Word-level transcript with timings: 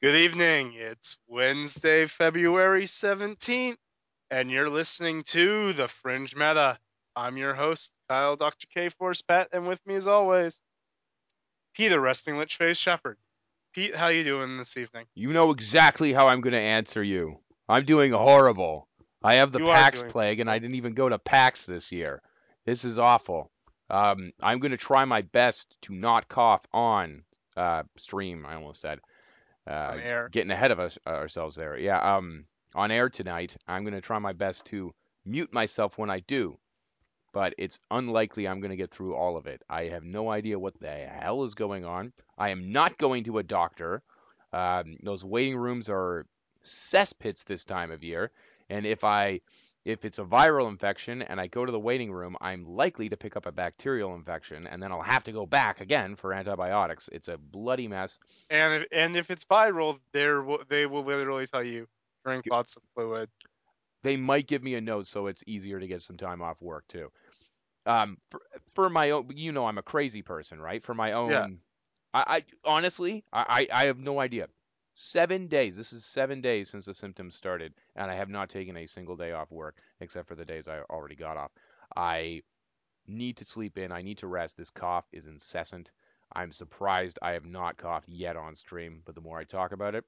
Good 0.00 0.14
evening. 0.14 0.74
It's 0.76 1.16
Wednesday, 1.26 2.06
February 2.06 2.84
17th, 2.84 3.78
and 4.30 4.48
you're 4.48 4.70
listening 4.70 5.24
to 5.24 5.72
The 5.72 5.88
Fringe 5.88 6.36
Meta. 6.36 6.78
I'm 7.16 7.36
your 7.36 7.52
host, 7.52 7.90
Kyle 8.08 8.36
Dr. 8.36 8.68
K 8.72 8.90
Force 8.90 9.22
Pet, 9.22 9.48
and 9.52 9.66
with 9.66 9.84
me 9.84 9.96
as 9.96 10.06
always, 10.06 10.60
Peter 11.74 12.00
Resting 12.00 12.38
Lich 12.38 12.54
Face 12.54 12.76
Shepherd. 12.76 13.16
Pete, 13.74 13.96
how 13.96 14.06
you 14.06 14.22
doing 14.22 14.56
this 14.56 14.76
evening? 14.76 15.06
You 15.16 15.32
know 15.32 15.50
exactly 15.50 16.12
how 16.12 16.28
I'm 16.28 16.42
going 16.42 16.52
to 16.52 16.60
answer 16.60 17.02
you. 17.02 17.40
I'm 17.68 17.84
doing 17.84 18.12
horrible. 18.12 18.86
I 19.24 19.34
have 19.34 19.50
the 19.50 19.58
You 19.58 19.66
PAX 19.66 20.04
plague, 20.04 20.38
and 20.38 20.48
I 20.48 20.60
didn't 20.60 20.76
even 20.76 20.94
go 20.94 21.08
to 21.08 21.18
PAX 21.18 21.64
this 21.64 21.90
year. 21.90 22.22
This 22.66 22.84
is 22.84 23.00
awful. 23.00 23.50
Um, 23.90 24.30
I'm 24.40 24.60
going 24.60 24.70
to 24.70 24.76
try 24.76 25.04
my 25.06 25.22
best 25.22 25.74
to 25.82 25.92
not 25.92 26.28
cough 26.28 26.62
on 26.72 27.24
uh, 27.56 27.82
stream. 27.96 28.46
I 28.46 28.54
almost 28.54 28.80
said. 28.80 29.00
Uh, 29.68 29.90
On 29.92 30.00
air. 30.00 30.28
Getting 30.32 30.50
ahead 30.50 30.70
of 30.70 30.80
us 30.80 30.98
ourselves 31.06 31.54
there. 31.54 31.76
Yeah. 31.76 32.00
Um, 32.00 32.44
on 32.74 32.90
air 32.90 33.08
tonight, 33.08 33.56
I'm 33.66 33.82
going 33.82 33.94
to 33.94 34.00
try 34.00 34.18
my 34.18 34.32
best 34.32 34.64
to 34.66 34.94
mute 35.24 35.52
myself 35.52 35.98
when 35.98 36.10
I 36.10 36.20
do, 36.20 36.58
but 37.32 37.54
it's 37.58 37.78
unlikely 37.90 38.48
I'm 38.48 38.60
going 38.60 38.70
to 38.70 38.76
get 38.76 38.90
through 38.90 39.14
all 39.14 39.36
of 39.36 39.46
it. 39.46 39.62
I 39.68 39.84
have 39.84 40.04
no 40.04 40.30
idea 40.30 40.58
what 40.58 40.78
the 40.80 40.90
hell 40.90 41.44
is 41.44 41.54
going 41.54 41.84
on. 41.84 42.12
I 42.38 42.50
am 42.50 42.72
not 42.72 42.98
going 42.98 43.24
to 43.24 43.38
a 43.38 43.42
doctor. 43.42 44.02
Um, 44.52 44.96
those 45.02 45.24
waiting 45.24 45.56
rooms 45.56 45.88
are 45.90 46.26
cesspits 46.64 47.44
this 47.44 47.64
time 47.64 47.90
of 47.90 48.02
year, 48.02 48.30
and 48.70 48.86
if 48.86 49.04
I 49.04 49.40
if 49.88 50.04
it's 50.04 50.18
a 50.18 50.24
viral 50.24 50.68
infection 50.68 51.22
and 51.22 51.40
I 51.40 51.46
go 51.46 51.64
to 51.64 51.72
the 51.72 51.80
waiting 51.80 52.12
room, 52.12 52.36
I'm 52.42 52.64
likely 52.66 53.08
to 53.08 53.16
pick 53.16 53.36
up 53.36 53.46
a 53.46 53.52
bacterial 53.52 54.14
infection, 54.14 54.66
and 54.66 54.82
then 54.82 54.92
I'll 54.92 55.00
have 55.00 55.24
to 55.24 55.32
go 55.32 55.46
back 55.46 55.80
again 55.80 56.14
for 56.14 56.34
antibiotics. 56.34 57.08
It's 57.10 57.28
a 57.28 57.38
bloody 57.38 57.88
mess. 57.88 58.18
And 58.50 58.82
if, 58.82 58.88
and 58.92 59.16
if 59.16 59.30
it's 59.30 59.44
viral, 59.46 60.00
there 60.12 60.42
will, 60.42 60.62
they 60.68 60.84
will 60.86 61.04
literally 61.04 61.46
tell 61.46 61.62
you 61.62 61.88
drink 62.24 62.44
lots 62.50 62.76
of 62.76 62.82
fluid. 62.94 63.30
They 64.02 64.16
might 64.16 64.46
give 64.46 64.62
me 64.62 64.74
a 64.74 64.80
note 64.80 65.06
so 65.06 65.26
it's 65.26 65.42
easier 65.46 65.80
to 65.80 65.86
get 65.86 66.02
some 66.02 66.16
time 66.16 66.42
off 66.42 66.60
work 66.60 66.86
too. 66.88 67.10
Um, 67.86 68.18
for, 68.30 68.42
for 68.74 68.90
my 68.90 69.10
own, 69.10 69.30
you 69.34 69.52
know, 69.52 69.66
I'm 69.66 69.78
a 69.78 69.82
crazy 69.82 70.22
person, 70.22 70.60
right? 70.60 70.82
For 70.82 70.94
my 70.94 71.12
own, 71.12 71.32
Yeah. 71.32 71.46
I, 72.14 72.24
I 72.26 72.44
honestly, 72.64 73.24
I 73.32 73.68
I 73.72 73.86
have 73.86 73.98
no 73.98 74.20
idea. 74.20 74.48
Seven 75.00 75.46
days. 75.46 75.76
This 75.76 75.92
is 75.92 76.04
seven 76.04 76.40
days 76.40 76.70
since 76.70 76.86
the 76.86 76.92
symptoms 76.92 77.36
started, 77.36 77.72
and 77.94 78.10
I 78.10 78.16
have 78.16 78.28
not 78.28 78.50
taken 78.50 78.76
a 78.76 78.86
single 78.86 79.14
day 79.14 79.30
off 79.30 79.48
work 79.52 79.76
except 80.00 80.26
for 80.26 80.34
the 80.34 80.44
days 80.44 80.66
I 80.66 80.80
already 80.90 81.14
got 81.14 81.36
off. 81.36 81.52
I 81.96 82.42
need 83.06 83.36
to 83.36 83.44
sleep 83.44 83.78
in. 83.78 83.92
I 83.92 84.02
need 84.02 84.18
to 84.18 84.26
rest. 84.26 84.56
This 84.56 84.70
cough 84.70 85.04
is 85.12 85.26
incessant. 85.26 85.92
I'm 86.34 86.50
surprised 86.50 87.16
I 87.22 87.30
have 87.30 87.46
not 87.46 87.76
coughed 87.76 88.08
yet 88.08 88.36
on 88.36 88.56
stream, 88.56 89.02
but 89.04 89.14
the 89.14 89.20
more 89.20 89.38
I 89.38 89.44
talk 89.44 89.70
about 89.70 89.94
it, 89.94 90.04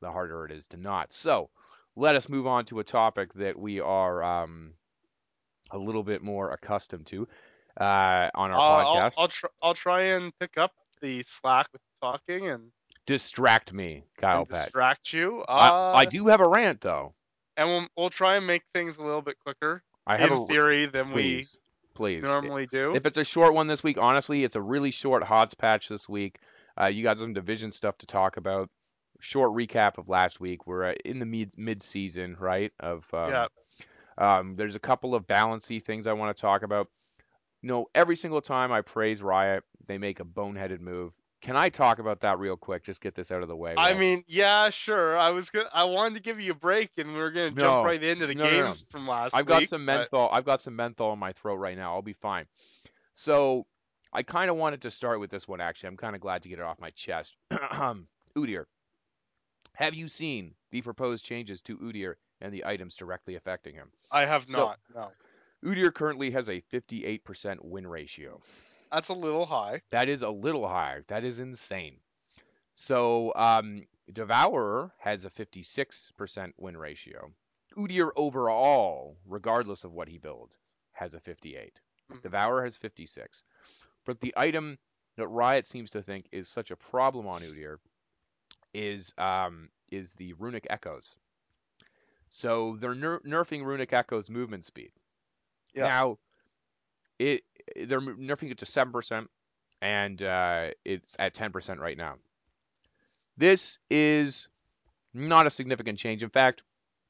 the 0.00 0.10
harder 0.10 0.46
it 0.46 0.52
is 0.52 0.66
to 0.68 0.78
not. 0.78 1.12
So, 1.12 1.50
let 1.94 2.16
us 2.16 2.30
move 2.30 2.46
on 2.46 2.64
to 2.64 2.80
a 2.80 2.84
topic 2.84 3.34
that 3.34 3.58
we 3.58 3.78
are 3.78 4.22
um, 4.22 4.72
a 5.70 5.76
little 5.76 6.02
bit 6.02 6.22
more 6.22 6.50
accustomed 6.52 7.06
to 7.08 7.28
uh, 7.78 8.30
on 8.34 8.50
our 8.50 8.58
I'll, 8.58 8.58
I'll, 8.58 8.86
podcast. 8.86 9.14
I'll, 9.18 9.28
tr- 9.28 9.46
I'll 9.62 9.74
try 9.74 10.02
and 10.04 10.32
pick 10.40 10.56
up 10.56 10.72
the 11.02 11.22
slack 11.24 11.68
with 11.74 11.82
talking 12.00 12.48
and, 12.48 12.72
Distract 13.06 13.72
me, 13.72 14.04
Kyle 14.18 14.44
distract 14.44 15.12
you. 15.12 15.42
Uh, 15.48 15.92
I, 15.94 16.00
I 16.00 16.04
do 16.04 16.26
have 16.26 16.40
a 16.40 16.48
rant 16.48 16.80
though. 16.80 17.14
and 17.56 17.68
we'll, 17.68 17.86
we'll 17.96 18.10
try 18.10 18.36
and 18.36 18.46
make 18.46 18.62
things 18.72 18.98
a 18.98 19.02
little 19.02 19.22
bit 19.22 19.36
quicker 19.38 19.82
I 20.06 20.16
have 20.16 20.30
in 20.30 20.38
a 20.38 20.46
theory 20.46 20.86
than 20.86 21.12
please, 21.12 21.58
we 21.82 21.94
please. 21.94 22.22
normally 22.22 22.66
do. 22.66 22.94
If 22.94 23.06
it's 23.06 23.18
a 23.18 23.24
short 23.24 23.54
one 23.54 23.66
this 23.66 23.82
week, 23.82 23.98
honestly, 23.98 24.44
it's 24.44 24.56
a 24.56 24.60
really 24.60 24.90
short 24.90 25.22
HOTS 25.22 25.54
patch 25.54 25.88
this 25.88 26.08
week. 26.08 26.38
Uh, 26.80 26.86
you 26.86 27.02
got 27.02 27.18
some 27.18 27.32
division 27.32 27.70
stuff 27.70 27.98
to 27.98 28.06
talk 28.06 28.36
about. 28.36 28.70
Short 29.20 29.52
recap 29.52 29.98
of 29.98 30.08
last 30.08 30.40
week. 30.40 30.66
We're 30.66 30.90
uh, 30.90 30.94
in 31.04 31.18
the 31.18 31.26
mid 31.26 31.52
mid 31.58 31.82
season, 31.82 32.36
right? 32.40 32.72
Of 32.80 33.04
um, 33.12 33.30
Yeah. 33.30 33.46
Um, 34.18 34.56
there's 34.56 34.74
a 34.74 34.80
couple 34.80 35.14
of 35.14 35.26
balancy 35.26 35.80
things 35.80 36.06
I 36.06 36.12
want 36.12 36.36
to 36.36 36.40
talk 36.40 36.62
about. 36.62 36.88
You 37.62 37.68
know, 37.68 37.86
every 37.94 38.16
single 38.16 38.40
time 38.40 38.72
I 38.72 38.80
praise 38.80 39.22
Riot, 39.22 39.64
they 39.86 39.98
make 39.98 40.20
a 40.20 40.24
boneheaded 40.24 40.80
move. 40.80 41.12
Can 41.40 41.56
I 41.56 41.70
talk 41.70 41.98
about 41.98 42.20
that 42.20 42.38
real 42.38 42.56
quick? 42.56 42.84
Just 42.84 43.00
get 43.00 43.14
this 43.14 43.30
out 43.30 43.40
of 43.42 43.48
the 43.48 43.56
way. 43.56 43.74
I 43.78 43.94
mean, 43.94 44.22
yeah, 44.28 44.68
sure. 44.68 45.16
I 45.16 45.30
was 45.30 45.48
gonna, 45.48 45.70
I 45.72 45.84
wanted 45.84 46.16
to 46.16 46.20
give 46.20 46.38
you 46.38 46.52
a 46.52 46.54
break, 46.54 46.90
and 46.98 47.14
we 47.14 47.18
are 47.20 47.30
gonna 47.30 47.50
No. 47.52 47.60
jump 47.62 47.86
right 47.86 48.02
into 48.02 48.26
the 48.26 48.34
No, 48.34 48.44
no, 48.44 48.50
no. 48.50 48.62
games 48.64 48.84
from 48.90 49.08
last 49.08 49.34
I've 49.34 49.46
got 49.46 49.60
week. 49.62 49.70
some 49.70 49.86
but- 49.86 49.96
menthol. 50.00 50.28
I've 50.32 50.44
got 50.44 50.60
some 50.60 50.76
menthol 50.76 51.12
in 51.14 51.18
my 51.18 51.32
throat 51.32 51.56
right 51.56 51.76
now. 51.78 51.94
I'll 51.94 52.02
be 52.02 52.12
fine. 52.12 52.46
So 53.14 53.66
I 54.12 54.22
kind 54.22 54.50
of 54.50 54.56
wanted 54.56 54.82
to 54.82 54.90
start 54.90 55.18
with 55.18 55.30
this 55.30 55.48
one. 55.48 55.60
Actually, 55.62 55.88
I'm 55.88 55.96
kind 55.96 56.14
of 56.14 56.20
glad 56.20 56.42
to 56.42 56.48
get 56.50 56.58
it 56.58 56.64
off 56.64 56.78
my 56.78 56.90
chest. 56.90 57.36
Udyr, 58.36 58.64
have 59.74 59.94
you 59.94 60.08
seen 60.08 60.54
the 60.72 60.82
proposed 60.82 61.24
changes 61.24 61.60
to 61.62 61.78
Udyr 61.78 62.14
and 62.42 62.52
the 62.52 62.64
items 62.66 62.96
directly 62.96 63.36
affecting 63.36 63.74
him? 63.74 63.90
I 64.10 64.26
have 64.26 64.44
So- 64.44 64.52
not. 64.52 64.78
no, 64.94 65.10
Udyr 65.64 65.92
currently 65.94 66.30
has 66.32 66.48
a 66.50 66.60
58% 66.70 67.64
win 67.64 67.86
ratio. 67.86 68.40
That's 68.92 69.08
a 69.08 69.14
little 69.14 69.46
high. 69.46 69.82
That 69.90 70.08
is 70.08 70.22
a 70.22 70.30
little 70.30 70.66
high. 70.66 71.00
That 71.08 71.24
is 71.24 71.38
insane. 71.38 71.96
So 72.74 73.32
um, 73.36 73.82
Devourer 74.12 74.92
has 74.98 75.24
a 75.24 75.30
56% 75.30 76.52
win 76.58 76.76
ratio. 76.76 77.30
Udyr 77.76 78.10
overall, 78.16 79.16
regardless 79.26 79.84
of 79.84 79.92
what 79.92 80.08
he 80.08 80.18
builds, 80.18 80.56
has 80.92 81.14
a 81.14 81.20
58. 81.20 81.80
Mhm. 82.10 82.22
Devourer 82.22 82.64
has 82.64 82.76
56. 82.76 83.44
But 84.04 84.20
the 84.20 84.34
item 84.36 84.78
that 85.16 85.28
Riot 85.28 85.66
seems 85.66 85.90
to 85.90 86.02
think 86.02 86.26
is 86.32 86.48
such 86.48 86.70
a 86.70 86.76
problem 86.76 87.26
on 87.26 87.42
Udyr 87.42 87.76
is 88.74 89.12
um, 89.18 89.68
is 89.90 90.14
the 90.14 90.32
Runic 90.34 90.66
Echoes. 90.70 91.16
So 92.28 92.76
they're 92.80 92.94
ner- 92.94 93.20
nerfing 93.20 93.64
Runic 93.64 93.92
Echoes 93.92 94.30
movement 94.30 94.64
speed. 94.64 94.92
Yeah. 95.74 95.88
Now, 95.88 96.18
it 97.18 97.42
they're 97.76 98.00
nerfing 98.00 98.50
it 98.50 98.58
to 98.58 98.66
seven 98.66 98.92
percent, 98.92 99.28
and 99.82 100.22
uh, 100.22 100.68
it's 100.84 101.16
at 101.18 101.34
ten 101.34 101.52
percent 101.52 101.80
right 101.80 101.96
now. 101.96 102.16
This 103.36 103.78
is 103.90 104.48
not 105.14 105.46
a 105.46 105.50
significant 105.50 105.98
change. 105.98 106.22
In 106.22 106.30
fact, 106.30 106.62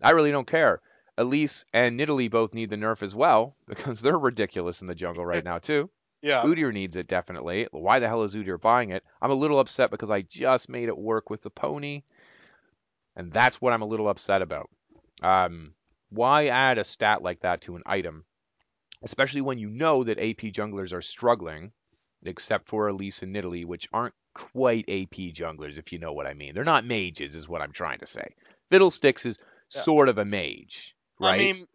I 0.03 0.10
really 0.10 0.31
don't 0.31 0.47
care. 0.47 0.81
Elise 1.19 1.65
and 1.75 1.99
Nidalee 1.99 2.31
both 2.31 2.54
need 2.54 2.70
the 2.70 2.76
nerf 2.76 3.03
as 3.03 3.15
well 3.15 3.56
because 3.69 4.00
they're 4.00 4.19
ridiculous 4.19 4.81
in 4.81 4.87
the 4.87 4.94
jungle 4.94 5.26
right 5.26 5.44
now 5.44 5.59
too. 5.59 5.91
Yeah, 6.22 6.43
Udyr 6.43 6.70
needs 6.70 6.97
it 6.97 7.06
definitely. 7.06 7.66
Why 7.72 7.99
the 7.99 8.06
hell 8.06 8.25
is 8.25 8.34
Udyr 8.34 8.60
buying 8.60 8.91
it? 8.91 9.03
I'm 9.22 9.31
a 9.31 9.34
little 9.34 9.59
upset 9.59 9.91
because 9.91 10.10
I 10.10 10.20
just 10.20 10.69
made 10.69 10.88
it 10.88 10.99
work 10.99 11.31
with 11.31 11.41
the 11.41 11.49
pony, 11.49 12.03
and 13.16 13.32
that's 13.32 13.59
what 13.59 13.72
I'm 13.72 13.81
a 13.81 13.87
little 13.87 14.06
upset 14.06 14.43
about. 14.43 14.69
Um, 15.22 15.72
why 16.10 16.49
add 16.49 16.76
a 16.76 16.84
stat 16.84 17.22
like 17.22 17.41
that 17.41 17.62
to 17.62 17.76
an 17.76 17.82
item, 17.87 18.26
especially 19.03 19.41
when 19.41 19.59
you 19.59 19.71
know 19.71 20.05
that 20.05 20.19
AP 20.19 20.53
junglers 20.53 20.93
are 20.93 21.03
struggling, 21.03 21.72
except 22.22 22.69
for 22.69 22.88
Elise 22.88 23.22
and 23.22 23.34
Nidalee, 23.34 23.65
which 23.65 23.88
aren't 23.93 24.15
quite 24.34 24.84
AP 24.88 25.33
junglers, 25.34 25.78
if 25.78 25.93
you 25.93 25.99
know 25.99 26.12
what 26.12 26.27
I 26.27 26.34
mean. 26.34 26.55
They're 26.55 26.65
not 26.65 26.84
mages, 26.84 27.34
is 27.34 27.49
what 27.49 27.62
I'm 27.62 27.72
trying 27.72 27.99
to 28.00 28.06
say. 28.06 28.34
Fiddlesticks 28.71 29.25
is 29.27 29.38
Yeah. 29.75 29.83
sort 29.83 30.09
of 30.09 30.19
a 30.19 30.25
mage, 30.25 30.94
right? 31.19 31.34
I 31.41 31.53
mean, 31.53 31.66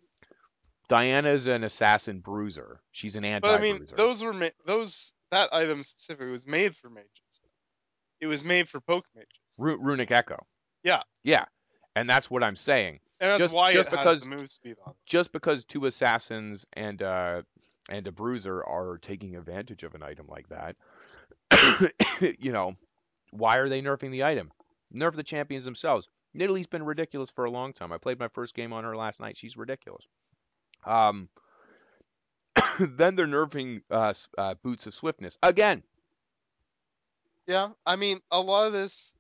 Diana's 0.88 1.48
an 1.48 1.64
assassin 1.64 2.20
bruiser. 2.20 2.82
She's 2.92 3.16
an 3.16 3.26
anti 3.26 3.48
but 3.48 3.60
I 3.60 3.62
mean, 3.62 3.88
those 3.96 4.24
were 4.24 4.34
ma- 4.34 4.50
those 4.66 5.14
that 5.32 5.52
item 5.54 5.82
specifically 5.84 6.32
was 6.32 6.46
made 6.46 6.76
for 6.76 6.90
mages. 6.90 7.10
It 8.22 8.28
was 8.28 8.44
made 8.44 8.70
for 8.70 8.80
poke 8.82 9.08
mages, 9.16 9.30
Ru- 9.58 9.78
Runic 9.82 10.12
Echo. 10.12 10.46
Yeah. 10.84 11.02
Yeah. 11.24 11.46
And 11.96 12.10
that's 12.10 12.30
what 12.30 12.44
I'm 12.44 12.56
saying. 12.56 13.00
and 13.20 13.32
that's 13.32 13.44
just- 13.44 13.54
why 13.54 13.74
just 13.74 13.88
it 13.88 13.96
has 13.96 14.00
because- 14.06 14.24
the 14.24 14.30
move 14.36 14.50
speed 14.52 14.76
on. 14.86 14.94
Just 15.06 15.32
because 15.32 15.64
two 15.66 15.86
assassins 15.86 16.66
and 16.74 17.02
uh 17.02 17.42
and 17.90 18.08
a 18.08 18.12
bruiser 18.12 18.64
are 18.64 18.98
taking 18.98 19.36
advantage 19.36 19.84
of 19.84 19.94
an 19.96 20.02
item 20.04 20.28
like 20.28 20.48
that, 20.50 20.76
you 22.40 22.52
know, 22.52 22.76
why 23.32 23.58
are 23.58 23.70
they 23.70 23.82
nerfing 23.82 24.12
the 24.12 24.24
item? 24.24 24.52
Nerf 24.94 25.16
the 25.16 25.24
champions 25.24 25.66
themselves. 25.66 26.10
Nidalee's 26.36 26.68
been 26.68 26.84
ridiculous 26.84 27.30
for 27.30 27.46
a 27.46 27.52
long 27.52 27.74
time. 27.74 27.92
I 27.92 27.98
played 27.98 28.20
my 28.20 28.28
first 28.28 28.56
game 28.56 28.74
on 28.74 28.84
her 28.84 28.96
last 28.96 29.20
night. 29.20 29.38
She's 29.38 29.56
ridiculous. 29.56 30.08
Um, 30.86 31.30
then 32.80 33.16
they're 33.16 33.28
nerfing 33.28 33.82
uh, 33.92 34.14
uh, 34.38 34.56
boots 34.64 34.86
of 34.88 34.94
swiftness 34.94 35.38
again. 35.44 35.84
Yeah, 37.48 37.70
I 37.86 37.96
mean, 37.96 38.22
a 38.32 38.42
lot 38.42 38.68
of 38.68 38.74
this. 38.74 39.16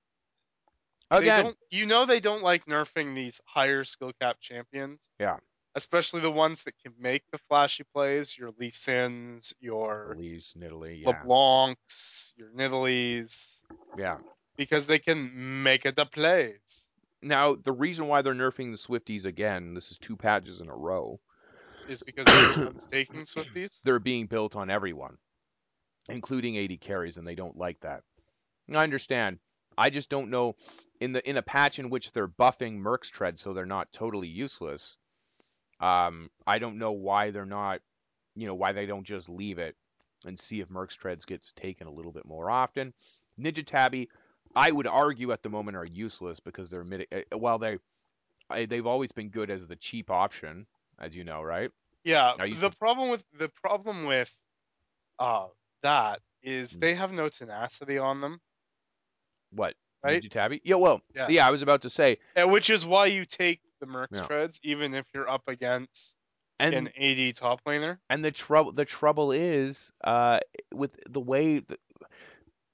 Again, 1.11 1.53
you 1.69 1.85
know, 1.85 2.05
they 2.05 2.19
don't 2.19 2.43
like 2.43 2.65
nerfing 2.65 3.15
these 3.15 3.39
higher 3.45 3.83
skill 3.83 4.11
cap 4.19 4.37
champions. 4.41 5.11
Yeah. 5.19 5.37
Especially 5.75 6.21
the 6.21 6.31
ones 6.31 6.63
that 6.63 6.73
can 6.83 6.93
make 6.99 7.23
the 7.31 7.37
flashy 7.49 7.83
plays, 7.93 8.37
your 8.37 8.51
Lee 8.57 8.69
Sins, 8.69 9.53
your 9.59 10.13
Elise, 10.13 10.53
Nidalee, 10.57 11.01
yeah, 11.01 11.11
LeBlancs, 11.11 12.31
your 12.37 12.47
Nidalees, 12.49 13.59
yeah. 13.97 14.17
because 14.55 14.87
they 14.87 14.99
can 14.99 15.63
make 15.63 15.85
it 15.85 15.97
the 15.97 16.05
plays. 16.05 16.87
Now, 17.21 17.55
the 17.55 17.73
reason 17.73 18.07
why 18.07 18.21
they're 18.21 18.33
nerfing 18.33 18.71
the 18.71 18.77
Swifties 18.77 19.25
again, 19.25 19.73
this 19.73 19.91
is 19.91 19.97
two 19.97 20.15
patches 20.15 20.61
in 20.61 20.69
a 20.69 20.75
row, 20.75 21.19
Is 21.89 22.03
because 22.03 22.25
everyone's 22.27 22.85
taking 22.85 23.21
Swifties. 23.21 23.81
they're 23.83 23.99
being 23.99 24.27
built 24.27 24.55
on 24.55 24.69
everyone, 24.69 25.17
including 26.07 26.57
AD 26.57 26.79
carries, 26.79 27.17
and 27.17 27.25
they 27.27 27.35
don't 27.35 27.57
like 27.57 27.81
that. 27.81 28.03
I 28.73 28.77
understand. 28.77 29.39
I 29.77 29.89
just 29.89 30.09
don't 30.09 30.29
know 30.29 30.55
in 30.99 31.11
the 31.11 31.27
in 31.29 31.37
a 31.37 31.41
patch 31.41 31.79
in 31.79 31.89
which 31.89 32.11
they're 32.11 32.27
buffing 32.27 32.75
Merc's 32.77 33.09
tread 33.09 33.37
so 33.37 33.53
they're 33.53 33.65
not 33.65 33.91
totally 33.91 34.27
useless. 34.27 34.97
Um, 35.79 36.29
I 36.47 36.59
don't 36.59 36.77
know 36.77 36.93
why 36.93 37.31
they're 37.31 37.45
not, 37.45 37.81
you 38.35 38.47
know, 38.47 38.55
why 38.55 38.71
they 38.71 38.85
don't 38.85 39.03
just 39.03 39.27
leave 39.27 39.59
it 39.59 39.75
and 40.25 40.39
see 40.39 40.61
if 40.61 40.69
Merc's 40.69 40.95
treads 40.95 41.25
gets 41.25 41.51
taken 41.51 41.87
a 41.87 41.91
little 41.91 42.11
bit 42.13 42.25
more 42.25 42.49
often. 42.49 42.93
Ninja 43.39 43.65
Tabi, 43.65 44.09
I 44.55 44.71
would 44.71 44.87
argue 44.87 45.31
at 45.31 45.43
the 45.43 45.49
moment 45.49 45.75
are 45.75 45.85
useless 45.85 46.39
because 46.39 46.69
they're 46.69 46.85
mid. 46.85 47.07
uh, 47.11 47.37
While 47.37 47.59
they 47.59 47.77
they've 48.67 48.85
always 48.85 49.11
been 49.11 49.29
good 49.29 49.49
as 49.49 49.67
the 49.67 49.75
cheap 49.75 50.09
option, 50.09 50.65
as 50.99 51.15
you 51.15 51.23
know, 51.23 51.41
right? 51.41 51.71
Yeah, 52.03 52.33
the 52.37 52.69
to- 52.69 52.77
problem 52.77 53.09
with 53.09 53.23
the 53.37 53.49
problem 53.49 54.05
with 54.05 54.31
uh 55.19 55.47
that 55.81 56.21
is 56.43 56.73
Mm. 56.73 56.79
they 56.79 56.95
have 56.95 57.11
no 57.11 57.29
tenacity 57.29 57.97
on 57.97 58.21
them, 58.21 58.39
What 59.55 59.75
Right? 60.03 60.21
Ninja 60.21 60.29
Tabi? 60.29 60.61
Yeah, 60.63 60.75
well, 60.75 61.01
Yeah. 61.15 61.27
yeah. 61.29 61.47
I 61.47 61.51
was 61.51 61.61
about 61.63 61.81
to 61.81 61.89
say, 61.89 62.17
and 62.35 62.51
which 62.51 62.69
is 62.69 62.85
why 62.85 63.07
you 63.07 63.25
take 63.25 63.61
the 63.79 63.87
Mercs 63.87 64.07
Yeah. 64.15 64.21
treads 64.27 64.59
even 64.63 64.93
if 64.93 65.05
you're 65.13 65.29
up 65.29 65.47
against 65.47 66.15
and 66.59 66.73
an 66.75 66.89
AD 66.95 67.33
top 67.35 67.61
laner. 67.65 67.97
And 68.09 68.23
the 68.23 68.31
trouble 68.31 68.71
the 68.71 68.85
trouble 68.85 69.31
is 69.31 69.91
uh, 70.03 70.39
with 70.73 70.91
the 71.09 71.19
way 71.21 71.59
the, 71.59 71.77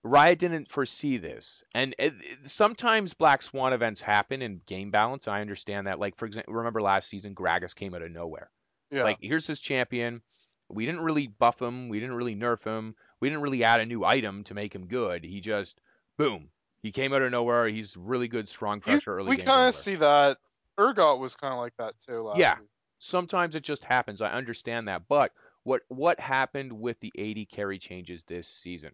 Riot 0.03 0.39
didn't 0.39 0.67
foresee 0.71 1.17
this, 1.17 1.63
and 1.75 1.93
it, 1.99 2.13
it- 2.19 2.49
sometimes 2.49 3.13
Black 3.13 3.43
Swan 3.43 3.71
events 3.71 4.01
happen 4.01 4.41
in 4.41 4.59
game 4.65 4.89
balance. 4.89 5.27
I 5.27 5.41
understand 5.41 5.85
that. 5.85 5.99
Like 5.99 6.17
for 6.17 6.25
example, 6.25 6.53
remember 6.55 6.81
last 6.81 7.07
season, 7.07 7.35
Gragas 7.35 7.75
came 7.75 7.93
out 7.93 8.01
of 8.01 8.09
nowhere. 8.11 8.49
Yeah, 8.89 9.03
Like 9.03 9.17
here's 9.21 9.45
this 9.45 9.59
champion. 9.59 10.21
We 10.69 10.85
didn't 10.87 11.01
really 11.01 11.27
buff 11.27 11.61
him. 11.61 11.87
We 11.87 11.99
didn't 11.99 12.15
really 12.15 12.35
nerf 12.35 12.63
him. 12.63 12.95
We 13.19 13.29
didn't 13.29 13.43
really 13.43 13.63
add 13.63 13.79
a 13.79 13.85
new 13.85 14.03
item 14.03 14.43
to 14.45 14.53
make 14.55 14.73
him 14.73 14.87
good. 14.87 15.23
He 15.23 15.39
just 15.39 15.79
boom. 16.17 16.49
He 16.83 16.91
came 16.91 17.13
out 17.13 17.21
of 17.21 17.31
nowhere. 17.31 17.67
He's 17.67 17.95
really 17.95 18.27
good, 18.27 18.49
strong 18.49 18.77
You- 18.77 18.81
pressure 18.81 19.15
early 19.17 19.29
we 19.29 19.37
game. 19.37 19.45
kind 19.45 19.69
of 19.69 19.75
see 19.75 19.95
that. 19.95 20.37
Urgot 20.79 21.19
was 21.19 21.35
kind 21.35 21.53
of 21.53 21.59
like 21.59 21.75
that 21.77 21.93
too 22.05 22.21
last 22.23 22.39
Yeah. 22.39 22.55
season. 22.55 22.67
sometimes 23.03 23.55
it 23.55 23.63
just 23.63 23.83
happens. 23.83 24.21
I 24.21 24.31
understand 24.31 24.87
that. 24.87 25.07
But 25.07 25.33
what 25.63 25.81
what 25.87 26.19
happened 26.19 26.71
with 26.71 26.99
the 26.99 27.11
AD 27.17 27.45
carry 27.47 27.79
changes 27.79 28.23
this 28.23 28.47
season? 28.47 28.93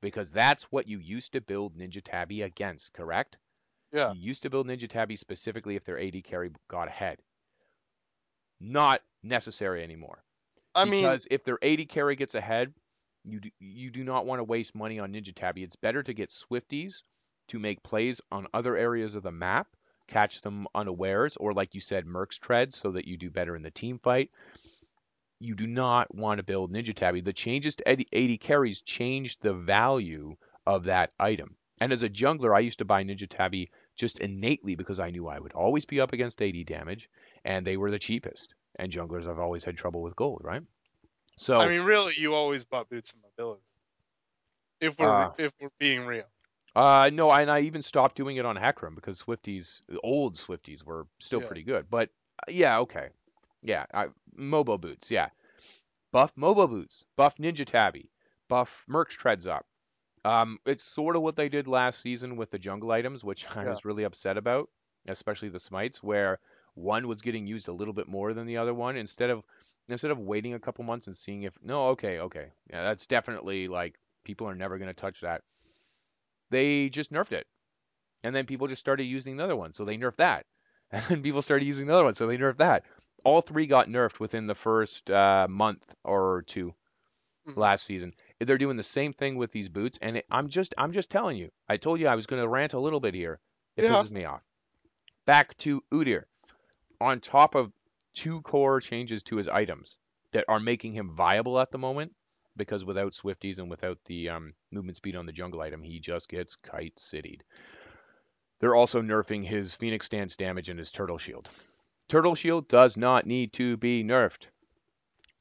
Because 0.00 0.30
that's 0.30 0.70
what 0.70 0.86
you 0.86 1.00
used 1.00 1.32
to 1.32 1.40
build 1.40 1.76
Ninja 1.76 2.00
Tabi 2.02 2.42
against, 2.42 2.92
correct? 2.92 3.36
Yeah, 3.90 4.12
You 4.12 4.20
used 4.20 4.42
to 4.44 4.50
build 4.50 4.68
Ninja 4.68 4.88
Tabi 4.88 5.16
specifically 5.16 5.74
if 5.74 5.82
their 5.84 5.98
AD 5.98 6.22
carry 6.22 6.52
got 6.68 6.86
ahead. 6.86 7.20
Not 8.60 9.02
necessary 9.22 9.82
anymore. 9.82 10.22
I 10.74 10.84
mean, 10.84 11.20
if 11.30 11.42
their 11.44 11.58
AD 11.62 11.86
carry 11.86 12.14
gets 12.16 12.34
ahead, 12.36 12.72
you 13.28 13.40
do, 13.40 13.50
you 13.58 13.90
do 13.90 14.04
not 14.04 14.26
want 14.26 14.40
to 14.40 14.44
waste 14.44 14.74
money 14.74 14.98
on 14.98 15.12
Ninja 15.12 15.34
Tabi. 15.34 15.62
It's 15.62 15.76
better 15.76 16.02
to 16.02 16.14
get 16.14 16.30
Swifties 16.30 17.02
to 17.48 17.58
make 17.58 17.82
plays 17.82 18.20
on 18.30 18.46
other 18.52 18.76
areas 18.76 19.14
of 19.14 19.22
the 19.22 19.32
map, 19.32 19.68
catch 20.06 20.40
them 20.40 20.66
unawares, 20.74 21.36
or 21.36 21.52
like 21.52 21.74
you 21.74 21.80
said, 21.80 22.06
Mercs 22.06 22.38
treads 22.38 22.76
so 22.76 22.92
that 22.92 23.06
you 23.06 23.16
do 23.16 23.30
better 23.30 23.56
in 23.56 23.62
the 23.62 23.70
team 23.70 23.98
fight. 23.98 24.30
You 25.40 25.54
do 25.54 25.66
not 25.66 26.14
want 26.14 26.38
to 26.38 26.44
build 26.44 26.72
Ninja 26.72 26.94
Tabi. 26.94 27.20
The 27.20 27.32
changes 27.32 27.76
to 27.76 27.88
AD 27.88 28.04
AD 28.12 28.40
carries 28.40 28.82
changed 28.82 29.42
the 29.42 29.54
value 29.54 30.36
of 30.66 30.84
that 30.84 31.12
item. 31.18 31.56
And 31.80 31.92
as 31.92 32.02
a 32.02 32.08
jungler, 32.08 32.56
I 32.56 32.60
used 32.60 32.80
to 32.80 32.84
buy 32.84 33.04
Ninja 33.04 33.28
Tabi 33.28 33.70
just 33.94 34.18
innately 34.20 34.74
because 34.74 34.98
I 34.98 35.10
knew 35.10 35.28
I 35.28 35.38
would 35.38 35.52
always 35.52 35.84
be 35.84 36.00
up 36.00 36.12
against 36.12 36.42
AD 36.42 36.66
damage, 36.66 37.08
and 37.44 37.66
they 37.66 37.76
were 37.76 37.90
the 37.90 37.98
cheapest. 37.98 38.54
And 38.78 38.92
junglers, 38.92 39.26
I've 39.26 39.38
always 39.38 39.64
had 39.64 39.76
trouble 39.76 40.02
with 40.02 40.16
gold, 40.16 40.40
right? 40.44 40.62
So 41.38 41.60
I 41.60 41.68
mean, 41.68 41.82
really, 41.82 42.14
you 42.18 42.34
always 42.34 42.64
bought 42.64 42.88
boots 42.88 43.12
and 43.14 43.22
mobility. 43.22 43.62
If 44.80 44.98
we're 44.98 45.14
Uh, 45.14 45.30
if 45.36 45.52
we're 45.60 45.70
being 45.78 46.04
real, 46.04 46.26
Uh, 46.76 47.10
no, 47.12 47.30
and 47.32 47.50
I 47.50 47.60
even 47.60 47.82
stopped 47.82 48.14
doing 48.16 48.36
it 48.36 48.44
on 48.46 48.56
Hecarim 48.56 48.94
because 48.94 49.22
Swifties, 49.22 49.82
old 50.04 50.36
Swifties, 50.36 50.84
were 50.84 51.06
still 51.18 51.40
Yeah. 51.40 51.46
pretty 51.46 51.62
good. 51.62 51.90
But 51.90 52.10
uh, 52.40 52.50
yeah, 52.52 52.78
okay, 52.80 53.08
yeah, 53.62 53.86
I, 53.92 54.08
Mobo 54.38 54.80
boots, 54.80 55.10
yeah, 55.10 55.30
buff 56.12 56.34
Mobo 56.36 56.68
boots, 56.68 57.06
buff 57.16 57.36
Ninja 57.38 57.66
Tabi, 57.66 58.10
buff 58.48 58.84
Mercs 58.88 59.10
treads 59.10 59.46
up. 59.46 59.66
Um, 60.24 60.58
it's 60.66 60.84
sort 60.84 61.16
of 61.16 61.22
what 61.22 61.36
they 61.36 61.48
did 61.48 61.68
last 61.68 62.00
season 62.00 62.36
with 62.36 62.50
the 62.50 62.58
jungle 62.58 62.92
items, 62.92 63.24
which 63.24 63.46
I 63.56 63.64
Yeah. 63.64 63.68
was 63.68 63.84
really 63.84 64.04
upset 64.04 64.36
about, 64.38 64.70
especially 65.08 65.50
the 65.50 65.60
smites, 65.60 66.02
where 66.02 66.40
one 66.74 67.08
was 67.08 67.22
getting 67.22 67.46
used 67.46 67.68
a 67.68 67.72
little 67.72 67.94
bit 67.94 68.08
more 68.08 68.34
than 68.34 68.46
the 68.46 68.56
other 68.58 68.74
one. 68.74 68.96
Instead 68.96 69.30
of 69.30 69.44
instead 69.88 70.10
of 70.10 70.18
waiting 70.18 70.54
a 70.54 70.60
couple 70.60 70.84
months 70.84 71.06
and 71.06 71.16
seeing 71.16 71.42
if 71.42 71.54
no, 71.62 71.88
okay, 71.88 72.20
okay, 72.20 72.52
yeah, 72.70 72.82
that's 72.82 73.06
definitely 73.06 73.68
like 73.68 73.98
people 74.24 74.46
are 74.48 74.54
never 74.54 74.78
going 74.78 74.88
to 74.88 74.94
touch 74.94 75.20
that 75.20 75.42
they 76.50 76.88
just 76.88 77.12
nerfed 77.12 77.32
it. 77.32 77.46
And 78.24 78.34
then 78.34 78.46
people 78.46 78.66
just 78.66 78.80
started 78.80 79.04
using 79.04 79.36
the 79.36 79.44
other 79.44 79.56
one, 79.56 79.72
so 79.72 79.84
they 79.84 79.96
nerfed 79.96 80.16
that. 80.16 80.46
And 80.90 81.04
then 81.08 81.22
people 81.22 81.42
started 81.42 81.66
using 81.66 81.86
the 81.86 81.92
other 81.94 82.04
one, 82.04 82.14
so 82.14 82.26
they 82.26 82.38
nerfed 82.38 82.56
that. 82.56 82.84
All 83.24 83.42
three 83.42 83.66
got 83.66 83.88
nerfed 83.88 84.20
within 84.20 84.46
the 84.46 84.54
first 84.54 85.10
uh, 85.10 85.46
month 85.48 85.94
or 86.04 86.42
two 86.46 86.74
Mhm. 87.46 87.56
last 87.56 87.84
season. 87.84 88.14
They're 88.40 88.56
doing 88.58 88.78
the 88.78 88.82
same 88.82 89.12
thing 89.12 89.36
with 89.36 89.52
these 89.52 89.68
boots, 89.68 89.98
and 90.00 90.16
it, 90.16 90.26
I'm 90.30 90.48
just 90.48 90.74
I'm 90.78 90.92
just 90.92 91.10
telling 91.10 91.36
you. 91.36 91.50
I 91.68 91.76
told 91.76 92.00
you 92.00 92.06
I 92.08 92.14
was 92.14 92.26
going 92.26 92.40
to 92.42 92.48
rant 92.48 92.72
a 92.72 92.78
little 92.80 93.00
bit 93.00 93.14
here. 93.14 93.38
It 93.76 93.84
Yeah. 93.84 94.02
pisses 94.02 94.10
me 94.10 94.24
off. 94.24 94.42
Back 95.26 95.56
to 95.58 95.82
Udyr. 95.92 96.24
On 97.00 97.20
top 97.20 97.54
of 97.54 97.72
two 98.14 98.40
core 98.42 98.80
changes 98.80 99.22
to 99.24 99.36
his 99.36 99.48
items 99.48 99.98
that 100.32 100.44
are 100.48 100.60
making 100.60 100.92
him 100.92 101.14
viable 101.14 101.58
at 101.58 101.70
the 101.70 101.78
moment, 101.78 102.12
because 102.56 102.84
without 102.84 103.12
Swifties 103.12 103.58
and 103.58 103.70
without 103.70 103.98
the 104.06 104.28
um, 104.28 104.52
movement 104.70 104.96
speed 104.96 105.16
on 105.16 105.26
the 105.26 105.32
jungle 105.32 105.60
item, 105.60 105.82
he 105.82 106.00
just 106.00 106.28
gets 106.28 106.56
kite 106.56 106.94
cityed. 106.98 107.42
They're 108.60 108.74
also 108.74 109.00
nerfing 109.00 109.46
his 109.46 109.74
Phoenix 109.74 110.06
stance 110.06 110.36
damage 110.36 110.68
and 110.68 110.78
his 110.78 110.90
Turtle 110.90 111.18
Shield. 111.18 111.48
Turtle 112.08 112.34
Shield 112.34 112.68
does 112.68 112.96
not 112.96 113.26
need 113.26 113.52
to 113.54 113.76
be 113.76 114.02
nerfed. 114.02 114.48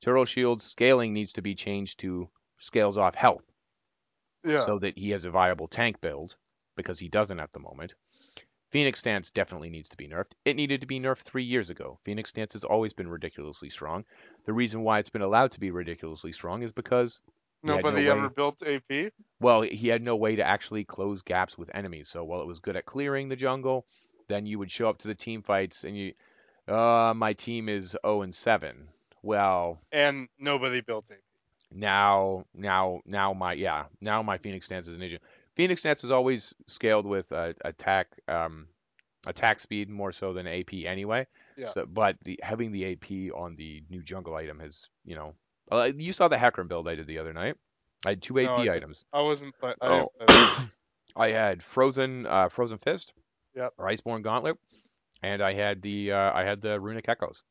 Turtle 0.01 0.25
Shield's 0.25 0.63
scaling 0.63 1.13
needs 1.13 1.33
to 1.33 1.41
be 1.41 1.55
changed 1.55 1.99
to 1.99 2.29
scales 2.57 2.97
off 2.97 3.15
health 3.15 3.43
yeah, 4.43 4.65
so 4.65 4.77
that 4.79 4.97
he 4.97 5.09
has 5.09 5.25
a 5.25 5.31
viable 5.31 5.67
tank 5.67 5.99
build, 6.01 6.35
because 6.75 6.99
he 6.99 7.09
doesn't 7.09 7.39
at 7.39 7.51
the 7.51 7.59
moment. 7.59 7.95
Phoenix 8.69 8.99
Stance 8.99 9.29
definitely 9.31 9.69
needs 9.69 9.89
to 9.89 9.97
be 9.97 10.07
nerfed. 10.07 10.33
It 10.45 10.55
needed 10.55 10.81
to 10.81 10.87
be 10.87 10.99
nerfed 10.99 11.23
three 11.23 11.43
years 11.43 11.69
ago. 11.69 11.99
Phoenix 12.03 12.29
Stance 12.29 12.53
has 12.53 12.63
always 12.63 12.93
been 12.93 13.07
ridiculously 13.09 13.69
strong. 13.69 14.05
The 14.45 14.53
reason 14.53 14.83
why 14.83 14.99
it's 14.99 15.09
been 15.09 15.21
allowed 15.21 15.51
to 15.51 15.59
be 15.59 15.71
ridiculously 15.71 16.31
strong 16.33 16.63
is 16.63 16.71
because 16.71 17.21
had 17.65 17.85
no 17.85 17.91
nobody 17.91 18.07
ever 18.09 18.27
way- 18.27 18.33
built 18.35 18.61
AP. 18.63 19.11
well, 19.39 19.61
he 19.61 19.87
had 19.87 20.01
no 20.01 20.15
way 20.15 20.35
to 20.35 20.43
actually 20.43 20.83
close 20.83 21.21
gaps 21.21 21.57
with 21.57 21.69
enemies. 21.73 22.09
So 22.09 22.23
while 22.23 22.41
it 22.41 22.47
was 22.47 22.59
good 22.59 22.75
at 22.75 22.85
clearing 22.85 23.29
the 23.29 23.35
jungle, 23.35 23.85
then 24.27 24.45
you 24.45 24.59
would 24.59 24.71
show 24.71 24.89
up 24.89 24.97
to 24.99 25.07
the 25.07 25.15
team 25.15 25.41
fights 25.41 25.83
and 25.83 25.97
you, 25.97 26.13
uh, 26.67 27.13
my 27.15 27.33
team 27.33 27.69
is 27.69 27.95
0 28.05 28.21
and 28.21 28.33
7. 28.35 28.89
Well, 29.23 29.79
and 29.91 30.27
nobody 30.39 30.81
built 30.81 31.11
AP. 31.11 31.17
now, 31.71 32.45
now, 32.53 33.01
now 33.05 33.33
my 33.33 33.53
yeah, 33.53 33.85
now 34.01 34.21
my 34.21 34.37
Phoenix 34.37 34.65
stance 34.65 34.87
is 34.87 34.93
an 34.95 35.01
issue. 35.01 35.17
Phoenix 35.57 35.83
Nets 35.83 36.03
is 36.03 36.11
always 36.11 36.53
scaled 36.67 37.07
with 37.07 37.31
uh, 37.31 37.53
attack, 37.65 38.07
um, 38.27 38.67
attack 39.25 39.59
speed 39.59 39.89
more 39.89 40.11
so 40.11 40.31
than 40.31 40.45
AP 40.47 40.71
anyway. 40.85 41.25
Yeah. 41.57 41.65
So, 41.67 41.87
but 41.87 42.15
the 42.23 42.39
having 42.43 42.71
the 42.71 42.91
AP 42.93 43.35
on 43.35 43.55
the 43.55 43.83
new 43.89 44.03
jungle 44.03 44.35
item 44.35 44.59
has, 44.59 44.87
you 45.03 45.15
know, 45.15 45.33
uh, 45.71 45.89
you 45.97 46.13
saw 46.13 46.27
the 46.27 46.35
Hecarim 46.37 46.67
build 46.67 46.87
I 46.87 46.93
did 46.93 47.07
the 47.07 47.17
other 47.17 47.33
night. 47.33 47.55
I 48.05 48.09
had 48.09 48.21
two 48.21 48.35
No, 48.35 48.41
AP 48.53 48.69
I 48.69 48.75
items. 48.75 49.03
I 49.11 49.21
wasn't. 49.21 49.55
I 49.63 49.73
Oh. 49.81 50.11
play 50.19 50.67
I 51.15 51.29
had 51.29 51.63
frozen 51.63 52.27
uh, 52.27 52.49
frozen 52.49 52.77
fist, 52.77 53.13
Yep. 53.55 53.73
or 53.79 53.85
iceborne 53.87 54.21
gauntlet, 54.21 54.57
and 55.23 55.41
I 55.41 55.53
had 55.53 55.81
the 55.81 56.11
uh, 56.11 56.31
I 56.33 56.43
had 56.43 56.61
the 56.61 56.79
runic 56.79 57.09
echoes. 57.09 57.41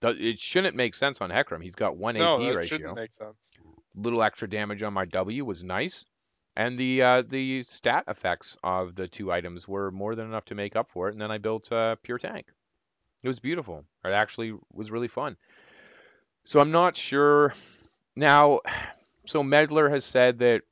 Does, 0.00 0.16
it 0.20 0.38
shouldn't 0.38 0.76
make 0.76 0.94
sense 0.94 1.20
on 1.20 1.30
Hecarim. 1.30 1.60
He's 1.60 1.74
got 1.74 1.96
one 1.96 2.14
no, 2.14 2.36
AP 2.40 2.54
ratio. 2.54 2.76
shouldn't 2.76 2.94
make 2.94 3.12
sense. 3.12 3.54
Little 3.96 4.22
extra 4.22 4.48
damage 4.48 4.84
on 4.84 4.92
my 4.92 5.04
W 5.06 5.44
was 5.44 5.64
nice, 5.64 6.04
and 6.58 6.78
the 6.78 7.02
uh, 7.02 7.22
the 7.22 7.62
stat 7.64 8.04
effects 8.08 8.58
of 8.62 8.96
the 8.96 9.08
two 9.08 9.32
items 9.32 9.66
were 9.66 9.90
more 9.92 10.14
than 10.14 10.26
enough 10.26 10.44
to 10.46 10.56
make 10.56 10.76
up 10.76 10.90
for 10.90 11.08
it. 11.08 11.12
And 11.12 11.22
then 11.22 11.32
I 11.32 11.38
built 11.38 11.72
uh, 11.72 11.96
pure 12.02 12.18
tank. 12.18 12.52
It 13.24 13.28
was 13.28 13.40
beautiful. 13.40 13.84
It 14.04 14.10
actually 14.10 14.54
was 14.72 14.90
really 14.90 15.08
fun. 15.08 15.36
So 16.44 16.60
I'm 16.60 16.72
not 16.72 16.96
sure 16.96 17.54
now. 18.16 18.60
So 19.26 19.42
Meddler 19.42 19.90
has 19.90 20.04
said 20.06 20.38
that 20.40 20.62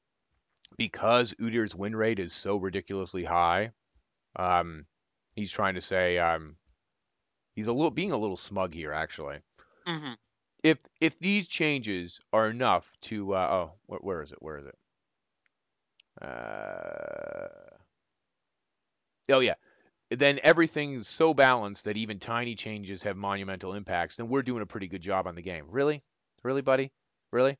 because 0.78 1.34
Udyr's 1.40 1.74
win 1.74 1.96
rate 1.96 2.18
is 2.18 2.32
so 2.32 2.56
ridiculously 2.56 3.24
high, 3.24 3.72
um, 4.36 4.86
he's 5.34 5.50
trying 5.52 5.74
to 5.74 5.82
say 5.82 6.18
um, 6.18 6.56
he's 7.54 7.68
a 7.68 7.72
little 7.72 7.90
being 7.90 8.12
a 8.12 8.16
little 8.18 8.36
smug 8.36 8.74
here 8.74 8.92
actually. 8.92 9.40
hmm 9.86 10.14
If 10.62 10.78
if 11.00 11.18
these 11.18 11.48
changes 11.48 12.20
are 12.32 12.50
enough 12.50 12.92
to 13.02 13.34
uh, 13.34 13.48
oh 13.50 13.78
where, 13.86 14.00
where 14.00 14.22
is 14.22 14.32
it 14.32 14.42
where 14.42 14.58
is 14.58 14.66
it 14.66 14.78
uh, 16.22 17.48
oh 19.30 19.40
yeah 19.40 19.54
then 20.10 20.38
everything's 20.44 21.08
so 21.08 21.34
balanced 21.34 21.84
that 21.84 21.96
even 21.96 22.18
tiny 22.18 22.54
changes 22.54 23.02
have 23.02 23.16
monumental 23.16 23.74
impacts 23.74 24.16
then 24.16 24.28
we're 24.28 24.42
doing 24.42 24.62
a 24.62 24.66
pretty 24.66 24.86
good 24.86 25.02
job 25.02 25.26
on 25.26 25.34
the 25.34 25.42
game 25.42 25.64
really 25.68 26.02
really 26.42 26.62
buddy 26.62 26.92
really 27.32 27.58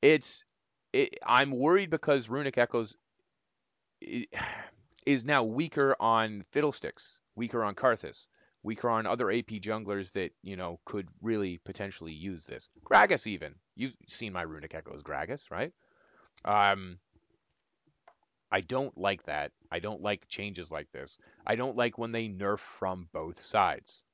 it's 0.00 0.44
it, 0.92 1.18
I'm 1.24 1.50
worried 1.50 1.90
because 1.90 2.28
runic 2.28 2.58
echoes 2.58 2.96
is 5.06 5.24
now 5.24 5.42
weaker 5.42 5.96
on 6.00 6.44
Fiddlesticks, 6.52 7.18
weaker 7.34 7.64
on 7.64 7.74
Karthus, 7.74 8.26
weaker 8.62 8.88
on 8.90 9.06
other 9.06 9.30
AP 9.30 9.48
junglers 9.60 10.12
that, 10.12 10.30
you 10.42 10.56
know, 10.56 10.80
could 10.84 11.08
really 11.20 11.60
potentially 11.64 12.12
use 12.12 12.44
this. 12.44 12.68
Gragas 12.84 13.26
even. 13.26 13.54
You've 13.74 13.94
seen 14.08 14.32
my 14.32 14.42
Runic 14.42 14.74
Echoes 14.74 15.02
Gragas, 15.02 15.50
right? 15.50 15.72
Um 16.44 16.98
I 18.52 18.60
don't 18.60 18.96
like 18.98 19.24
that. 19.24 19.50
I 19.70 19.78
don't 19.78 20.02
like 20.02 20.28
changes 20.28 20.70
like 20.70 20.92
this. 20.92 21.16
I 21.46 21.56
don't 21.56 21.76
like 21.76 21.96
when 21.96 22.12
they 22.12 22.28
nerf 22.28 22.58
from 22.58 23.08
both 23.12 23.40
sides. 23.40 24.04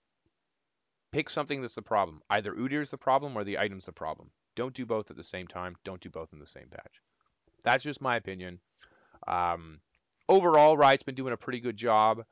Pick 1.11 1.29
something 1.29 1.61
that's 1.61 1.75
the 1.75 1.83
problem. 1.83 2.23
Either 2.31 2.55
Udyr's 2.55 2.93
the 2.93 2.99
problem 2.99 3.37
or 3.37 3.43
the 3.43 3.59
item's 3.59 3.87
the 3.87 3.93
problem. 3.93 4.31
Don't 4.55 4.75
do 4.75 4.87
both 4.87 5.11
at 5.11 5.17
the 5.17 5.25
same 5.25 5.49
time. 5.49 5.75
Don't 5.85 6.01
do 6.01 6.09
both 6.09 6.33
in 6.33 6.39
the 6.39 6.47
same 6.47 6.69
patch. 6.71 7.01
That's 7.65 7.83
just 7.83 8.01
my 8.01 8.17
opinion. 8.17 8.61
Um, 9.27 9.81
overall, 10.29 10.77
Riot's 10.77 11.03
been 11.03 11.17
doing 11.17 11.33
a 11.33 11.37
pretty 11.37 11.61
good 11.61 11.77
job, 11.77 12.25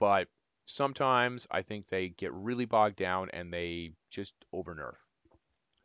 but 0.00 0.26
sometimes 0.66 1.46
I 1.50 1.62
think 1.62 1.86
they 1.88 2.08
get 2.08 2.32
really 2.32 2.64
bogged 2.64 2.96
down 2.96 3.30
and 3.32 3.52
they 3.52 3.92
just 4.10 4.34
over 4.52 4.74
nerf. 4.74 4.96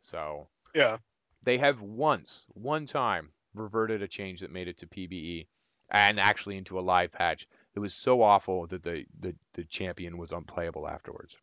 So 0.00 0.48
Yeah. 0.74 0.98
they 1.42 1.58
have 1.58 1.80
once, 1.80 2.46
one 2.54 2.86
time, 2.86 3.30
reverted 3.54 4.02
a 4.02 4.08
change 4.08 4.40
that 4.40 4.50
made 4.50 4.66
it 4.68 4.78
to 4.78 4.86
PBE 4.86 5.46
and 5.90 6.20
actually 6.20 6.56
into 6.56 6.78
a 6.78 6.82
live 6.82 7.12
patch. 7.12 7.46
It 7.74 7.80
was 7.80 7.94
so 7.94 8.22
awful 8.22 8.66
that 8.68 8.82
the, 8.82 9.04
the, 9.20 9.34
the 9.54 9.64
champion 9.64 10.18
was 10.18 10.32
unplayable 10.32 10.88
afterwards. 10.88 11.36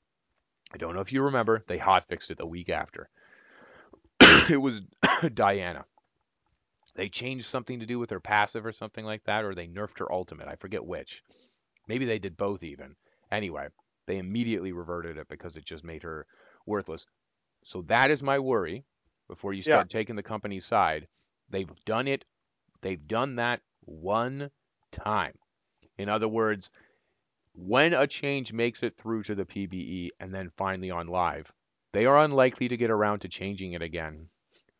I 0.73 0.77
don't 0.77 0.93
know 0.93 1.01
if 1.01 1.13
you 1.13 1.21
remember, 1.23 1.63
they 1.67 1.77
hotfixed 1.77 2.31
it 2.31 2.37
the 2.37 2.45
week 2.45 2.69
after. 2.69 3.09
it 4.49 4.61
was 4.61 4.81
Diana. 5.33 5.85
They 6.95 7.09
changed 7.09 7.45
something 7.47 7.79
to 7.79 7.85
do 7.85 7.99
with 7.99 8.09
her 8.09 8.19
passive 8.19 8.65
or 8.65 8.71
something 8.71 9.05
like 9.05 9.23
that, 9.25 9.43
or 9.43 9.53
they 9.53 9.67
nerfed 9.67 9.99
her 9.99 10.11
ultimate. 10.11 10.47
I 10.47 10.55
forget 10.55 10.85
which. 10.85 11.23
Maybe 11.87 12.05
they 12.05 12.19
did 12.19 12.37
both 12.37 12.63
even. 12.63 12.95
Anyway, 13.31 13.67
they 14.07 14.17
immediately 14.17 14.71
reverted 14.71 15.17
it 15.17 15.27
because 15.27 15.57
it 15.57 15.65
just 15.65 15.83
made 15.83 16.03
her 16.03 16.25
worthless. 16.65 17.05
So 17.63 17.81
that 17.83 18.11
is 18.11 18.23
my 18.23 18.39
worry 18.39 18.85
before 19.27 19.53
you 19.53 19.61
Yeah. 19.65 19.75
start 19.75 19.89
taking 19.89 20.15
the 20.15 20.23
company's 20.23 20.65
side. 20.65 21.07
They've 21.49 21.69
done 21.85 22.07
it. 22.07 22.25
They've 22.81 23.07
done 23.07 23.35
that 23.35 23.61
one 23.85 24.51
time. 24.91 25.37
In 25.97 26.09
other 26.09 26.27
words, 26.27 26.71
when 27.53 27.93
a 27.93 28.05
change 28.07 28.51
makes 28.51 28.83
it 28.83 28.97
through 28.97 29.23
to 29.23 29.35
the 29.35 29.45
PBE 29.45 30.09
and 30.19 30.33
then 30.33 30.51
finally 30.57 30.91
on 30.91 31.07
live, 31.07 31.51
they 31.93 32.05
are 32.05 32.19
unlikely 32.19 32.67
to 32.67 32.77
get 32.77 32.91
around 32.91 33.19
to 33.19 33.29
changing 33.29 33.73
it 33.73 33.81
again 33.81 34.27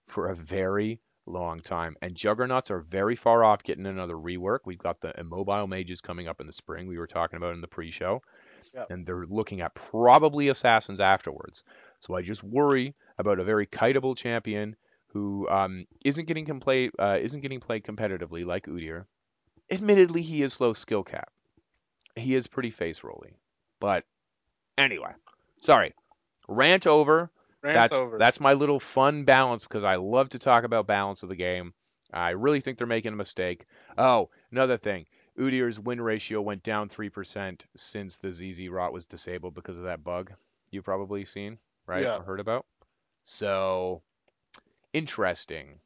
for 0.08 0.30
a 0.30 0.36
very 0.36 1.00
long 1.26 1.60
time. 1.62 1.96
And 2.02 2.16
Juggernauts 2.16 2.70
are 2.72 2.82
very 2.82 3.16
far 3.16 3.44
off 3.44 3.64
getting 3.64 3.86
another 3.86 4.16
rework. 4.16 4.60
We've 4.66 4.78
got 4.78 5.02
the 5.02 5.18
immobile 5.20 5.68
mages 5.68 6.02
coming 6.02 6.28
up 6.28 6.42
in 6.42 6.48
the 6.48 6.54
spring, 6.54 6.88
we 6.88 6.98
were 6.98 7.08
talking 7.08 7.38
about 7.38 7.54
in 7.54 7.62
the 7.62 7.68
pre 7.68 7.92
show. 7.92 8.22
Yep. 8.74 8.88
And 8.90 9.06
they're 9.06 9.26
looking 9.26 9.62
at 9.62 9.76
probably 9.76 10.50
assassins 10.50 11.00
afterwards. 11.00 11.64
So 12.02 12.16
I 12.16 12.22
just 12.22 12.44
worry 12.44 12.94
about 13.18 13.40
a 13.40 13.44
very 13.44 13.68
kiteable 13.68 14.18
champion 14.18 14.76
who 15.16 15.48
um, 15.48 15.88
isn't 16.04 16.26
getting 16.26 16.60
play, 16.60 16.92
uh, 17.00 17.18
isn't 17.22 17.40
getting 17.40 17.62
played 17.62 17.86
competitively 17.86 18.46
like 18.46 18.66
Udyr. 18.66 19.06
Admittedly, 19.72 20.22
he 20.22 20.44
is 20.44 20.60
low 20.60 20.74
skill 20.74 21.06
cap. 21.06 21.32
He 22.18 22.36
is 22.36 22.48
pretty 22.48 22.70
face 22.70 23.02
rolly. 23.02 23.38
But 23.80 24.04
anyway, 24.78 25.12
sorry. 25.64 25.94
Rant 26.50 26.86
over 26.86 27.32
Rant's 27.64 27.76
that's 27.78 27.94
over. 27.94 28.18
that's 28.18 28.42
my 28.42 28.52
little 28.52 28.78
fun 28.78 29.24
balance 29.24 29.64
because 29.64 29.86
I 29.86 29.96
love 29.96 30.28
to 30.30 30.40
talk 30.40 30.66
about 30.66 30.86
balance 30.86 31.24
of 31.24 31.30
the 31.30 31.38
game. 31.38 31.74
I 32.12 32.32
really 32.32 32.60
think 32.60 32.78
they're 32.78 32.86
making 32.86 33.14
a 33.14 33.16
mistake. 33.16 33.68
Oh, 33.98 34.30
another 34.52 34.76
thing. 34.76 35.06
Udyr's 35.40 35.80
win 35.80 36.02
ratio 36.02 36.42
went 36.42 36.64
down 36.64 36.90
3% 36.90 37.62
since 37.74 38.18
the 38.18 38.28
Zz'Rot 38.28 38.92
was 38.92 39.06
disabled 39.06 39.54
because 39.54 39.78
of 39.78 39.86
that 39.86 40.04
bug 40.04 40.34
you've 40.72 40.84
probably 40.84 41.24
seen, 41.24 41.58
right? 41.88 42.04
Yeah. 42.04 42.18
Or 42.18 42.24
heard 42.24 42.42
about. 42.42 42.66
So, 43.24 44.02
interesting 44.96 45.80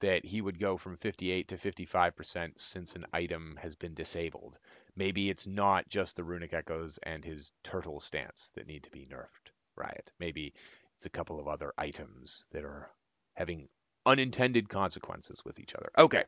that 0.00 0.24
he 0.24 0.40
would 0.40 0.58
go 0.60 0.76
from 0.76 0.96
58 0.96 1.48
to 1.48 1.56
55% 1.56 2.52
since 2.58 2.94
an 2.94 3.04
item 3.12 3.58
has 3.60 3.74
been 3.74 3.94
disabled. 3.94 4.58
Maybe 4.94 5.30
it's 5.30 5.46
not 5.46 5.88
just 5.88 6.14
the 6.16 6.22
Runic 6.24 6.52
Echoes 6.52 6.98
and 7.02 7.24
his 7.24 7.50
turtle 7.64 7.98
stance 7.98 8.52
that 8.54 8.66
need 8.66 8.84
to 8.84 8.90
be 8.90 9.06
nerfed, 9.06 9.50
Riot. 9.74 10.12
Maybe 10.20 10.54
it's 10.96 11.06
a 11.06 11.10
couple 11.10 11.40
of 11.40 11.48
other 11.48 11.72
items 11.78 12.46
that 12.52 12.62
are 12.64 12.90
having 13.34 13.68
unintended 14.04 14.68
consequences 14.68 15.42
with 15.44 15.58
each 15.58 15.74
other. 15.74 15.90
Okay. 15.98 16.24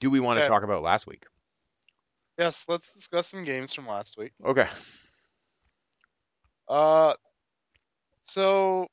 Do 0.00 0.10
we 0.10 0.20
want 0.20 0.38
to 0.38 0.42
Okay. 0.42 0.48
talk 0.48 0.64
about 0.64 0.82
last 0.82 1.06
week? 1.06 1.24
yes, 2.36 2.64
let's 2.68 2.92
discuss 2.92 3.28
some 3.28 3.44
games 3.44 3.72
from 3.72 3.86
last 3.86 4.18
week. 4.18 4.32
Okay. 4.44 4.68
Uh, 6.68 7.14
so 8.24 8.88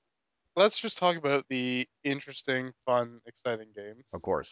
let's 0.55 0.77
just 0.79 0.98
talk 0.98 1.17
about 1.17 1.46
the 1.50 1.88
interesting, 2.03 2.72
fun, 2.86 3.22
exciting 3.25 3.70
games. 3.75 4.05
Of 4.13 4.22
course. 4.22 4.50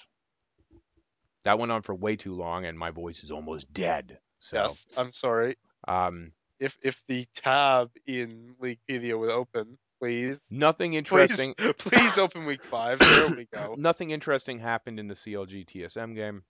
That 1.44 1.58
went 1.60 1.72
on 1.72 1.82
for 1.82 1.96
way 1.96 2.15
too 2.15 2.34
long 2.34 2.65
and 2.65 2.77
my 2.77 2.91
voice 2.91 3.24
is 3.24 3.32
almost 3.32 3.72
dead. 3.74 4.20
So, 4.39 4.63
Yes, 4.63 4.88
I'm 4.98 5.12
sorry. 5.12 5.58
um, 5.88 6.32
If 6.60 6.77
if 6.82 7.01
the 7.08 7.25
tab 7.36 7.91
in 8.06 8.56
Leaguepedia 8.62 9.18
would 9.18 9.29
open, 9.29 9.77
please. 10.01 10.48
nothing 10.51 10.91
Please, 10.91 10.98
interesting. 10.98 11.56
please 11.77 12.18
open 12.18 12.46
week 12.46 12.63
five. 12.65 13.00
There 13.00 13.29
we 13.29 13.46
go. 13.53 13.75
Nothing 13.77 14.12
interesting 14.12 14.60
happened 14.60 15.00
in 15.00 15.08
the 15.08 15.13
CLG 15.13 15.65
TSM 15.65 16.15
game. 16.15 16.44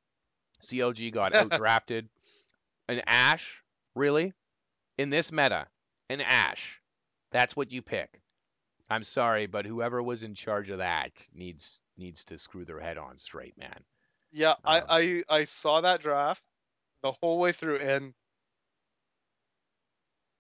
CLG 0.64 1.12
got 1.12 1.34
outdrafted. 1.34 2.08
An 2.88 3.02
Ashe, 3.06 3.64
really? 3.96 4.34
In 4.98 5.12
this 5.12 5.32
meta, 5.32 5.68
an 6.10 6.22
Ashe. 6.22 6.80
That's 7.32 7.56
what 7.56 7.72
you 7.72 7.82
pick. 7.84 8.20
I'm 8.90 9.04
sorry, 9.04 9.46
but 9.46 9.66
whoever 9.66 10.02
was 10.02 10.24
in 10.24 10.34
charge 10.34 10.70
of 10.70 10.80
that 10.80 11.12
needs 11.34 11.82
needs 11.98 12.24
to 12.26 12.38
screw 12.38 12.66
their 12.66 12.80
head 12.80 12.98
on 12.98 13.18
straight, 13.18 13.58
man. 13.58 13.84
Yeah, 14.32 14.52
Um, 14.52 14.58
I, 14.66 14.84
I 14.90 15.24
I 15.30 15.44
saw 15.46 15.82
that 15.82 16.02
draft 16.02 16.44
the 17.04 17.12
whole 17.12 17.40
way 17.40 17.52
through, 17.52 17.78
and 17.78 18.14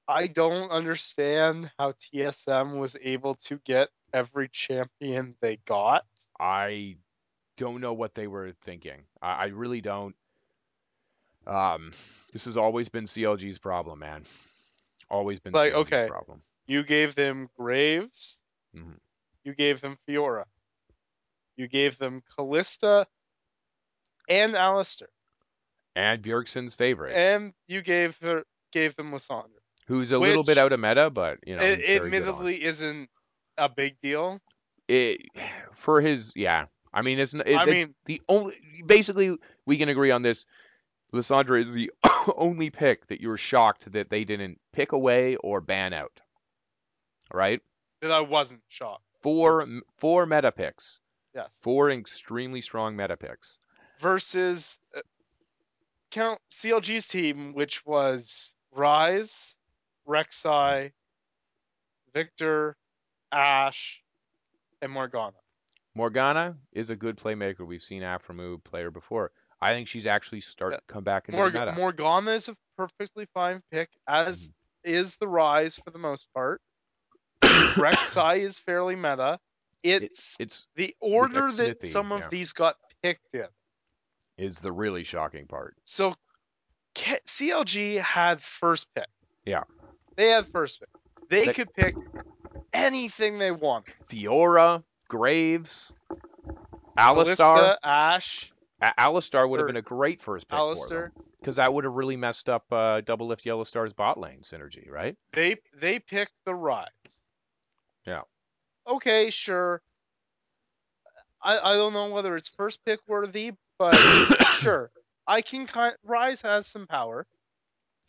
I 0.08 0.27
don't 0.27 0.72
understand 0.72 1.70
how 1.77 1.94
TSM 1.94 2.79
was 2.79 2.96
able 3.01 3.36
to 3.46 3.60
get 3.60 3.89
every 4.13 4.50
champion 4.50 5.36
they 5.41 5.58
got. 5.68 6.06
I 6.39 6.98
don't 7.58 7.82
know 7.82 7.94
what 7.94 8.15
they 8.15 8.25
were 8.25 8.53
thinking. 8.63 9.03
I, 9.22 9.32
I 9.32 9.46
really 9.48 9.82
don't. 9.82 10.15
Um, 11.46 11.94
this 12.34 12.46
has 12.46 12.58
always 12.58 12.89
been 12.89 13.06
CLG's 13.06 13.60
problem, 13.60 14.00
man. 14.00 14.25
Always 15.10 15.39
been 15.39 15.53
like, 15.53 15.74
CLG's 15.74 15.88
okay. 15.88 16.08
problem. 16.08 16.41
You 16.69 16.83
gave 16.83 17.15
them 17.15 17.49
Graves. 17.57 18.39
Mhm. 18.75 18.99
You 19.43 19.55
gave 19.55 19.81
them 19.81 19.97
Fiora. 20.07 20.45
You 21.57 21.67
gave 21.67 21.97
them 21.97 22.21
Kalista 22.38 23.05
and 24.29 24.53
Alistar. 24.53 25.07
And 25.95 26.21
Bjergsen's 26.23 26.75
favorite, 26.75 27.13
And 27.13 27.53
you 27.67 27.81
gave 27.81 28.17
her 28.19 28.43
gave 28.71 28.95
them 28.95 29.11
Lissandra. 29.11 29.49
who's 29.88 30.11
a 30.11 30.19
little 30.19 30.43
bit 30.43 30.59
out 30.59 30.71
of 30.71 30.79
meta, 30.79 31.09
but 31.09 31.39
you 31.45 31.55
know, 31.55 31.61
it 31.63 31.79
he's 31.79 31.97
very 31.97 32.11
good 32.11 32.21
on. 32.21 32.29
admittedly 32.29 32.63
isn't 32.63 33.09
a 33.57 33.67
big 33.67 33.99
deal. 34.01 34.39
it 34.88 35.21
for 35.73 35.99
his 36.01 36.31
yeah. 36.35 36.67
I 36.93 37.01
mean, 37.01 37.19
it's, 37.19 37.33
it, 37.33 37.41
I 37.47 37.63
it's 37.63 37.65
mean, 37.65 37.95
the 38.05 38.21
only 38.29 38.55
basically 38.85 39.35
we 39.65 39.77
can 39.77 39.89
agree 39.89 40.11
on 40.11 40.21
this. 40.21 40.45
Lissandra 41.13 41.59
is 41.59 41.73
the 41.73 41.91
only 42.38 42.69
pick 42.69 43.07
that 43.07 43.19
you 43.21 43.29
were 43.29 43.38
shocked 43.38 43.91
that 43.91 44.11
they 44.11 44.23
didn't 44.23 44.59
pick 44.71 44.91
away 44.91 45.35
or 45.38 45.61
ban 45.61 45.93
out. 45.93 46.21
Right? 47.33 47.62
that 48.01 48.12
I 48.12 48.21
wasn't 48.21 48.62
shocked. 48.69 49.03
Four 49.21 49.65
four 49.98 50.25
meta 50.25 50.51
picks, 50.51 51.01
Yes. 51.36 51.57
four 51.62 51.91
extremely 51.91 52.62
strong 52.62 52.95
meta 52.95 53.17
picks. 53.17 53.59
versus 54.00 54.79
uh, 54.95 55.01
count 56.12 56.39
CLG's 56.50 57.07
team, 57.09 57.53
which 57.53 57.86
was 57.86 58.55
Ryze, 58.75 59.55
Rek'Sai, 60.07 60.91
Viktor, 62.13 62.77
Ashe, 63.31 64.01
and 64.81 64.91
Morgana. 64.91 65.36
Morgana 65.95 66.55
is 66.71 66.89
a 66.89 66.95
good 66.95 67.17
playmaker. 67.17 67.67
We've 67.67 67.83
seen 67.83 68.01
Aphromoo 68.03 68.63
play 68.63 68.83
her 68.83 68.91
before. 68.91 69.31
I 69.62 69.71
think 69.71 69.88
she's 69.89 70.05
actually 70.05 70.41
start 70.41 70.71
Yeah. 70.74 70.79
come 70.88 71.03
back 71.03 71.27
into 71.27 71.38
Morg- 71.38 71.53
the 71.53 71.59
meta. 71.59 71.74
Morgana 71.74 72.31
is 72.31 72.48
a 72.48 72.55
perfectly 72.77 73.25
fine 73.33 73.62
pick, 73.71 73.89
as 74.07 74.51
is 74.86 75.17
the 75.17 75.25
Ryze 75.25 75.83
for 75.83 75.91
the 75.91 76.00
most 76.00 76.27
part. 76.33 76.62
Rek'Sai 77.78 78.39
is 78.39 78.60
fairly 78.60 78.96
meta. 78.96 79.39
It's 79.84 80.36
it's 80.39 80.68
the 80.75 80.96
order 81.00 81.51
that 81.51 81.66
Smithy, 81.82 81.88
some 81.88 82.12
of 82.12 82.20
yeah. 82.22 82.28
these 82.30 82.51
got 82.54 82.75
picked 83.01 83.34
in. 83.34 83.48
is 84.38 84.60
the 84.60 84.72
really 84.72 85.04
shocking 85.04 85.48
part. 85.48 85.75
So 85.86 86.16
CLG 86.96 88.00
had 88.01 88.42
first 88.42 88.88
pick. 88.94 89.08
Yeah. 89.46 89.63
They 90.18 90.30
had 90.30 90.48
first 90.48 90.82
pick. 90.82 90.89
They 91.30 91.46
They- 91.46 91.54
could 91.54 91.74
pick 91.74 91.96
anything 92.74 93.39
they 93.39 93.51
want. 93.51 93.86
Fiora, 94.10 94.84
Graves, 95.08 95.94
Alistar. 96.98 97.78
Ashe, 97.84 98.51
A- 98.82 98.94
Alistar 99.00 99.50
would 99.50 99.60
have 99.60 99.68
been 99.68 99.78
a 99.78 99.82
great 99.82 100.22
first 100.22 100.48
pick 100.48 100.58
Alistar. 100.60 100.88
for 100.88 100.89
them 100.89 101.12
because 101.39 101.56
that 101.56 101.74
would 101.74 101.84
have 101.86 101.94
really 101.94 102.18
messed 102.18 102.50
up 102.50 102.66
uh, 102.72 103.01
Doublelift 103.01 103.46
Yellow 103.46 103.63
Star's 103.63 103.94
bot 103.94 104.20
lane 104.20 104.42
synergy, 104.42 104.89
right? 104.89 105.16
They 105.34 105.58
they 105.75 106.00
picked 106.00 106.34
the 106.46 106.51
Ryze. 106.51 106.86
Yeah. 108.10 108.22
Okay, 108.88 109.30
sure. 109.30 109.82
I 111.42 111.58
I 111.60 111.74
don't 111.75 111.94
know 111.94 112.10
whether 112.10 112.36
it's 112.36 112.50
first 112.56 112.84
pick 112.86 113.00
worthy, 113.08 113.51
but 113.78 113.94
sure. 114.60 114.92
I 115.28 115.42
can 115.42 115.68
kind 115.68 115.96
Ryze 116.08 116.42
has 116.42 116.66
some 116.68 116.88
power. 116.88 117.28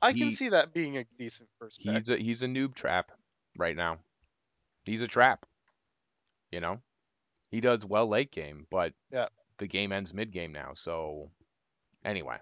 I 0.03 0.13
can 0.13 0.29
He- 0.29 0.33
see 0.35 0.49
that 0.49 0.73
being 0.73 0.97
a 0.97 1.05
decent 1.19 1.49
first 1.59 1.85
pick. 1.85 1.95
He's 2.07 2.09
a, 2.09 2.17
he's 2.17 2.43
a 2.43 2.47
noob 2.47 2.75
trap 2.75 3.13
right 3.59 3.77
now. 3.77 3.99
He's 4.87 5.03
a 5.03 5.07
trap. 5.07 5.45
You 6.51 6.61
know, 6.61 6.81
he 7.51 7.61
does 7.61 7.85
well 7.85 8.09
late 8.09 8.31
game, 8.33 8.67
but 8.71 8.95
Yeah. 9.13 9.29
the 9.59 9.67
game 9.67 9.93
ends 9.93 10.15
mid 10.15 10.33
game 10.33 10.53
now. 10.53 10.73
So 10.75 11.31
anyway, 12.05 12.39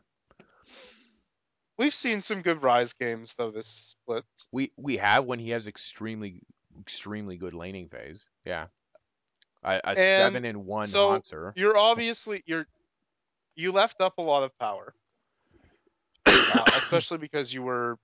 We've 1.77 1.95
seen 1.95 2.21
some 2.23 2.43
good 2.43 2.61
Ryze 2.61 2.97
games 2.99 3.35
though 3.37 3.51
this 3.51 3.67
split. 3.69 4.25
we 4.53 4.73
we 4.77 4.97
have 4.97 5.25
when 5.27 5.39
he 5.41 5.51
has 5.51 5.67
extremely 5.67 6.41
extremely 6.81 7.37
good 7.37 7.55
laning 7.55 7.89
phase. 7.89 8.27
Yeah, 8.45 8.67
a, 9.63 9.81
a 9.85 9.97
seven 9.97 10.45
and 10.45 10.67
one 10.67 10.87
so. 10.87 11.23
You're 11.57 11.77
obviously 11.77 12.43
you're 12.47 12.67
you 13.57 13.73
left 13.73 14.01
up 14.01 14.19
a 14.19 14.23
lot 14.23 14.45
of 14.45 14.57
power, 14.59 14.95
uh, 16.27 16.65
especially 16.77 17.19
because 17.19 17.53
you 17.53 17.63
were 17.63 17.99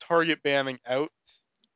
target 0.00 0.42
banning 0.42 0.78
out 0.86 1.10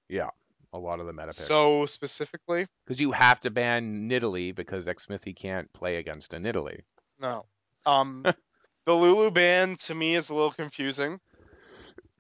Yeah, 0.09 0.31
A 0.73 0.79
lot 0.79 1.01
of 1.01 1.07
the 1.07 1.13
meta 1.13 1.29
picks. 1.29 1.39
so 1.39 1.87
specifically. 1.87 2.67
Because 2.85 3.01
you 3.01 3.13
have 3.13 3.41
to 3.41 3.51
ban 3.51 4.09
Nidalee 4.09 4.55
because 4.55 4.87
Xmithie 4.87 5.35
can't 5.35 5.73
play 5.73 5.97
against 5.97 6.35
a 6.35 6.39
Nidalee. 6.39 6.83
No. 7.21 7.47
Um, 7.87 8.25
the 8.87 8.95
Lulu 8.95 9.31
ban 9.31 9.77
to 9.77 9.95
me 9.95 10.17
is 10.17 10.29
a 10.29 10.35
little 10.35 10.53
confusing. 10.53 11.21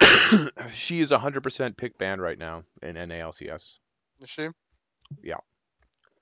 she 0.75 1.01
is 1.01 1.11
100% 1.11 1.77
pick 1.77 1.99
banned 1.99 2.21
right 2.21 2.39
now 2.39 2.65
in 2.83 2.97
NALCS. 2.97 3.79
Is 4.21 4.31
she? 4.31 4.49
Yeah. 5.23 5.37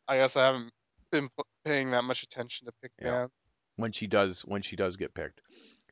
I 0.09 0.17
guess 0.17 0.37
I 0.37 0.47
haven't 0.47 0.71
been 1.11 1.29
paying 1.65 1.91
that 1.93 2.03
much 2.05 2.23
attention 2.23 2.67
to 2.67 2.73
pick 2.83 2.93
Yeah. 3.01 3.11
ban. 3.11 3.29
when 3.77 3.93
she 3.93 4.07
does 4.07 4.43
when 4.43 4.63
she 4.63 4.77
does 4.77 4.97
get 4.97 5.15
picked. 5.15 5.41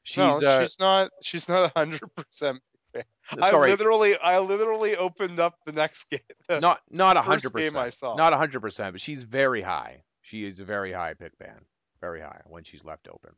She's 0.04 0.16
no, 0.18 0.40
uh, 0.40 0.60
she's 0.60 0.78
not. 0.78 1.10
She's 1.22 1.48
not 1.48 1.72
hundred 1.76 2.02
percent. 2.14 2.60
I 3.40 3.52
literally, 3.52 4.16
I 4.18 4.38
literally 4.40 4.96
opened 4.96 5.38
up 5.40 5.54
the 5.64 5.72
next 5.72 6.10
game. 6.10 6.20
the 6.48 6.60
not 6.60 6.80
not 6.90 7.16
a 7.16 7.22
hundred 7.22 7.54
game 7.54 7.76
I 7.76 7.88
saw. 7.90 8.16
not 8.16 8.32
a 8.32 8.36
hundred 8.36 8.60
percent, 8.60 8.92
but 8.92 9.00
she's 9.00 9.22
very 9.22 9.62
high. 9.62 10.02
She 10.22 10.44
is 10.44 10.60
a 10.60 10.64
very 10.64 10.92
high 10.92 11.14
pick 11.14 11.36
ban, 11.38 11.64
very 12.00 12.20
high 12.20 12.40
when 12.46 12.64
she's 12.64 12.84
left 12.84 13.08
open. 13.08 13.30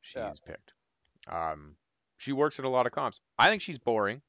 She's 0.00 0.16
Yeah. 0.16 0.32
picked. 0.46 0.72
Um, 1.28 1.76
she 2.16 2.32
works 2.32 2.58
at 2.58 2.64
a 2.64 2.68
lot 2.68 2.86
of 2.86 2.92
comps. 2.92 3.20
I 3.38 3.48
think 3.50 3.60
she's 3.62 3.78
boring. 3.78 4.22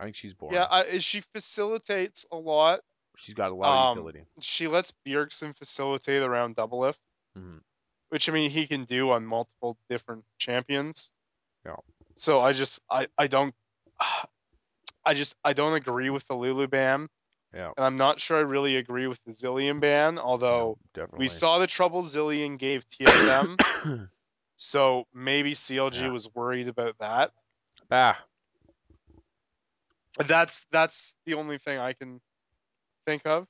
I 0.00 0.04
think 0.04 0.16
she's 0.16 0.34
boring. 0.34 0.54
yeah, 0.56 0.66
I, 0.70 0.98
she 0.98 1.20
facilitates 1.34 2.26
a 2.32 2.36
lot. 2.36 2.80
she's 3.16 3.34
got 3.34 3.50
a 3.50 3.54
lot 3.54 3.90
um, 3.90 3.90
of 3.90 3.96
utility. 3.96 4.26
She 4.40 4.66
lets 4.68 4.92
Bjergsen 5.06 5.56
facilitate 5.56 6.22
around 6.22 6.56
Doublelift, 6.56 6.98
Mhm. 7.38 7.60
which 8.08 8.28
I 8.28 8.32
mean 8.32 8.50
he 8.50 8.66
can 8.66 8.84
do 8.84 9.10
on 9.10 9.24
multiple 9.26 9.76
different 9.88 10.24
champions. 10.38 11.14
Yeah. 11.64 11.76
So 12.16 12.40
I 12.40 12.52
just, 12.52 12.80
I, 12.90 13.06
I 13.16 13.26
don't, 13.28 13.54
I 15.04 15.14
just, 15.14 15.34
I 15.44 15.52
don't 15.52 15.74
agree 15.74 16.10
with 16.10 16.26
the 16.28 16.34
Lulu 16.34 16.66
ban. 16.68 17.08
Yeah. 17.54 17.72
And 17.76 17.84
I'm 17.84 17.96
not 17.96 18.18
sure 18.20 18.38
I 18.38 18.40
really 18.40 18.76
agree 18.76 19.06
with 19.06 19.20
the 19.26 19.32
Zilean 19.32 19.78
ban, 19.80 20.18
although 20.18 20.78
Definitely. 20.94 21.24
we 21.24 21.28
saw 21.28 21.58
the 21.58 21.66
trouble 21.66 22.02
Zilean 22.02 22.58
gave 22.58 22.88
TSM. 22.88 23.58
so 24.56 25.06
maybe 25.12 25.52
CLG 25.52 26.00
Yeah. 26.00 26.08
was 26.10 26.28
worried 26.34 26.68
about 26.68 26.96
that. 26.98 27.32
ah, 27.90 28.18
That's 30.18 30.64
that's 30.70 31.14
the 31.24 31.34
only 31.34 31.58
thing 31.58 31.78
I 31.78 31.92
can 31.94 32.20
think 33.06 33.26
of. 33.26 33.46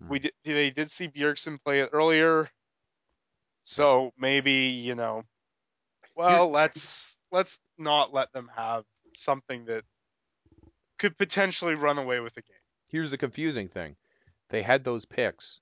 Hmm. 0.00 0.08
We 0.08 0.18
did 0.20 0.32
they 0.44 0.70
did 0.70 0.90
see 0.90 1.08
Bjergsen 1.08 1.58
play 1.64 1.80
it 1.80 1.90
earlier. 1.92 2.50
So 3.62 4.12
maybe, 4.18 4.52
you 4.52 4.94
know, 4.94 5.24
well, 6.14 6.50
let's 6.50 7.18
let's 7.32 7.58
not 7.78 8.12
let 8.12 8.32
them 8.32 8.50
have 8.54 8.84
something 9.16 9.64
that 9.66 9.84
could 10.98 11.16
potentially 11.18 11.74
run 11.74 11.98
away 11.98 12.20
with 12.20 12.34
the 12.34 12.42
game. 12.42 12.56
here's 12.90 13.10
the 13.10 13.18
confusing 13.18 13.68
thing. 13.68 13.96
They 14.50 14.62
had 14.62 14.84
those 14.84 15.04
picks. 15.04 15.60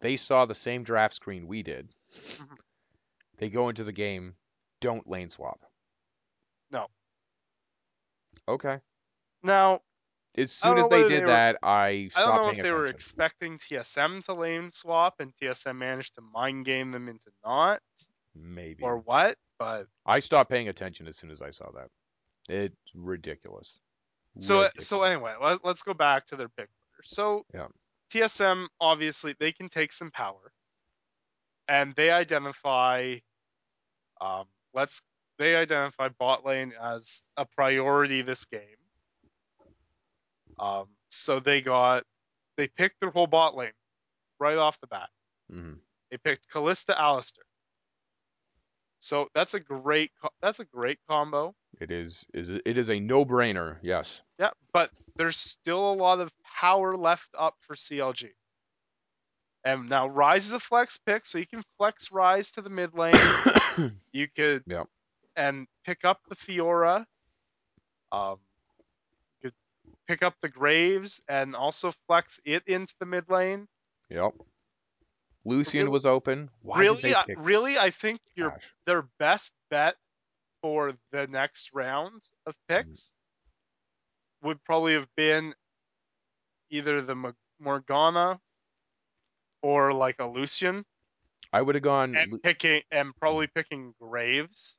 They 0.00 0.16
saw 0.16 0.46
the 0.46 0.54
same 0.54 0.84
draft 0.84 1.14
screen 1.14 1.46
we 1.46 1.62
did. 1.62 1.92
Mhm. 2.36 2.56
They 3.36 3.50
go 3.50 3.68
into 3.68 3.84
the 3.84 3.92
game, 3.92 4.36
don't 4.80 5.06
lane 5.08 5.28
swap. 5.28 5.60
No. 6.70 6.88
Okay. 8.46 8.80
Now, 9.48 9.80
As 10.36 10.52
soon 10.52 10.78
as 10.78 10.90
they 10.90 11.08
did 11.08 11.26
that, 11.26 11.56
I 11.62 12.10
I 12.14 12.20
don't 12.22 12.36
know 12.36 12.50
if 12.50 12.62
they 12.62 12.70
were 12.70 12.86
expecting 12.86 13.58
TSM 13.58 14.24
to 14.26 14.34
lane 14.34 14.70
swap 14.70 15.20
and 15.20 15.34
TSM 15.34 15.76
managed 15.76 16.14
to 16.16 16.20
mind 16.20 16.64
game 16.66 16.92
them 16.92 17.08
into 17.08 17.30
not 17.44 17.80
Maybe. 18.34 18.84
or 18.84 18.98
what, 18.98 19.36
but 19.58 19.86
I 20.06 20.20
stopped 20.20 20.50
paying 20.50 20.68
attention 20.68 21.08
as 21.08 21.16
soon 21.16 21.30
as 21.30 21.42
I 21.42 21.50
saw 21.50 21.70
that. 21.72 21.88
It's 22.48 22.92
ridiculous. 22.94 23.80
So 24.38 24.60
Ridiculous. 24.60 24.86
so 24.88 25.02
anyway, 25.02 25.34
let, 25.40 25.64
let's 25.64 25.82
go 25.82 25.94
back 25.94 26.26
to 26.26 26.36
their 26.36 26.48
pick 26.48 26.68
order. 26.68 27.02
So 27.04 27.44
Yeah. 27.54 27.68
TSM 28.10 28.68
obviously 28.80 29.34
they 29.40 29.52
can 29.52 29.68
take 29.68 29.92
some 29.92 30.10
power, 30.10 30.52
and 31.68 31.94
they 31.94 32.10
identify, 32.10 33.16
um, 34.20 34.46
let's 34.74 35.02
they 35.38 35.56
identify 35.56 36.08
bot 36.08 36.44
lane 36.44 36.72
as 36.80 37.28
a 37.36 37.44
priority 37.46 38.22
this 38.22 38.44
game. 38.44 38.76
Um, 40.60 40.86
so 41.08 41.40
they 41.40 41.60
got 41.60 42.04
they 42.56 42.68
picked 42.68 43.00
their 43.00 43.10
whole 43.10 43.26
bot 43.26 43.56
lane 43.56 43.72
right 44.40 44.58
off 44.58 44.80
the 44.80 44.86
bat. 44.88 45.08
Mhm. 45.52 45.78
They 46.10 46.16
picked 46.18 46.48
Kalista 46.50 46.96
Alistar. 46.96 47.44
So 49.00 49.28
that's 49.34 49.54
a 49.54 49.60
great 49.60 50.10
that's 50.42 50.58
a 50.60 50.64
great 50.64 50.98
combo. 51.08 51.54
It 51.80 51.90
is 51.90 52.26
is 52.34 52.48
it 52.48 52.76
is 52.78 52.90
a 52.90 52.98
no-brainer. 52.98 53.78
Yes. 53.82 54.20
Yeah, 54.38 54.50
but 54.72 54.90
there's 55.16 55.36
still 55.36 55.92
a 55.92 55.94
lot 55.94 56.20
of 56.20 56.30
power 56.60 56.96
left 56.96 57.28
up 57.38 57.54
for 57.60 57.76
CLG. 57.76 58.30
And 59.64 59.88
now 59.88 60.08
Ryze 60.08 60.38
is 60.38 60.52
a 60.52 60.60
flex 60.60 60.98
pick, 60.98 61.26
so 61.26 61.38
you 61.38 61.46
can 61.46 61.62
flex 61.76 62.08
Ryze 62.08 62.52
to 62.54 62.62
the 62.62 62.70
mid 62.70 62.94
lane. 62.94 63.14
you 64.12 64.28
could 64.28 64.62
Yep. 64.66 64.88
and 65.36 65.66
pick 65.84 66.04
up 66.04 66.20
the 66.28 66.36
Fiora. 66.36 67.04
Um, 68.10 68.38
pick 70.08 70.22
up 70.22 70.34
the 70.42 70.48
Graves 70.48 71.20
and 71.28 71.54
also 71.54 71.92
flex 72.06 72.40
it 72.44 72.62
into 72.66 72.94
the 72.98 73.06
mid 73.06 73.28
lane. 73.28 73.68
yep. 74.08 74.32
Lucian 75.44 75.80
Really- 75.80 75.90
was 75.90 76.06
open. 76.06 76.50
Why 76.62 76.80
really, 76.80 77.14
I, 77.14 77.24
really, 77.36 77.78
I 77.78 77.90
think 77.90 78.20
your 78.34 78.52
Ashe? 78.52 78.74
their 78.86 79.08
best 79.18 79.52
bet 79.70 79.94
for 80.60 80.94
the 81.12 81.26
next 81.26 81.70
round 81.74 82.22
of 82.46 82.54
picks 82.68 82.86
mm-hmm. 84.42 84.48
would 84.48 84.64
probably 84.64 84.94
have 84.94 85.08
been 85.16 85.54
either 86.70 87.00
the 87.00 87.14
Mo- 87.14 87.34
Morgana 87.60 88.40
or 89.62 89.92
like 89.92 90.16
a 90.18 90.26
Lucian, 90.26 90.84
I 91.52 91.62
would 91.62 91.76
have 91.76 91.82
gone. 91.82 92.14
and 92.16 92.42
picking 92.42 92.82
and 92.90 93.14
probably 93.16 93.46
mm-hmm. 93.46 93.58
picking 93.58 93.94
Graves, 94.00 94.76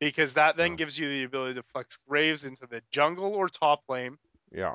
because 0.00 0.32
that 0.34 0.56
then 0.56 0.72
Oh. 0.72 0.76
gives 0.76 0.98
you 0.98 1.08
the 1.08 1.22
ability 1.24 1.54
to 1.54 1.62
flex 1.62 1.96
Graves 1.98 2.44
into 2.44 2.66
the 2.66 2.82
jungle 2.90 3.34
or 3.34 3.48
top 3.48 3.82
lane, 3.88 4.18
yeah. 4.50 4.74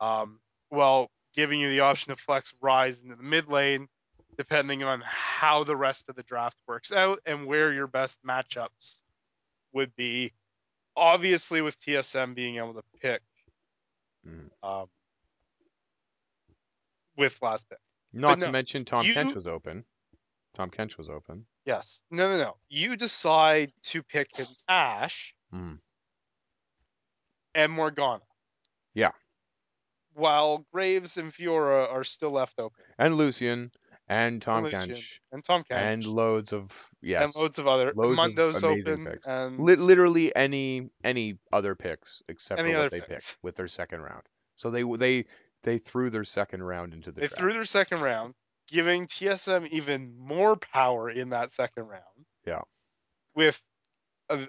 um, 0.00 0.40
while 0.70 1.10
giving 1.34 1.60
you 1.60 1.68
the 1.70 1.80
option 1.80 2.14
to 2.14 2.20
flex 2.20 2.58
Ryze 2.58 3.02
into 3.02 3.14
the 3.16 3.22
mid 3.22 3.48
lane, 3.48 3.88
depending 4.36 4.82
on 4.82 5.02
how 5.04 5.62
the 5.62 5.76
rest 5.76 6.08
of 6.08 6.16
the 6.16 6.22
draft 6.24 6.56
works 6.66 6.90
out 6.90 7.20
and 7.26 7.46
where 7.46 7.72
your 7.72 7.86
best 7.86 8.18
matchups 8.24 9.02
would 9.72 9.94
be. 9.94 10.32
Obviously, 10.96 11.60
with 11.60 11.78
TSM 11.80 12.34
being 12.34 12.56
able 12.56 12.74
to 12.74 12.82
pick 13.00 13.20
Mhm. 14.26 14.50
um, 14.62 14.88
with 17.16 17.40
last 17.42 17.68
pick. 17.68 17.78
Not 18.12 18.38
no, 18.38 18.46
to 18.46 18.52
mention 18.52 18.84
Tahm 18.84 19.04
Kench 19.04 19.34
was 19.34 19.46
open. 19.46 19.84
Tahm 20.54 20.70
Kench 20.70 20.96
was 20.96 21.08
open. 21.08 21.46
Yes. 21.64 22.00
No, 22.10 22.30
no, 22.30 22.36
no. 22.42 22.56
You 22.68 22.96
decide 22.96 23.72
to 23.84 24.02
pick 24.02 24.28
an 24.38 24.46
Ashe 24.68 25.34
Mm. 25.52 25.78
and 27.54 27.72
Morgana. 27.72 28.20
Yeah. 28.94 29.10
While 30.14 30.66
Graves 30.72 31.16
and 31.16 31.32
Fiora 31.32 31.90
are 31.90 32.04
still 32.04 32.30
left 32.32 32.58
open. 32.58 32.84
And 32.98 33.16
Lucian 33.16 33.70
and 34.08 34.40
Tahm 34.42 34.64
Lucian 34.64 34.90
Kench 34.90 35.04
and 35.32 35.44
Tahm 35.44 35.62
Kench. 35.64 35.76
and 35.78 36.04
loads 36.06 36.52
of 36.52 36.70
yes. 37.00 37.24
and 37.24 37.42
loads 37.42 37.58
of 37.58 37.66
other 37.66 37.92
loads 37.96 38.10
of 38.10 38.16
Mundo's 38.16 38.62
amazing 38.62 38.92
open 38.92 39.06
picks. 39.06 39.26
and 39.26 39.58
Li- 39.60 39.76
literally 39.76 40.34
any 40.36 40.90
any 41.02 41.38
other 41.52 41.74
picks 41.74 42.22
except 42.28 42.60
Any 42.60 42.72
for 42.72 42.76
other 42.78 42.84
what 42.86 42.92
they 42.92 43.00
picks. 43.00 43.30
picked 43.32 43.42
with 43.42 43.56
their 43.56 43.68
second 43.68 44.02
round. 44.02 44.22
So 44.56 44.70
they 44.70 44.82
they 44.82 45.24
they 45.62 45.78
threw 45.78 46.10
their 46.10 46.24
second 46.24 46.62
round 46.62 46.92
into 46.94 47.10
the 47.10 47.22
they 47.22 47.26
draft. 47.28 47.38
threw 47.38 47.52
their 47.52 47.64
second 47.64 48.00
round. 48.02 48.34
Giving 48.68 49.06
TSM 49.06 49.68
even 49.68 50.14
more 50.18 50.56
power 50.56 51.10
in 51.10 51.30
that 51.30 51.52
second 51.52 51.84
round. 51.84 52.02
Yeah. 52.46 52.62
With 53.34 53.60
uh, 54.30 54.46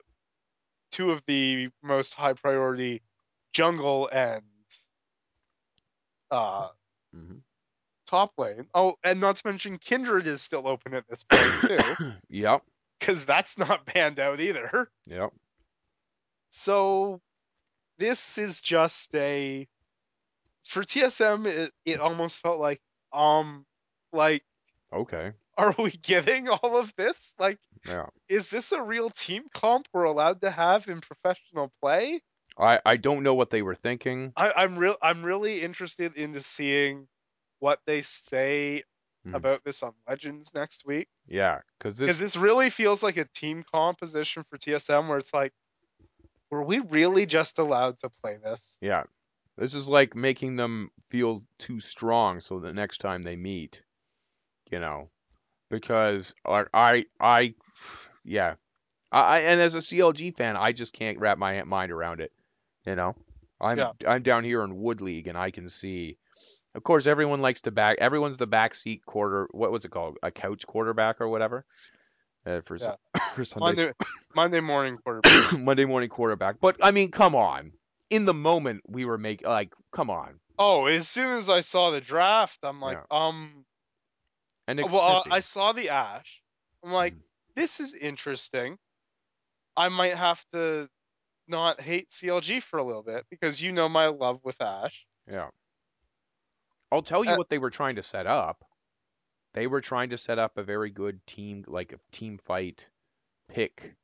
two 0.92 1.12
of 1.12 1.24
the 1.28 1.70
most 1.84 2.14
high 2.14 2.34
priority 2.34 3.02
jungle 3.54 4.10
and 4.12 4.44
uh, 6.32 6.68
mm-hmm. 7.16 7.38
top 8.08 8.34
lane. 8.38 8.68
Oh, 8.74 8.96
and 9.04 9.20
not 9.20 9.38
to 9.38 9.48
mention 9.48 9.78
Kindred 9.78 10.28
is 10.28 10.42
still 10.42 10.68
open 10.68 10.94
at 10.94 11.08
this 11.10 11.24
point 11.24 11.52
too, 11.98 12.12
Yep. 12.30 12.64
because 13.00 13.26
that's 13.26 13.58
not 13.58 13.86
banned 13.94 14.20
out 14.20 14.40
either. 14.40 14.90
Yep. 15.08 15.32
So 16.50 17.22
this 17.98 18.38
is 18.38 18.62
just 18.62 19.14
a 19.16 19.68
for 20.66 20.84
TSM. 20.84 21.46
It, 21.46 21.74
it 21.86 22.00
almost 22.00 22.40
felt 22.40 22.60
like 22.60 22.82
um 23.14 23.66
like 24.16 24.46
Okay. 24.92 25.36
are 25.58 25.76
we 25.78 25.92
getting 25.92 26.50
all 26.50 26.78
of 26.78 26.94
this? 26.96 27.34
Like 27.40 27.60
Yeah. 27.86 28.10
is 28.30 28.50
this 28.50 28.72
a 28.74 28.82
real 28.84 29.10
team 29.12 29.46
comp 29.54 29.88
we're 29.94 30.06
allowed 30.06 30.42
to 30.42 30.52
have 30.52 30.88
in 30.88 31.02
professional 31.02 31.74
play? 31.82 32.22
I 32.58 32.82
I 32.86 32.98
don't 32.98 33.24
know 33.24 33.34
what 33.34 33.50
they 33.52 33.62
were 33.62 33.76
thinking. 33.76 34.34
I, 34.36 34.52
I'm 34.56 34.78
real 34.78 34.98
I'm 35.02 35.24
really 35.24 35.62
interested 35.62 36.18
into 36.18 36.42
seeing 36.42 37.08
what 37.60 37.82
they 37.86 38.02
say 38.02 38.84
Hmm. 39.26 39.44
about 39.44 39.64
this 39.64 39.84
on 39.84 39.94
Legends 40.08 40.54
next 40.54 40.86
week. 40.86 41.10
Yeah, 41.28 41.62
because 41.78 41.98
Because 42.06 42.20
this 42.20 42.20
this 42.20 42.38
really 42.38 42.70
feels 42.72 43.04
like 43.04 43.18
a 43.18 43.26
team 43.26 43.64
composition 43.64 44.44
for 44.50 44.58
TSM 44.58 45.08
where 45.08 45.18
it's 45.20 45.34
like, 45.34 45.54
were 46.52 46.64
we 46.64 46.80
really 46.80 47.26
just 47.28 47.60
allowed 47.60 48.00
to 48.00 48.10
play 48.24 48.38
this? 48.38 48.82
yeah 48.82 49.04
this 49.58 49.74
is 49.74 49.88
like 49.88 50.16
making 50.16 50.56
them 50.56 50.90
feel 51.10 51.46
too 51.60 51.80
strong 51.80 52.40
so 52.42 52.60
the 52.60 52.74
next 52.74 53.00
time 53.00 53.24
they 53.24 53.36
meet, 53.36 53.84
you 54.72 54.80
know, 54.80 55.10
because 55.70 56.34
I 56.46 56.66
I, 56.74 57.06
I 57.20 57.54
yeah 58.24 58.56
I 59.12 59.40
and 59.40 59.62
as 59.62 59.76
a 59.76 59.80
CLG 59.80 60.36
fan 60.36 60.58
I 60.58 60.72
just 60.72 60.94
can't 60.94 61.20
wrap 61.20 61.38
my 61.38 61.64
mind 61.64 61.92
around 61.92 62.22
it, 62.22 62.32
you 62.86 62.96
know. 62.96 63.16
I'm 63.62 63.78
Yeah. 63.78 63.92
I'm 64.08 64.24
down 64.24 64.44
here 64.44 64.64
in 64.64 64.78
Wood 64.78 65.02
League 65.02 65.28
and 65.28 65.38
I 65.38 65.52
can 65.52 65.70
see. 65.70 66.18
Of 66.74 66.84
course, 66.84 67.08
everyone 67.08 67.40
likes 67.40 67.62
to 67.62 67.72
back. 67.72 67.98
Everyone's 68.00 68.36
the 68.38 68.48
backseat 68.48 69.06
quarter. 69.06 69.48
What 69.52 69.72
was 69.72 69.86
it 69.86 69.92
called? 69.92 70.18
A 70.22 70.30
couch 70.30 70.68
quarterback 70.68 71.22
or 71.22 71.30
whatever. 71.30 71.66
Uh, 72.46 72.62
for 72.66 72.76
Yeah. 72.76 72.96
for 73.34 73.46
Sunday 73.46 73.66
Monday, 73.66 73.92
Monday 74.36 74.60
morning 74.60 74.98
quarterback. 74.98 75.54
Monday 75.60 75.86
morning 75.86 76.10
quarterback. 76.10 76.58
But 76.60 76.78
I 76.82 76.92
mean, 76.92 77.12
come 77.12 77.34
on. 77.34 77.72
In 78.10 78.26
the 78.26 78.34
moment, 78.34 78.82
we 78.88 79.06
were 79.06 79.18
making 79.18 79.48
like, 79.48 79.74
come 79.92 80.10
on. 80.10 80.40
oh, 80.60 80.86
as 80.86 81.08
soon 81.08 81.38
as 81.38 81.50
I 81.50 81.62
saw 81.62 81.92
the 81.92 82.02
draft, 82.02 82.60
I'm 82.62 82.80
like, 82.80 83.00
um, 83.10 83.66
And 84.68 84.82
well, 84.82 85.02
uh, 85.02 85.24
I 85.30 85.40
saw 85.42 85.72
the 85.74 85.90
Ashe. 85.90 86.42
I'm 86.84 86.92
like, 86.92 87.14
Mhm. 87.14 87.22
this 87.56 87.80
is 87.80 87.94
interesting. 87.94 88.78
I 89.78 89.90
might 89.90 90.16
have 90.16 90.44
to 90.54 90.90
not 91.48 91.80
hate 91.82 92.10
CLG 92.10 92.60
for 92.62 92.78
a 92.80 92.84
little 92.84 93.04
bit 93.04 93.26
because 93.30 93.62
you 93.62 93.72
know 93.72 93.88
my 93.90 94.08
love 94.08 94.40
with 94.44 94.60
Ashe. 94.62 95.06
yeah. 95.28 95.50
I'll 96.92 97.02
tell 97.02 97.24
you 97.24 97.32
Uh, 97.32 97.38
what 97.38 97.50
they 97.50 97.58
were 97.58 97.70
trying 97.72 97.96
to 97.98 98.04
set 98.04 98.26
up. 98.28 98.64
They 99.54 99.68
were 99.68 99.82
trying 99.82 100.10
to 100.10 100.18
set 100.18 100.38
up 100.40 100.58
a 100.58 100.64
very 100.64 100.90
good 100.90 101.26
team, 101.28 101.64
like 101.68 101.92
a 101.94 102.00
team 102.12 102.38
fight 102.38 102.90
pick. 103.48 103.96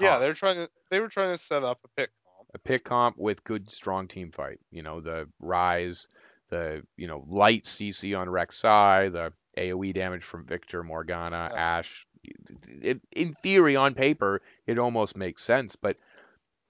Yeah, 0.00 0.18
they're 0.18 0.34
trying 0.34 0.56
to 0.56 0.70
they 0.90 1.00
were 1.00 1.08
trying 1.08 1.32
to 1.32 1.38
set 1.38 1.64
up 1.64 1.78
a 1.84 1.88
pick 1.96 2.10
comp. 2.24 2.48
a 2.54 2.58
pick 2.58 2.84
comp 2.84 3.16
with 3.16 3.42
good 3.44 3.70
strong 3.70 4.08
team 4.08 4.30
fight. 4.30 4.60
You 4.70 4.82
know, 4.82 5.00
the 5.00 5.28
Ryze, 5.42 6.06
the 6.48 6.86
you 6.96 7.06
know 7.06 7.24
light 7.28 7.64
CC 7.64 8.14
on 8.14 8.28
Rek'Sai, 8.28 9.10
the 9.10 9.32
AOE 9.56 9.92
damage 9.94 10.24
from 10.24 10.44
Viktor, 10.46 10.82
Morgana. 10.82 11.50
Ashe. 11.54 12.06
It, 12.82 13.00
in 13.14 13.34
theory, 13.34 13.76
on 13.76 13.94
paper, 13.94 14.42
it 14.66 14.78
almost 14.78 15.16
makes 15.16 15.42
sense. 15.44 15.76
But 15.76 15.96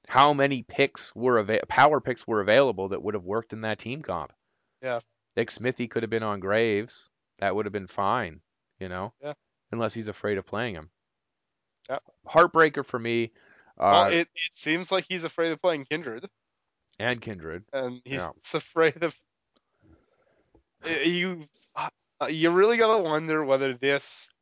how 0.08 0.32
many 0.34 0.62
picks 0.62 1.14
were 1.14 1.38
ava- 1.40 1.64
power 1.68 2.00
picks 2.00 2.26
were 2.26 2.40
available 2.40 2.88
that 2.88 3.02
would 3.02 3.14
have 3.14 3.24
worked 3.24 3.52
in 3.52 3.62
that 3.62 3.78
team 3.78 4.02
comp? 4.02 4.32
Yeah. 4.82 5.00
Xmithie 5.36 5.90
could 5.90 6.02
have 6.02 6.10
been 6.10 6.22
on 6.22 6.40
Graves. 6.40 7.08
That 7.38 7.54
would 7.54 7.66
have 7.66 7.72
been 7.72 7.86
fine. 7.86 8.40
You 8.80 8.88
know. 8.88 9.12
Yeah. 9.22 9.32
Unless 9.72 9.94
he's 9.94 10.08
afraid 10.08 10.38
of 10.38 10.46
playing 10.46 10.74
him. 10.74 10.90
Yeah. 11.88 11.98
Heartbreaker 12.28 12.84
for 12.84 12.98
me. 12.98 13.32
Uh, 13.78 13.90
well, 13.92 14.06
it, 14.12 14.28
it 14.34 14.50
seems 14.54 14.90
like 14.92 15.06
he's 15.08 15.24
afraid 15.24 15.52
of 15.52 15.60
playing 15.60 15.84
Kindred, 15.84 16.26
and 16.98 17.20
Kindred. 17.20 17.64
and 17.72 18.00
he's 18.04 18.14
Yeah. 18.14 18.30
afraid 18.54 19.02
of 19.02 19.14
you. 21.04 21.44
Uh, 22.20 22.26
You 22.26 22.50
really 22.50 22.76
gotta 22.76 23.02
wonder 23.02 23.44
whether 23.44 23.74
this 23.74 24.34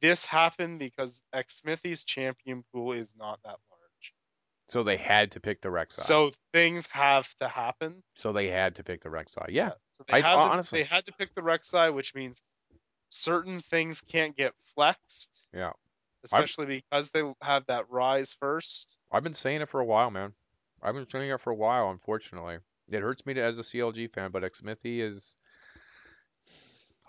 this 0.00 0.24
happened 0.24 0.78
because 0.78 1.22
Xmithie's 1.34 2.04
champion 2.04 2.64
pool 2.72 2.92
is 2.92 3.12
not 3.18 3.40
that 3.42 3.56
large. 3.70 4.14
So 4.68 4.82
they 4.84 4.96
had 4.96 5.32
to 5.32 5.40
pick 5.40 5.60
the 5.60 5.70
Rek'Sai. 5.70 5.92
So 6.04 6.32
things 6.52 6.86
have 6.92 7.28
to 7.40 7.48
happen. 7.48 8.02
So 8.14 8.32
they 8.32 8.48
had 8.48 8.76
to 8.76 8.84
pick 8.84 9.02
the 9.02 9.08
Rek'Sai. 9.08 9.46
Yeah. 9.48 9.72
So 9.92 10.04
they 10.06 10.18
I- 10.18 10.20
have 10.20 10.36
to, 10.38 10.42
honestly. 10.52 10.78
they 10.80 10.84
had 10.84 11.04
to 11.06 11.12
pick 11.12 11.34
the 11.34 11.40
Rek'Sai, 11.40 11.92
which 11.92 12.14
means 12.14 12.40
certain 13.08 13.58
things 13.60 14.00
can't 14.02 14.36
get 14.36 14.52
flexed. 14.74 15.46
Yeah. 15.52 15.72
Especially 16.22 16.66
because 16.66 17.10
they 17.10 17.22
have 17.42 17.64
that 17.66 17.88
Ryze 17.90 18.36
first. 18.38 18.98
I've 19.10 19.22
been 19.22 19.34
saying 19.34 19.62
it 19.62 19.68
for 19.68 19.80
a 19.80 19.84
while, 19.84 20.10
man. 20.10 20.32
I've 20.82 20.94
been 20.94 21.08
saying 21.08 21.30
it 21.30 21.40
for 21.40 21.50
a 21.50 21.56
while, 21.56 21.90
unfortunately. 21.90 22.58
It 22.90 23.00
hurts 23.00 23.24
me 23.26 23.34
to, 23.34 23.42
as 23.42 23.58
a 23.58 23.62
CLG 23.62 24.12
fan, 24.12 24.30
but 24.30 24.42
Xmithie 24.44 25.00
is. 25.00 25.34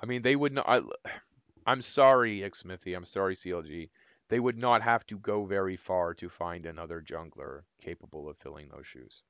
I 0.02 0.06
mean, 0.06 0.22
they 0.22 0.36
would 0.36 0.54
not. 0.54 0.66
I, 0.68 0.82
I'm 1.66 1.82
sorry, 1.82 2.40
Xmithie. 2.40 2.96
I'm 2.96 3.06
sorry, 3.06 3.36
CLG. 3.36 3.90
They 4.30 4.40
would 4.40 4.58
not 4.58 4.82
have 4.82 5.06
to 5.08 5.18
go 5.18 5.46
very 5.46 5.76
far 5.76 6.14
to 6.16 6.30
find 6.30 6.66
another 6.66 7.02
jungler 7.02 7.62
capable 7.82 8.30
of 8.30 8.38
filling 8.38 8.70
those 8.70 8.86
shoes. 8.86 9.24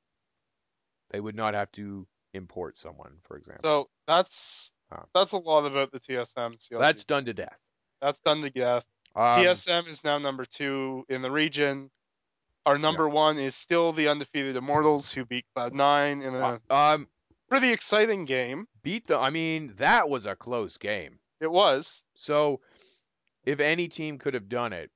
They 1.10 1.20
would 1.20 1.36
not 1.36 1.54
have 1.54 1.72
to 1.74 2.06
import 2.34 2.76
someone, 2.78 3.14
for 3.24 3.38
example. 3.38 3.62
So 3.64 3.90
that's 4.08 4.72
Huh. 4.92 5.04
that's 5.14 5.34
a 5.34 5.38
lot 5.38 5.66
about 5.66 5.92
the 5.92 6.00
TSM. 6.00 6.58
CLG. 6.58 6.80
That's 6.80 7.04
done 7.04 7.26
to 7.26 7.34
death. 7.34 7.58
that's 8.02 8.20
done 8.20 8.42
to 8.42 8.50
death. 8.50 8.84
Um, 9.16 9.44
TSM 9.44 9.88
is 9.88 10.04
now 10.04 10.18
number 10.18 10.46
two 10.46 11.06
in 11.10 11.22
the 11.22 11.30
region. 11.32 11.92
Our 12.66 12.78
number 12.78 13.08
one 13.08 13.38
is 13.38 13.56
still 13.56 13.94
the 13.94 14.08
undefeated 14.10 14.56
Immortals, 14.56 15.12
who 15.12 15.26
beat 15.26 15.46
Cloud9 15.56 16.24
in 16.24 16.36
a 16.36 16.60
uh, 16.70 16.94
um, 16.94 17.08
pretty 17.50 17.72
exciting 17.72 18.26
game. 18.26 18.68
beat 18.84 19.08
the. 19.08 19.18
I 19.18 19.30
mean, 19.30 19.74
that 19.78 20.10
was 20.10 20.26
a 20.26 20.36
close 20.36 20.78
game. 20.78 21.20
It 21.42 21.52
was. 21.52 22.04
So, 22.16 22.60
if 23.46 23.60
any 23.60 23.88
team 23.88 24.18
could 24.18 24.34
have 24.34 24.50
done 24.50 24.74
it, 24.74 24.92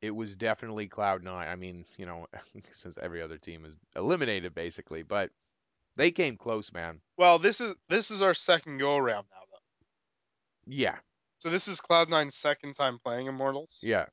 it 0.00 0.10
was 0.10 0.36
definitely 0.36 0.88
Cloud9. 0.88 1.28
I 1.28 1.56
mean, 1.56 1.84
you 1.96 2.06
know, 2.06 2.26
since 2.72 2.96
every 3.00 3.20
other 3.22 3.38
team 3.38 3.64
is 3.64 3.76
eliminated 3.96 4.54
basically, 4.54 5.02
but 5.02 5.30
they 5.96 6.10
came 6.10 6.36
close, 6.36 6.72
man. 6.72 7.00
Well, 7.16 7.38
this 7.38 7.60
is 7.60 7.74
this 7.88 8.10
is 8.10 8.22
our 8.22 8.34
second 8.34 8.78
go 8.78 8.96
around 8.96 9.26
now, 9.30 9.42
though. 9.50 10.72
Yeah, 10.72 10.96
So 11.38 11.50
this 11.50 11.68
is 11.68 11.80
Cloud9's 11.80 12.36
second 12.36 12.74
time 12.74 12.98
playing 13.04 13.26
Immortals. 13.26 13.80
yeah. 13.82 14.06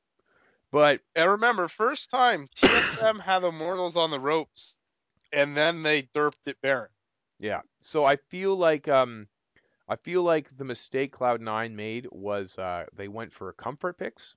But 0.70 1.00
And 1.14 1.30
remember, 1.30 1.66
first 1.68 2.10
time 2.10 2.46
TSM 2.56 3.20
had 3.20 3.42
Immortals 3.42 3.96
on 3.96 4.10
the 4.10 4.20
ropes, 4.20 4.82
and 5.32 5.56
then 5.56 5.82
they 5.82 6.02
derped 6.02 6.34
it 6.44 6.58
Baron. 6.60 6.90
Yeah, 7.38 7.60
so 7.80 8.04
I 8.04 8.16
feel 8.16 8.56
like 8.56 8.88
um, 8.88 9.28
I 9.88 9.96
feel 9.96 10.22
like 10.22 10.56
the 10.56 10.64
mistake 10.64 11.14
Cloud9 11.16 11.72
made 11.72 12.06
was 12.10 12.58
uh, 12.58 12.84
they 12.96 13.08
went 13.08 13.32
for 13.32 13.52
comfort 13.52 13.98
picks. 13.98 14.34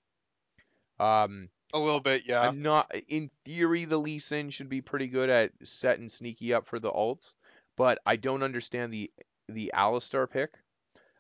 Um, 1.00 1.50
A 1.74 1.80
little 1.80 2.00
bit, 2.00 2.24
yeah. 2.26 2.42
I'm 2.42 2.62
not 2.62 2.92
in 3.08 3.30
theory 3.44 3.86
the 3.86 3.98
Lee 3.98 4.20
Sin 4.20 4.50
should 4.50 4.70
be 4.70 4.82
pretty 4.82 5.08
good 5.08 5.30
at 5.30 5.52
setting 5.64 6.10
sneaky 6.10 6.54
up 6.54 6.68
for 6.68 6.80
the 6.80 6.92
alts, 6.92 7.34
but 7.76 8.00
I 8.06 8.16
don't 8.16 8.44
understand 8.44 8.94
the 8.94 9.12
the 9.50 9.72
Alistar 9.76 10.30
pick. 10.30 10.54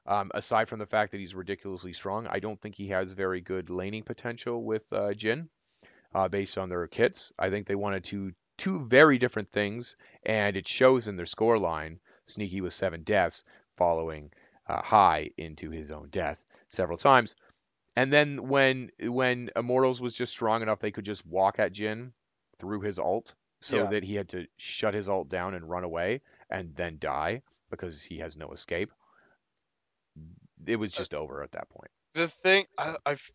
Um, 0.08 0.32
aside 0.34 0.68
from 0.68 0.80
the 0.80 0.86
fact 0.88 1.12
that 1.12 1.20
he's 1.20 1.36
ridiculously 1.36 1.94
strong, 1.94 2.26
I 2.28 2.40
don't 2.40 2.60
think 2.60 2.76
he 2.76 2.88
has 2.88 3.12
very 3.12 3.40
good 3.40 3.70
laning 3.70 4.02
potential 4.04 4.64
with 4.64 4.84
uh, 4.92 5.14
Jhin, 5.14 5.48
uh, 6.16 6.28
based 6.28 6.58
on 6.58 6.70
their 6.70 6.88
kits. 6.88 7.32
I 7.38 7.50
think 7.50 7.68
they 7.68 7.76
wanted 7.76 8.04
two 8.04 8.32
two 8.58 8.86
very 8.86 9.18
different 9.18 9.52
things, 9.52 9.96
and 10.24 10.56
it 10.56 10.68
shows 10.68 11.08
in 11.08 11.16
their 11.16 11.26
score 11.26 11.58
line. 11.58 12.00
Sneaky 12.28 12.62
with 12.62 12.74
seven 12.74 13.04
deaths, 13.04 13.44
following 13.76 14.32
uh, 14.68 14.82
Hai 14.82 15.32
into 15.38 15.70
his 15.70 15.92
own 15.92 16.10
death 16.10 16.46
several 16.70 16.98
times. 16.98 17.36
And 17.96 18.14
then 18.14 18.48
when 18.48 18.92
when 19.02 19.50
Immortals 19.56 20.00
was 20.00 20.16
just 20.16 20.32
strong 20.32 20.62
enough, 20.62 20.80
they 20.80 20.92
could 20.92 21.04
just 21.06 21.26
walk 21.26 21.60
at 21.60 21.74
Jhin 21.74 22.12
through 22.58 22.82
his 22.82 22.98
alt, 23.00 23.34
so 23.60 23.78
Yeah. 23.78 23.90
that 23.90 24.04
he 24.04 24.16
had 24.16 24.30
to 24.30 24.48
shut 24.58 24.94
his 24.94 25.10
alt 25.10 25.30
down 25.30 25.56
and 25.56 25.70
run 25.70 25.84
away 25.84 26.22
and 26.50 26.74
then 26.76 26.98
die 27.00 27.42
because 27.70 28.02
he 28.02 28.20
has 28.20 28.38
no 28.38 28.52
escape. 28.52 28.92
It 30.66 30.76
was 30.76 30.94
just 30.94 31.14
over 31.14 31.42
at 31.42 31.52
that 31.54 31.70
point. 31.70 31.92
The 32.14 32.28
thing, 32.28 32.66
I, 32.78 32.96
I've, 33.06 33.32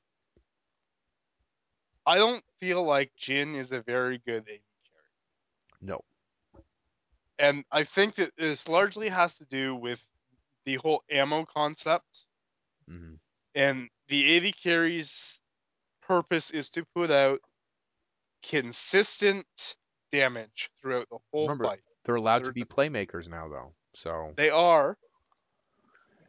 I 2.06 2.16
don't 2.16 2.44
feel 2.60 2.82
like 2.84 3.12
Jhin 3.20 3.56
is 3.56 3.72
a 3.72 3.80
very 3.80 4.18
good. 4.18 4.46
No. 5.80 6.00
and 7.38 7.64
I 7.70 7.84
think 7.84 8.14
that 8.16 8.32
this 8.36 8.66
largely 8.68 9.08
has 9.08 9.34
to 9.38 9.44
do 9.46 9.74
with 9.74 10.00
the 10.64 10.76
whole 10.76 11.02
ammo 11.10 11.44
concept 11.44 12.26
hmm 12.88 13.14
and 13.54 13.88
the 14.08 14.36
AD 14.36 14.54
carry's 14.62 15.40
purpose 16.02 16.50
is 16.50 16.70
to 16.70 16.84
put 16.94 17.10
out 17.10 17.40
consistent 18.42 19.46
damage 20.12 20.70
throughout 20.80 21.08
the 21.10 21.18
whole 21.32 21.44
Remember, 21.48 21.64
fight. 21.64 21.80
they're 22.04 22.14
allowed 22.16 22.40
to 22.40 22.44
They're- 22.44 22.52
be 22.52 22.64
playmakers 22.64 23.28
now, 23.28 23.48
though. 23.48 23.72
So 23.94 24.32
They 24.36 24.50
are, 24.50 24.96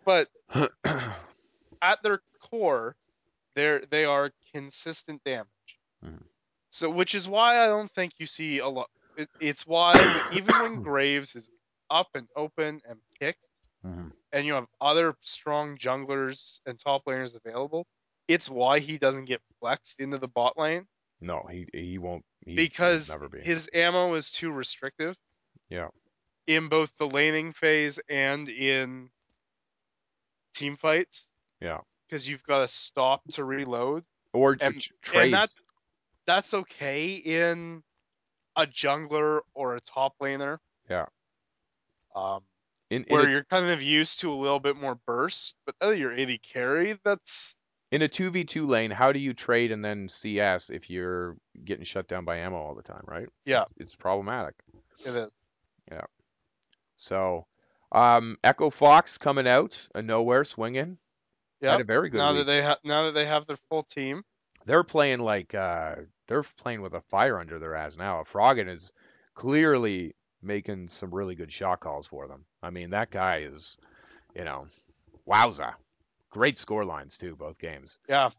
but 0.05 0.29
at 1.81 2.01
their 2.01 2.21
core, 2.39 2.95
they're 3.55 3.81
they 3.89 4.05
are 4.05 4.31
consistent 4.53 5.21
damage. 5.25 5.47
Mhm. 6.05 6.23
So, 6.69 6.89
which 6.89 7.13
is 7.13 7.27
why 7.27 7.59
I 7.63 7.67
don't 7.67 7.91
think 7.91 8.13
you 8.19 8.25
see 8.25 8.59
a 8.59 8.67
lot. 8.67 8.89
It, 9.17 9.29
it's 9.41 9.65
why 9.67 9.93
even 10.31 10.53
when 10.61 10.81
Graves 10.83 11.35
is 11.35 11.49
up 11.89 12.07
and 12.15 12.27
open 12.35 12.81
and 12.87 12.99
picked, 13.19 13.39
Mhm. 13.85 14.11
and 14.33 14.45
you 14.45 14.53
have 14.53 14.65
other 14.81 15.15
strong 15.21 15.77
junglers 15.77 16.59
and 16.65 16.79
top 16.79 17.05
laners 17.05 17.35
available, 17.35 17.85
it's 18.27 18.49
why 18.49 18.79
he 18.79 18.97
doesn't 18.97 19.25
get 19.25 19.41
flexed 19.59 19.99
into 19.99 20.17
the 20.17 20.27
bot 20.27 20.57
lane 20.57 20.87
no, 21.19 21.47
he 21.49 21.65
he 21.73 21.97
won't. 21.97 22.23
He 22.45 22.55
because 22.55 23.09
be. 23.31 23.39
his 23.41 23.67
ammo 23.73 24.13
is 24.13 24.29
too 24.29 24.51
restrictive. 24.51 25.15
Yeah. 25.67 25.87
In 26.45 26.69
both 26.69 26.91
the 26.99 27.07
laning 27.07 27.53
phase 27.53 27.97
and 28.07 28.47
in 28.47 29.09
team 30.53 30.75
fights. 30.77 31.31
Yeah. 31.59 31.79
Because 32.07 32.27
you've 32.29 32.43
got 32.43 32.61
to 32.61 32.67
stop 32.67 33.21
to 33.31 33.43
reload. 33.43 34.03
or 34.33 34.55
to 34.57 34.65
and- 34.65 34.83
trade. 35.01 35.23
And 35.25 35.33
that 35.33 35.49
that's 36.27 36.53
okay 36.53 37.13
in 37.13 37.81
a 38.57 38.65
jungler 38.65 39.39
or 39.53 39.75
a 39.75 39.81
top 39.81 40.15
laner. 40.21 40.57
Yeah. 40.89 41.05
Um, 42.15 42.41
in, 42.89 43.03
in, 43.03 43.13
where 43.15 43.27
a, 43.27 43.31
you're 43.31 43.43
kind 43.45 43.69
of 43.69 43.81
used 43.81 44.19
to 44.21 44.31
a 44.31 44.35
little 44.35 44.59
bit 44.59 44.75
more 44.75 44.97
burst, 45.05 45.55
but 45.65 45.75
now 45.81 45.89
that 45.89 45.97
you're 45.97 46.17
AD 46.17 46.39
carry, 46.41 46.97
that's 47.05 47.61
in 47.91 48.01
a 48.01 48.07
two 48.07 48.31
v 48.31 48.43
two 48.43 48.67
lane, 48.67 48.91
how 48.91 49.11
do 49.11 49.19
you 49.19 49.33
trade 49.33 49.71
and 49.71 49.83
then 49.83 50.09
CS 50.09 50.69
if 50.69 50.89
you're 50.89 51.37
getting 51.63 51.85
shut 51.85 52.07
down 52.07 52.25
by 52.25 52.37
ammo 52.37 52.57
all 52.57 52.75
the 52.75 52.81
time, 52.81 53.03
right? 53.05 53.27
Yeah. 53.45 53.65
it's 53.77 53.95
problematic. 53.95 54.55
it 55.05 55.15
is. 55.15 55.45
Yeah. 55.91 56.05
So, 56.95 57.45
um, 57.91 58.37
Echo 58.43 58.69
Fox 58.69 59.17
coming 59.17 59.47
out 59.47 59.79
of 59.93 60.03
nowhere, 60.03 60.43
swinging. 60.43 60.97
Yeah. 61.61 61.71
Had 61.71 61.81
a 61.81 61.85
very 61.85 62.09
good 62.09 62.17
Now 62.17 62.33
week. 62.33 62.39
that 62.39 62.45
they 62.45 62.61
have 62.61 62.77
now 62.83 63.05
that 63.05 63.13
they 63.13 63.25
have 63.25 63.45
their 63.47 63.57
full 63.69 63.83
team. 63.83 64.23
They're 64.67 64.83
playing 64.83 65.19
like 65.19 65.55
uh, 65.55 65.95
they're 66.27 66.43
playing 66.43 66.81
with 66.81 66.93
a 66.93 67.01
fire 67.01 67.39
under 67.39 67.57
their 67.59 67.75
ass 67.75 67.97
now. 67.97 68.19
A 68.19 68.25
Froggen 68.25 68.69
is 68.69 68.91
clearly 69.33 70.15
making 70.41 70.89
some 70.89 71.13
really 71.13 71.35
good 71.35 71.51
shot 71.51 71.79
calls 71.79 72.07
for 72.07 72.27
them. 72.27 72.45
I 72.61 72.69
mean, 72.69 72.91
that 72.91 73.09
guy 73.09 73.39
is, 73.39 73.77
you 74.35 74.43
know, 74.43 74.67
wowza. 75.27 75.75
Great 76.29 76.57
score 76.57 76.85
lines 76.85 77.17
too, 77.17 77.35
both 77.35 77.59
games. 77.59 77.99
Yeah. 78.09 78.31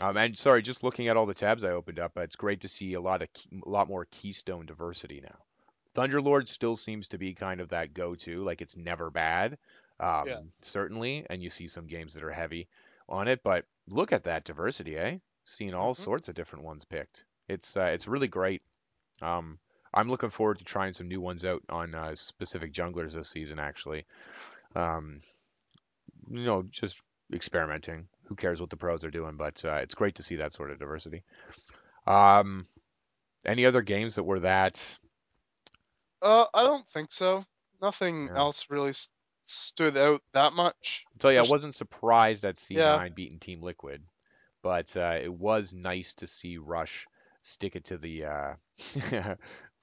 Um, 0.00 0.16
and 0.16 0.36
sorry, 0.38 0.62
just 0.62 0.82
looking 0.84 1.08
at 1.08 1.16
all 1.16 1.26
the 1.26 1.34
tabs 1.34 1.64
I 1.64 1.70
opened 1.70 1.98
up, 1.98 2.16
it's 2.18 2.36
great 2.36 2.60
to 2.62 2.68
see 2.68 2.94
a 2.94 3.00
lot 3.00 3.22
of 3.22 3.32
key, 3.32 3.60
a 3.64 3.68
lot 3.68 3.88
more 3.88 4.06
keystone 4.06 4.66
diversity 4.66 5.20
now. 5.20 5.38
Thunderlord 5.96 6.48
still 6.48 6.76
seems 6.76 7.08
to 7.08 7.18
be 7.18 7.34
kind 7.34 7.60
of 7.60 7.68
that 7.70 7.94
go-to, 7.94 8.42
like 8.44 8.62
it's 8.62 8.76
never 8.76 9.10
bad, 9.10 9.58
um, 10.00 10.26
Yeah. 10.28 10.40
certainly. 10.62 11.26
And 11.30 11.42
you 11.42 11.50
see 11.50 11.68
some 11.68 11.86
games 11.86 12.14
that 12.14 12.24
are 12.24 12.32
heavy 12.32 12.68
on 13.08 13.28
it, 13.28 13.42
but 13.44 13.66
look 13.86 14.12
at 14.12 14.24
that 14.24 14.44
diversity, 14.44 14.96
eh? 14.98 15.18
Seeing 15.44 15.74
all 15.74 15.94
Mhm. 15.94 15.96
sorts 15.96 16.28
of 16.28 16.34
different 16.34 16.64
ones 16.64 16.84
picked. 16.84 17.24
It's 17.48 17.76
uh, 17.76 17.84
it's 17.84 18.08
really 18.08 18.28
great. 18.28 18.62
Um, 19.22 19.58
I'm 19.92 20.08
looking 20.10 20.30
forward 20.30 20.58
to 20.58 20.64
trying 20.64 20.92
some 20.92 21.08
new 21.08 21.20
ones 21.20 21.44
out 21.44 21.62
on 21.68 21.94
uh, 21.94 22.14
specific 22.16 22.72
junglers 22.72 23.12
this 23.12 23.28
season. 23.28 23.58
Actually, 23.58 24.06
um, 24.74 25.20
you 26.30 26.44
know, 26.44 26.62
just 26.70 27.00
experimenting. 27.32 28.08
Who 28.24 28.34
cares 28.34 28.60
what 28.60 28.70
the 28.70 28.76
pros 28.76 29.04
are 29.04 29.10
doing? 29.10 29.36
But 29.36 29.64
uh, 29.64 29.74
it's 29.76 29.94
great 29.94 30.14
to 30.16 30.22
see 30.22 30.36
that 30.36 30.52
sort 30.52 30.70
of 30.70 30.78
diversity. 30.78 31.22
Um, 32.06 32.66
any 33.46 33.66
other 33.66 33.82
games 33.82 34.14
that 34.14 34.24
were 34.24 34.40
that? 34.40 34.82
Uh, 36.22 36.46
I 36.54 36.64
don't 36.64 36.88
think 36.88 37.12
so. 37.12 37.44
Nothing 37.82 38.28
Yeah. 38.28 38.36
else 38.36 38.66
really 38.70 38.90
s- 38.90 39.10
stood 39.44 39.96
out 39.96 40.22
that 40.32 40.54
much. 40.54 41.04
I'll 41.12 41.18
tell 41.18 41.32
you, 41.32 41.38
I 41.40 41.42
wasn't 41.42 41.74
surprised 41.74 42.44
at 42.44 42.56
C9 42.56 42.78
Yeah. 42.78 43.08
beating 43.14 43.38
Team 43.38 43.62
Liquid, 43.62 44.02
but 44.64 44.96
uh, 44.96 45.18
it 45.22 45.32
was 45.32 45.74
nice 45.74 46.14
to 46.14 46.26
see 46.26 46.56
Rush 46.56 47.06
stick 47.42 47.76
it 47.76 47.84
to 47.84 47.98
the 47.98 48.24
uh, 48.24 48.54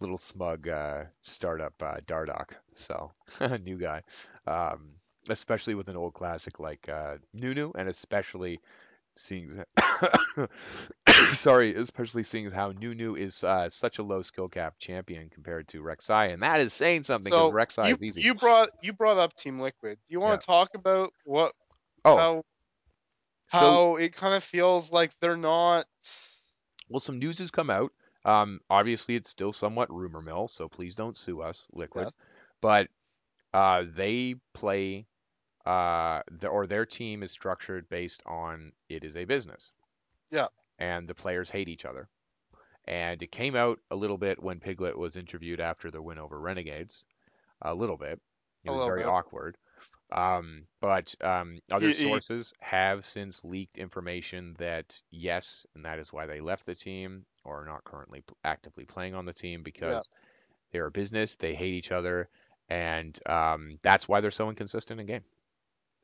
little 0.02 0.18
smug 0.18 0.68
uh, 0.68 1.04
startup 1.22 1.74
uh, 1.82 1.98
Dardoch. 2.08 2.50
So 2.76 3.12
new 3.64 3.78
guy, 3.78 4.02
um, 4.48 4.96
especially 5.30 5.76
with 5.76 5.88
an 5.88 5.96
old 5.96 6.16
classic 6.16 6.60
like 6.60 6.90
uh, 6.90 7.18
Nunu, 7.32 7.72
and 7.78 7.88
especially 7.88 8.60
seeing 9.18 9.64
sorry, 11.34 11.76
especially 11.76 12.24
seeing 12.24 12.50
how 12.50 12.72
Nunu 12.72 13.16
is 13.16 13.44
uh, 13.44 13.70
such 13.70 14.00
a 14.00 14.04
low 14.04 14.24
skill 14.24 14.50
cap 14.50 14.74
champion 14.80 15.30
compared 15.30 15.68
to 15.68 15.84
Rek'Sai, 15.84 16.34
and 16.34 16.42
that 16.42 16.60
is 16.60 16.74
saying 16.74 17.04
something 17.04 17.32
So 17.32 17.52
because 17.52 17.68
Rek'Sai 17.68 17.90
you, 17.90 17.96
is 17.96 18.02
easy. 18.02 18.22
you 18.22 18.34
brought 18.34 18.70
you 18.82 18.94
brought 18.94 19.20
up 19.20 19.36
Team 19.36 19.60
Liquid. 19.60 20.00
Do 20.08 20.14
you 20.14 20.20
want 20.20 20.42
to 20.42 20.48
talk 20.48 20.70
about 20.74 21.14
what 21.24 21.54
oh, 22.04 22.18
how 22.18 22.44
so 23.60 23.96
it 23.98 24.16
kind 24.16 24.34
of 24.34 24.44
feels 24.44 24.92
like 24.92 25.12
they're 25.20 25.38
not 25.38 25.86
Well, 26.90 27.00
some 27.00 27.20
news 27.20 27.38
has 27.40 27.52
come 27.52 27.70
out. 27.70 27.92
Um, 28.24 28.60
obviously, 28.70 29.16
it's 29.16 29.30
still 29.30 29.54
somewhat 29.54 29.92
rumor 29.92 30.22
mill, 30.22 30.48
so 30.48 30.68
please 30.68 30.96
don't 30.96 31.18
sue 31.18 31.42
us, 31.42 31.68
Liquid. 31.74 32.06
Yes. 32.06 32.14
But 32.62 32.88
uh, 33.54 33.84
they 33.96 34.36
play, 34.54 35.08
uh, 35.66 36.22
the, 36.40 36.48
or 36.48 36.68
their 36.68 36.86
team 36.86 37.24
is 37.24 37.32
structured 37.32 37.90
based 37.90 38.22
on 38.26 38.72
it 38.90 39.04
is 39.04 39.16
a 39.16 39.26
business. 39.26 39.72
Yeah. 40.30 40.48
And 40.78 41.08
the 41.08 41.16
players 41.16 41.50
hate 41.50 41.68
each 41.68 41.86
other. 41.86 42.10
And 42.88 43.22
it 43.22 43.32
came 43.32 43.56
out 43.56 43.80
a 43.90 43.96
little 43.96 44.18
bit 44.18 44.42
when 44.42 44.60
Piglet 44.60 44.98
was 44.98 45.16
interviewed 45.16 45.60
after 45.60 45.92
the 45.92 46.02
win 46.02 46.18
over 46.18 46.40
Renegades. 46.40 47.04
A 47.62 47.74
little 47.74 47.98
bit. 47.98 48.20
It 48.64 48.72
was 48.72 48.86
very 48.86 49.02
bit. 49.02 49.10
awkward. 49.10 49.58
Um, 50.12 50.64
but 50.82 51.14
um, 51.22 51.60
other 51.72 51.90
He- 51.90 51.96
he- 51.96 52.04
sources 52.10 52.54
have 52.60 53.06
since 53.06 53.44
leaked 53.44 53.78
information 53.78 54.56
that 54.60 55.00
yes, 55.12 55.66
and 55.76 55.86
that 55.86 56.00
is 56.00 56.12
why 56.12 56.26
they 56.26 56.42
left 56.42 56.66
the 56.66 56.76
team 56.76 57.26
or 57.44 57.62
are 57.62 57.66
not 57.66 57.84
currently 57.84 58.24
actively 58.44 58.86
playing 58.86 59.16
on 59.16 59.26
the 59.26 59.34
team 59.34 59.64
because 59.64 60.10
they're 60.72 60.88
a 60.88 60.92
business, 60.92 61.36
they 61.36 61.56
hate 61.56 61.74
each 61.74 61.92
other, 61.92 62.30
and 62.70 63.20
um, 63.28 63.80
that's 63.84 64.08
why 64.08 64.22
they're 64.22 64.32
so 64.32 64.50
inconsistent 64.50 65.00
in 65.00 65.06
game. 65.08 65.24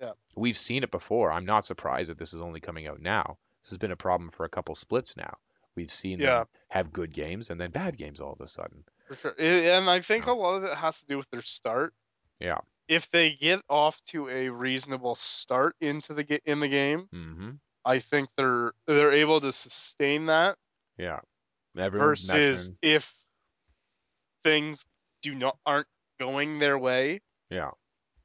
Yeah. 0.01 0.11
We've 0.35 0.57
seen 0.57 0.83
it 0.83 0.91
before. 0.91 1.31
I'm 1.31 1.45
not 1.45 1.65
surprised 1.65 2.09
that 2.09 2.17
this 2.17 2.33
is 2.33 2.41
only 2.41 2.59
coming 2.59 2.87
out 2.87 3.01
now. 3.01 3.37
This 3.63 3.71
has 3.71 3.77
been 3.77 3.91
a 3.91 3.95
problem 3.95 4.29
for 4.31 4.45
a 4.45 4.49
couple 4.49 4.75
splits 4.75 5.17
now. 5.17 5.37
We've 5.75 5.91
seen 5.91 6.19
Yeah. 6.19 6.39
them 6.39 6.47
have 6.69 6.93
good 6.93 7.13
games 7.13 7.49
and 7.49 7.59
then 7.59 7.71
bad 7.71 7.97
games 7.97 8.19
all 8.21 8.33
of 8.33 8.41
a 8.41 8.47
sudden. 8.47 8.83
for 9.07 9.15
sure. 9.15 9.35
And 9.39 9.89
I 9.89 10.01
think 10.01 10.25
a 10.27 10.31
lot 10.33 10.55
of 10.57 10.63
it 10.65 10.75
has 10.75 10.99
to 10.99 11.05
do 11.07 11.17
with 11.17 11.29
their 11.29 11.41
start. 11.41 11.93
Yeah. 12.39 12.59
If 12.87 13.09
they 13.11 13.31
get 13.35 13.61
off 13.69 14.03
to 14.05 14.29
a 14.29 14.49
reasonable 14.49 15.15
start 15.15 15.75
into 15.81 16.13
the 16.13 16.41
in 16.45 16.59
the 16.59 16.67
game, 16.67 17.09
hmm 17.11 17.51
I 17.85 17.99
think 17.99 18.29
they're 18.37 18.73
they're 18.87 19.13
able 19.13 19.41
to 19.41 19.51
sustain 19.51 20.25
that 20.27 20.57
Yeah. 20.97 21.21
Everyone's 21.77 22.27
versus 22.27 22.69
if 22.81 23.13
things 24.43 24.85
do 25.21 25.35
not 25.35 25.57
aren't 25.65 25.87
going 26.19 26.59
their 26.59 26.77
way, 26.77 27.21
Yeah. 27.49 27.71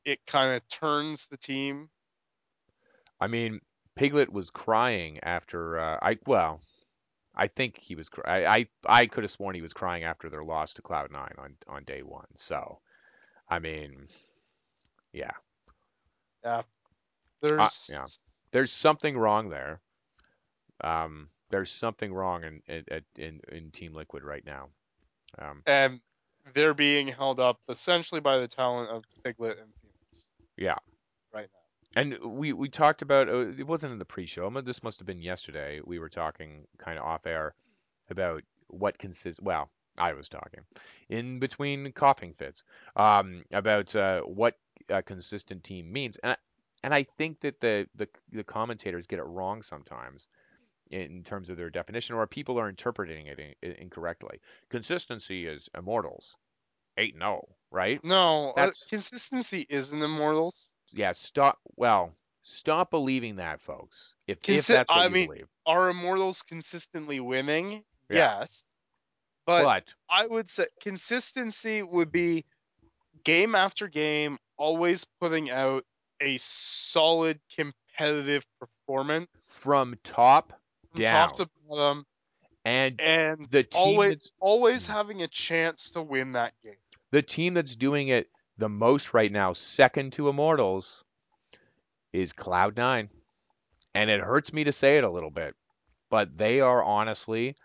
it 0.05 0.25
kind 0.27 0.55
of 0.57 0.67
turns 0.69 1.27
the 1.27 1.37
team. 1.37 1.91
I 3.21 3.27
mean, 3.27 3.61
Piglet 3.97 4.31
was 4.33 4.51
crying 4.51 5.19
after 5.23 5.79
uh, 5.79 5.99
I 6.03 6.19
well, 6.27 6.61
I 7.35 7.49
think 7.49 7.79
he 7.79 7.95
was. 7.95 8.09
Cry- 8.09 8.45
I 8.45 8.57
I, 8.57 8.67
I 8.87 9.07
could 9.07 9.25
have 9.25 9.31
sworn 9.31 9.55
he 9.55 9.63
was 9.63 9.73
crying 9.73 10.05
after 10.05 10.29
their 10.29 10.45
loss 10.45 10.75
to 10.75 10.83
Cloud 10.83 11.11
Nine 11.11 11.35
on 11.39 11.57
on 11.69 11.85
day 11.85 12.03
one. 12.03 12.27
So, 12.35 12.81
I 13.49 13.59
mean, 13.59 14.09
yeah, 15.13 15.33
There's 17.41 17.91
yeah. 17.93 18.05
there's 18.53 18.73
something 18.73 19.17
wrong 19.17 19.49
there. 19.49 19.81
Um, 20.83 21.29
there's 21.51 21.71
something 21.71 22.13
wrong 22.13 22.45
in 22.45 22.63
in 22.67 23.03
in, 23.17 23.41
in 23.51 23.71
Team 23.71 23.95
Liquid 23.95 24.25
right 24.25 24.45
now. 24.45 24.69
Um, 25.39 25.63
and 25.67 26.01
they're 26.55 26.75
being 26.75 27.09
held 27.09 27.41
up 27.41 27.61
essentially 27.69 28.21
by 28.21 28.39
the 28.39 28.49
talent 28.49 28.91
of 28.91 29.05
Piglet 29.23 29.59
and 29.59 29.69
FeniX 29.69 30.25
yeah. 30.57 30.77
right 31.33 31.49
now. 31.53 32.01
And 32.01 32.19
we 32.39 32.53
we 32.53 32.69
talked 32.69 33.03
about 33.03 33.29
uh, 33.29 33.49
it 33.49 33.67
wasn't 33.67 33.93
in 33.93 33.99
the 33.99 34.05
pre-show. 34.05 34.49
but 34.51 34.65
This 34.65 34.83
must 34.83 34.99
have 34.99 35.07
been 35.07 35.23
yesterday. 35.23 35.81
We 35.85 35.99
were 35.99 36.09
talking 36.09 36.67
kind 36.79 36.99
of 36.99 37.05
off 37.05 37.27
air 37.27 37.55
about 38.11 38.43
what 38.69 38.99
consists. 38.99 39.41
Well, 39.41 39.71
I 39.99 40.15
was 40.15 40.29
talking 40.29 40.61
in 41.11 41.39
between 41.39 41.93
coughing 41.93 42.33
fits 42.33 42.65
um, 42.97 43.45
about 43.53 43.95
uh, 43.95 44.23
what 44.23 44.57
a 44.89 45.03
consistent 45.03 45.65
team 45.65 45.93
means, 45.93 46.17
and 46.23 46.33
I, 46.33 46.37
and 46.85 46.95
I 46.95 47.07
think 47.19 47.41
that 47.41 47.61
the, 47.61 47.87
the 47.95 48.09
the 48.33 48.45
commentators 48.45 49.07
get 49.07 49.19
it 49.19 49.25
wrong 49.25 49.63
sometimes 49.63 50.29
in 50.91 51.23
terms 51.23 51.49
of 51.49 51.57
their 51.57 51.71
definition, 51.71 52.17
or 52.17 52.27
people 52.27 52.59
are 52.59 52.69
interpreting 52.69 53.27
it 53.27 53.39
in, 53.39 53.73
incorrectly. 53.73 54.41
Consistency 54.71 55.47
is 55.47 55.69
immortals, 55.77 56.37
eight 56.99 57.17
no, 57.17 57.49
right? 57.71 58.03
No, 58.05 58.53
uh, 58.57 58.71
consistency 58.91 59.67
isn't 59.69 60.03
Immortals. 60.03 60.73
Yeah, 60.93 61.13
stop. 61.13 61.59
Well, 61.77 62.13
Stop 62.43 62.91
believing 62.91 63.37
that, 63.37 63.61
folks. 63.61 64.15
If, 64.27 64.39
if 64.49 64.67
that's 64.67 64.89
what 64.89 64.99
I 64.99 65.09
mean, 65.09 65.29
believe. 65.29 65.47
Are 65.65 65.91
Immortals 65.91 66.43
consistently 66.43 67.21
winning? 67.21 67.85
Yeah. 68.11 68.41
Yes. 68.41 68.73
But, 69.47 69.63
But 69.65 69.95
I 70.11 70.27
would 70.27 70.51
say 70.51 70.67
consistency 70.81 71.83
would 71.83 72.11
be 72.11 72.45
game 73.25 73.55
after 73.55 73.89
game, 73.89 74.39
always 74.63 75.05
putting 75.21 75.51
out 75.51 75.85
a 76.21 76.37
solid 76.39 77.41
competitive 77.57 78.45
performance 78.61 79.61
from 79.61 79.97
top 80.05 80.53
from 80.93 81.03
down, 81.03 81.31
top 81.31 81.37
to 81.37 81.49
bottom, 81.69 82.05
and 82.65 83.01
and 83.01 83.49
the 83.51 83.65
team 83.65 84.01
always 84.01 84.33
always 84.41 84.87
having 84.87 85.23
a 85.23 85.29
chance 85.29 85.91
to 85.91 86.03
win 86.03 86.33
that 86.33 86.55
game. 86.63 86.77
the 87.13 87.23
team 87.23 87.55
that's 87.55 87.77
doing 87.77 88.09
it 88.09 88.31
the 88.59 88.69
most 88.69 89.15
right 89.15 89.33
now, 89.33 89.53
second 89.53 90.13
to 90.15 90.29
Immortals, 90.29 91.05
is 92.13 92.33
Cloud9. 92.33 93.11
And 93.95 94.11
it 94.11 94.21
hurts 94.21 94.53
me 94.53 94.65
to 94.65 94.73
say 94.73 94.99
it 94.99 95.05
a 95.05 95.11
little 95.11 95.31
bit, 95.31 95.57
but 96.11 96.37
they 96.37 96.61
are 96.61 96.83
honestly, 96.83 97.57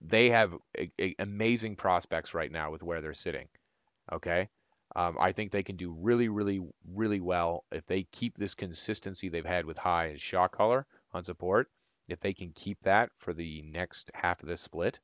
they 0.00 0.30
have 0.30 0.54
a, 0.78 0.90
a- 1.00 1.16
amazing 1.18 1.76
prospects 1.76 2.34
right 2.34 2.50
now 2.52 2.70
with 2.70 2.82
where 2.82 3.00
they're 3.00 3.14
sitting. 3.14 3.48
Okay. 4.12 4.48
Um, 4.96 5.18
I 5.20 5.30
think 5.30 5.52
they 5.52 5.62
can 5.62 5.76
do 5.76 5.90
really, 5.92 6.30
really, 6.30 6.58
really 6.90 7.20
well 7.20 7.64
if 7.70 7.84
they 7.84 8.04
keep 8.04 8.38
this 8.38 8.54
consistency 8.54 9.28
they've 9.28 9.44
had 9.44 9.66
with 9.66 9.76
Hai 9.76 10.06
and 10.06 10.20
Shot 10.20 10.52
Caller 10.52 10.86
on 11.12 11.22
support. 11.22 11.68
If 12.08 12.18
they 12.20 12.32
can 12.32 12.50
keep 12.52 12.80
that 12.82 13.10
for 13.18 13.34
the 13.34 13.62
next 13.62 14.10
half 14.14 14.42
of 14.42 14.48
the 14.48 14.56
split, 14.56 14.98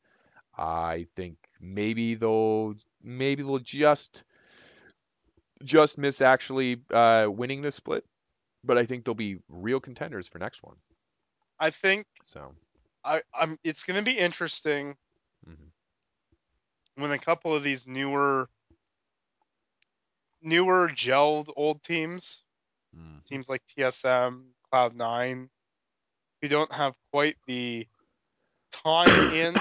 I 0.56 1.06
think 1.14 1.36
maybe 1.60 2.14
they'll 2.14 2.74
maybe 3.02 3.42
they'll 3.42 3.58
just 3.58 4.22
just 5.62 5.98
miss 5.98 6.22
actually 6.22 6.80
uh, 6.94 7.26
winning 7.28 7.60
this 7.60 7.76
split, 7.76 8.04
but 8.64 8.78
I 8.78 8.86
think 8.86 9.04
they'll 9.04 9.14
be 9.14 9.38
real 9.48 9.80
contenders 9.80 10.26
for 10.26 10.38
next 10.38 10.62
one. 10.62 10.76
I 11.60 11.68
think 11.68 12.06
So 12.24 12.54
I, 13.04 13.20
I'm. 13.34 13.58
It's 13.62 13.82
going 13.82 14.02
to 14.02 14.10
be 14.10 14.16
interesting 14.16 14.96
mhm. 15.46 15.70
when 16.94 17.10
a 17.10 17.18
couple 17.18 17.54
of 17.54 17.62
these 17.62 17.86
newer, 17.86 18.48
newer 20.42 20.88
gelled 20.88 21.48
old 21.56 21.82
teams, 21.82 22.42
Mhm. 22.96 23.24
teams 23.26 23.48
like 23.48 23.62
TSM, 23.66 24.54
Cloud 24.70 24.94
Nine, 24.94 25.50
who 26.40 26.48
don't 26.48 26.72
have 26.72 26.94
quite 27.12 27.36
the 27.46 27.86
time 28.72 29.08
in 29.34 29.54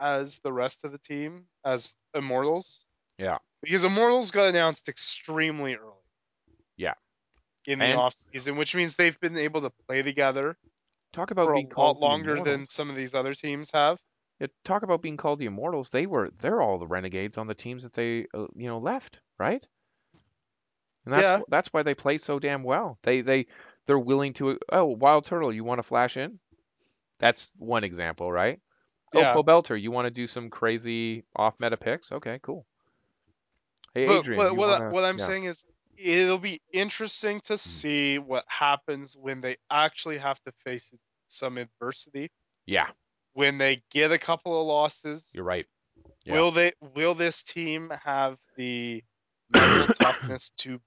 as 0.00 0.38
the 0.40 0.52
rest 0.52 0.84
of 0.84 0.92
the 0.92 0.98
team 0.98 1.46
as 1.64 1.94
Immortals. 2.14 2.86
Yeah. 3.18 3.38
Because 3.62 3.84
Immortals 3.84 4.30
got 4.30 4.48
announced 4.48 4.88
extremely 4.88 5.76
early. 5.76 5.92
Yeah. 6.76 6.94
In 7.66 7.78
the 7.78 7.86
And- 7.86 7.98
off 7.98 8.14
season, 8.14 8.56
which 8.56 8.74
means 8.74 8.96
they've 8.96 9.18
been 9.20 9.38
able 9.38 9.60
to 9.62 9.70
play 9.70 10.02
together 10.02 10.56
talk 11.12 11.30
about 11.30 11.54
being 11.54 11.68
called 11.68 11.98
longer 11.98 12.42
than 12.42 12.66
some 12.66 12.90
of 12.90 12.96
these 12.96 13.14
other 13.14 13.34
teams 13.34 13.70
have. 13.70 14.00
Yeah, 14.40 14.48
talk 14.64 14.82
about 14.82 15.00
being 15.00 15.16
called 15.16 15.38
the 15.38 15.46
Immortals. 15.46 15.90
They 15.90 16.06
were 16.06 16.30
they're 16.40 16.60
all 16.60 16.76
the 16.78 16.88
renegades 16.88 17.38
on 17.38 17.46
the 17.46 17.54
teams 17.54 17.84
that 17.84 17.92
they 17.92 18.26
uh, 18.34 18.48
you 18.56 18.66
know 18.66 18.78
left, 18.78 19.20
right? 19.38 19.64
And 21.04 21.14
that's 21.14 21.22
Yeah. 21.22 21.40
that's 21.48 21.72
why 21.72 21.82
they 21.82 21.94
play 21.94 22.18
so 22.18 22.38
damn 22.38 22.62
well. 22.62 22.98
They 23.02 23.20
they 23.20 23.46
they're 23.86 23.98
willing 23.98 24.32
to 24.34 24.58
oh 24.72 24.96
WildTurtle, 24.96 25.54
you 25.54 25.64
want 25.64 25.78
to 25.78 25.82
flash 25.82 26.16
in? 26.16 26.38
That's 27.18 27.52
one 27.58 27.84
example, 27.84 28.30
right? 28.32 28.60
Oh, 29.14 29.20
yeah. 29.20 29.34
Oh 29.34 29.42
Pobelter, 29.42 29.80
you 29.80 29.90
want 29.90 30.06
to 30.06 30.10
do 30.10 30.26
some 30.26 30.50
crazy 30.50 31.24
off 31.36 31.54
meta 31.60 31.76
picks? 31.76 32.10
Okay, 32.12 32.38
cool. 32.42 32.66
Hey 33.94 34.06
But 34.06 34.18
Adrian, 34.20 34.38
what 34.38 34.52
you 34.52 34.58
what, 34.58 34.80
wanna, 34.80 34.90
what 34.90 35.04
I'm 35.04 35.18
yeah. 35.18 35.26
saying 35.26 35.44
is 35.44 35.64
it'll 35.96 36.38
be 36.38 36.60
interesting 36.72 37.40
to 37.42 37.54
hmm. 37.54 37.58
see 37.58 38.18
what 38.18 38.44
happens 38.48 39.16
when 39.18 39.40
they 39.40 39.56
actually 39.70 40.18
have 40.18 40.42
to 40.44 40.52
face 40.64 40.92
some 41.26 41.58
adversity. 41.58 42.30
Yeah, 42.66 42.88
When 43.34 43.58
they 43.58 43.82
get 43.90 44.10
a 44.10 44.18
couple 44.18 44.58
of 44.58 44.66
losses, 44.66 45.28
you're 45.32 45.44
right. 45.44 45.66
Yeah. 46.24 46.34
will 46.34 46.50
they 46.50 46.72
will 46.94 47.14
this 47.14 47.42
team 47.42 47.92
have 48.02 48.38
the 48.56 49.04
mental 49.52 49.94
toughness 50.00 50.50
to 50.58 50.80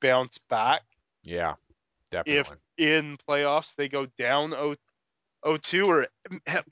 bounce 0.00 0.38
back 0.48 0.82
Yeah, 1.22 1.54
if 2.24 2.54
in 2.76 3.16
playoffs 3.28 3.74
they 3.74 3.88
go 3.88 4.06
down 4.18 4.50
0 4.52 4.76
0-2 5.44 5.86
or 5.88 6.06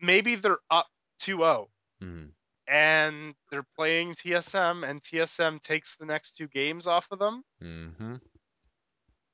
maybe 0.00 0.34
they're 0.36 0.58
up 0.70 0.86
2-0 1.20 1.68
Mhm. 2.02 2.32
and 2.68 3.34
they're 3.50 3.66
playing 3.76 4.14
TSM 4.14 4.84
and 4.88 5.02
TSM 5.02 5.60
takes 5.62 5.96
the 5.98 6.06
next 6.06 6.36
two 6.36 6.48
games 6.48 6.86
off 6.86 7.06
of 7.10 7.18
them? 7.18 7.42
Mhm. 7.62 8.20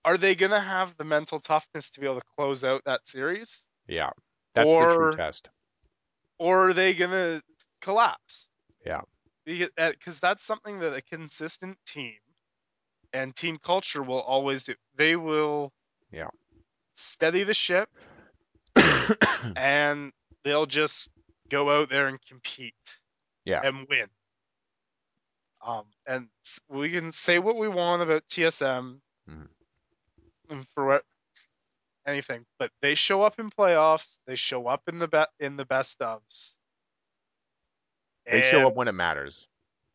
Are 0.04 0.18
they 0.18 0.34
going 0.34 0.50
to 0.50 0.60
have 0.60 0.96
the 0.96 1.04
mental 1.04 1.40
toughness 1.40 1.90
to 1.90 2.00
be 2.00 2.06
able 2.06 2.20
to 2.20 2.26
close 2.36 2.64
out 2.64 2.82
that 2.84 3.06
series? 3.06 3.70
Yeah. 3.86 4.10
That's 4.54 4.68
the 4.68 4.74
Or- 4.76 4.94
true 4.96 5.16
test. 5.16 5.48
Or 6.38 6.68
are 6.68 6.72
they 6.72 6.92
going 6.94 7.10
to 7.12 7.42
collapse? 7.80 8.48
Yeah. 8.84 9.02
Because 9.44 10.20
that's 10.20 10.44
something 10.44 10.80
that 10.80 10.92
a 10.94 11.02
consistent 11.02 11.78
team 11.86 12.18
and 13.12 13.34
team 13.34 13.58
culture 13.58 14.02
will 14.02 14.20
always 14.20 14.64
do. 14.64 14.74
They 14.96 15.16
will 15.16 15.72
Yeah. 16.10 16.28
steady 16.94 17.44
the 17.44 17.54
ship 17.54 17.88
and 19.56 20.12
they'll 20.44 20.66
just 20.66 21.08
go 21.48 21.70
out 21.70 21.88
there 21.90 22.08
and 22.08 22.18
compete 22.26 22.74
Yeah. 23.44 23.60
and 23.62 23.86
win. 23.88 24.08
Um, 25.64 25.84
and 26.06 26.28
we 26.68 26.90
can 26.90 27.12
say 27.12 27.38
what 27.38 27.56
we 27.56 27.68
want 27.68 28.02
about 28.02 28.26
TSM 28.28 29.00
Mhm. 29.28 29.48
and 30.48 30.68
for 30.70 30.86
what 30.86 31.04
anything, 32.04 32.44
but 32.58 32.72
they 32.80 32.94
show 32.96 33.22
up 33.22 33.38
in 33.38 33.48
playoffs. 33.50 34.18
They 34.26 34.34
show 34.34 34.66
up 34.66 34.88
in 34.88 34.98
the 34.98 35.06
be- 35.06 35.24
in 35.44 35.56
the 35.56 35.64
best 35.64 36.00
ofs. 36.00 36.58
They 38.26 38.50
show 38.50 38.66
up 38.66 38.74
when 38.74 38.88
it 38.88 38.92
matters. 38.92 39.46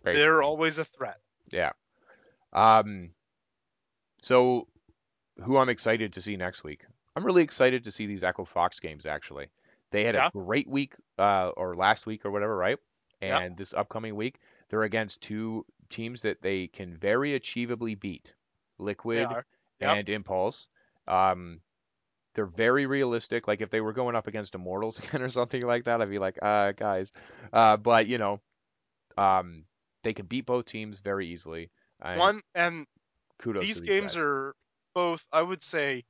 They're 0.03 0.41
always 0.41 0.77
a 0.77 0.85
threat. 0.85 1.19
Yeah. 1.49 1.73
Um. 2.53 3.11
So, 4.21 4.67
who 5.43 5.57
I'm 5.57 5.69
excited 5.69 6.13
to 6.13 6.21
see 6.21 6.35
next 6.37 6.63
week? 6.63 6.85
I'm 7.15 7.25
really 7.25 7.43
excited 7.43 7.83
to 7.83 7.91
see 7.91 8.05
these 8.05 8.23
Echo 8.23 8.45
Fox 8.45 8.79
games. 8.79 9.05
Actually, 9.05 9.47
they 9.91 10.03
had 10.03 10.15
Yeah. 10.15 10.27
a 10.27 10.31
great 10.31 10.67
week, 10.67 10.93
uh, 11.17 11.49
or 11.57 11.75
last 11.75 12.05
week 12.05 12.25
or 12.25 12.31
whatever, 12.31 12.55
right? 12.55 12.77
Yeah. 13.21 13.39
And 13.39 13.57
this 13.57 13.73
upcoming 13.73 14.15
week, 14.15 14.39
they're 14.69 14.83
against 14.83 15.21
two 15.21 15.65
teams 15.89 16.21
that 16.21 16.41
they 16.41 16.67
can 16.67 16.95
very 16.97 17.39
achievably 17.39 17.99
beat: 17.99 18.33
Liquid. 18.77 19.29
Yep. 19.29 19.45
and 19.97 20.09
Impulse. 20.09 20.69
Um, 21.07 21.61
they're 22.33 22.47
very 22.47 22.85
realistic. 22.87 23.47
Like 23.47 23.61
if 23.61 23.69
they 23.69 23.81
were 23.81 23.93
going 23.93 24.15
up 24.15 24.25
against 24.27 24.55
Immortals 24.55 24.97
again 25.03 25.21
or 25.21 25.29
something 25.29 25.61
like 25.63 25.85
that, 25.85 26.01
I'd 26.01 26.09
be 26.09 26.17
like, 26.19 26.37
uh, 26.41 26.71
guys. 26.71 27.11
Uh, 27.53 27.77
but 27.77 28.07
you 28.07 28.17
know, 28.17 28.41
um, 29.17 29.65
they 30.03 30.13
can 30.13 30.25
beat 30.25 30.45
both 30.47 30.65
teams 30.65 30.99
very 30.99 31.27
easily. 31.27 31.69
And 32.01 32.19
One 32.19 32.41
and 32.55 32.85
kudos 33.39 33.63
these 33.63 33.79
these 33.81 33.89
games 33.89 34.13
guys. 34.13 34.17
are 34.17 34.55
both, 34.93 35.25
I 35.31 35.41
would 35.41 35.63
say, 35.63 36.03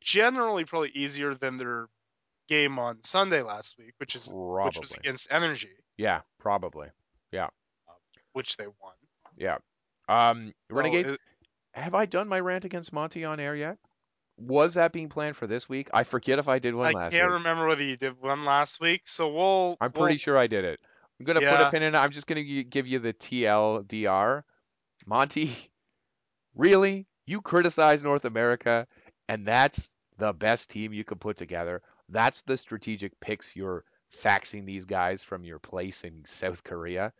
generally 0.00 0.64
probably 0.64 0.90
easier 0.94 1.34
than 1.34 1.58
their 1.58 1.88
game 2.48 2.78
on 2.78 3.02
Sunday 3.02 3.42
last 3.42 3.76
week, 3.78 3.92
which 3.98 4.14
is 4.14 4.28
which 4.28 4.78
was 4.78 4.92
against 4.92 5.28
Energy, 5.30 5.70
Yeah, 5.96 6.20
probably. 6.38 6.88
Yeah. 7.32 7.48
Which 8.32 8.56
they 8.56 8.66
won. 8.66 8.94
Yeah. 9.36 9.58
Um, 10.08 10.52
So 10.70 10.76
Renegades, 10.76 11.10
it- 11.10 11.20
have 11.74 11.94
I 11.94 12.06
done 12.06 12.26
my 12.28 12.40
rant 12.40 12.64
against 12.64 12.92
Monte 12.92 13.24
on 13.24 13.38
air 13.38 13.54
yet? 13.54 13.78
Was 14.38 14.74
that 14.74 14.92
being 14.92 15.08
planned 15.08 15.36
for 15.36 15.46
this 15.46 15.68
week? 15.68 15.88
I 15.92 16.04
forget 16.04 16.38
if 16.38 16.48
I 16.48 16.58
did 16.58 16.74
one 16.74 16.86
I 16.86 16.92
last 16.92 17.12
can't 17.12 17.30
remember 17.30 17.66
whether 17.66 17.82
you 17.82 17.96
did 17.96 18.20
one 18.20 18.44
last 18.44 18.80
week, 18.80 19.02
so 19.06 19.28
we'll. 19.32 19.76
I'm 19.80 19.90
we'll- 19.94 20.04
pretty 20.06 20.18
sure 20.18 20.38
I 20.38 20.46
did 20.46 20.64
it. 20.64 20.80
I'm 21.20 21.26
gonna 21.26 21.40
put 21.40 21.60
a 21.60 21.70
pin 21.70 21.82
in 21.82 21.94
it. 21.94 21.98
I'm 21.98 22.12
just 22.12 22.26
gonna 22.28 22.44
give 22.44 22.86
you 22.86 23.00
the 23.00 23.12
TLDR. 23.12 24.44
Monte, 25.08 25.56
really? 26.54 27.06
You 27.24 27.40
criticize 27.40 28.02
North 28.02 28.26
America, 28.26 28.86
and 29.30 29.42
that's 29.42 29.90
the 30.18 30.34
best 30.34 30.68
team 30.68 30.92
you 30.92 31.02
can 31.02 31.16
put 31.16 31.38
together. 31.38 31.80
That's 32.10 32.42
the 32.42 32.58
strategic 32.58 33.18
picks 33.18 33.56
you're 33.56 33.84
faxing 34.14 34.66
these 34.66 34.84
guys 34.84 35.24
from 35.24 35.44
your 35.44 35.58
place 35.60 36.04
in 36.04 36.26
South 36.26 36.62
Korea. 36.62 37.14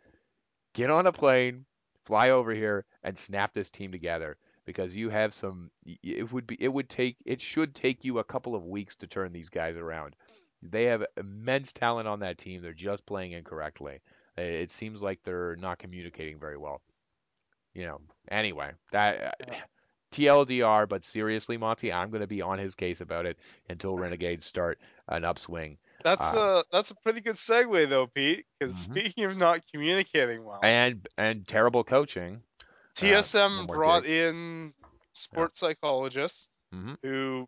Get 0.75 0.91
on 0.91 1.07
a 1.07 1.11
plane, 1.11 1.65
fly 2.05 2.29
over 2.29 2.51
here, 2.51 2.85
and 3.01 3.17
snap 3.17 3.55
this 3.55 3.71
team 3.71 3.91
together 3.91 4.37
because 4.67 4.95
you 4.95 5.09
have 5.09 5.33
some. 5.33 5.71
It 6.03 6.31
would 6.31 6.45
be. 6.45 6.57
It 6.59 6.71
would 6.71 6.89
take. 6.89 7.17
It 7.25 7.41
should 7.41 7.73
take 7.73 8.05
you 8.05 8.19
a 8.19 8.23
couple 8.23 8.53
of 8.53 8.65
weeks 8.65 8.95
to 8.97 9.07
turn 9.07 9.33
these 9.33 9.49
guys 9.49 9.77
around. 9.77 10.15
They 10.61 10.83
have 10.83 11.03
immense 11.17 11.71
talent 11.71 12.07
on 12.07 12.19
that 12.19 12.37
team. 12.37 12.61
They're 12.61 12.73
just 12.73 13.07
playing 13.07 13.31
incorrectly. 13.31 13.99
It 14.37 14.69
seems 14.69 15.01
like 15.01 15.21
they're 15.23 15.55
not 15.55 15.79
communicating 15.79 16.39
very 16.39 16.57
well. 16.57 16.83
You 17.79 17.85
know. 17.85 18.01
Anyway, 18.29 18.71
that 18.91 19.21
uh, 19.23 19.31
Yeah. 19.47 19.61
TLDR. 20.11 20.85
But 20.89 21.05
seriously, 21.05 21.55
Monte, 21.55 21.93
I'm 21.93 22.09
going 22.09 22.19
to 22.21 22.27
be 22.27 22.41
on 22.41 22.59
his 22.59 22.75
case 22.75 22.99
about 22.99 23.25
it 23.25 23.37
until 23.69 23.95
Renegades 23.95 24.45
start 24.45 24.79
an 25.07 25.23
upswing. 25.23 25.77
That's 26.03 26.33
Uh, 26.33 26.37
a 26.37 26.63
that's 26.75 26.91
a 26.91 26.95
pretty 26.95 27.21
good 27.21 27.35
segue 27.35 27.87
though, 27.87 28.07
Pete. 28.07 28.45
Because 28.59 28.75
Mhm. 28.75 28.77
speaking 28.79 29.23
of 29.23 29.37
not 29.37 29.61
communicating 29.71 30.43
well, 30.43 30.59
And 30.61 31.07
and 31.17 31.47
terrible 31.47 31.85
coaching. 31.85 32.43
TSM 32.95 33.65
more 33.67 33.75
brought 33.77 34.03
digs. 34.03 34.11
in 34.13 34.73
sports 35.13 35.61
psychologists 35.61 36.51
Mhm. 36.73 36.97
who 37.01 37.47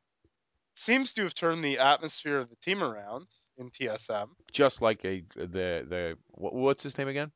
seems 0.75 1.11
to 1.13 1.23
have 1.23 1.33
turned 1.33 1.61
the 1.61 1.79
atmosphere 1.79 2.37
of 2.37 2.49
the 2.49 2.55
team 2.57 2.81
around 2.81 3.27
in 3.57 3.69
TSM. 3.69 4.29
Just 4.53 4.81
like 4.81 5.03
a 5.03 5.23
the 5.35 5.85
the 5.89 6.17
what's 6.29 6.83
his 6.83 6.97
name 6.97 7.09
again? 7.09 7.33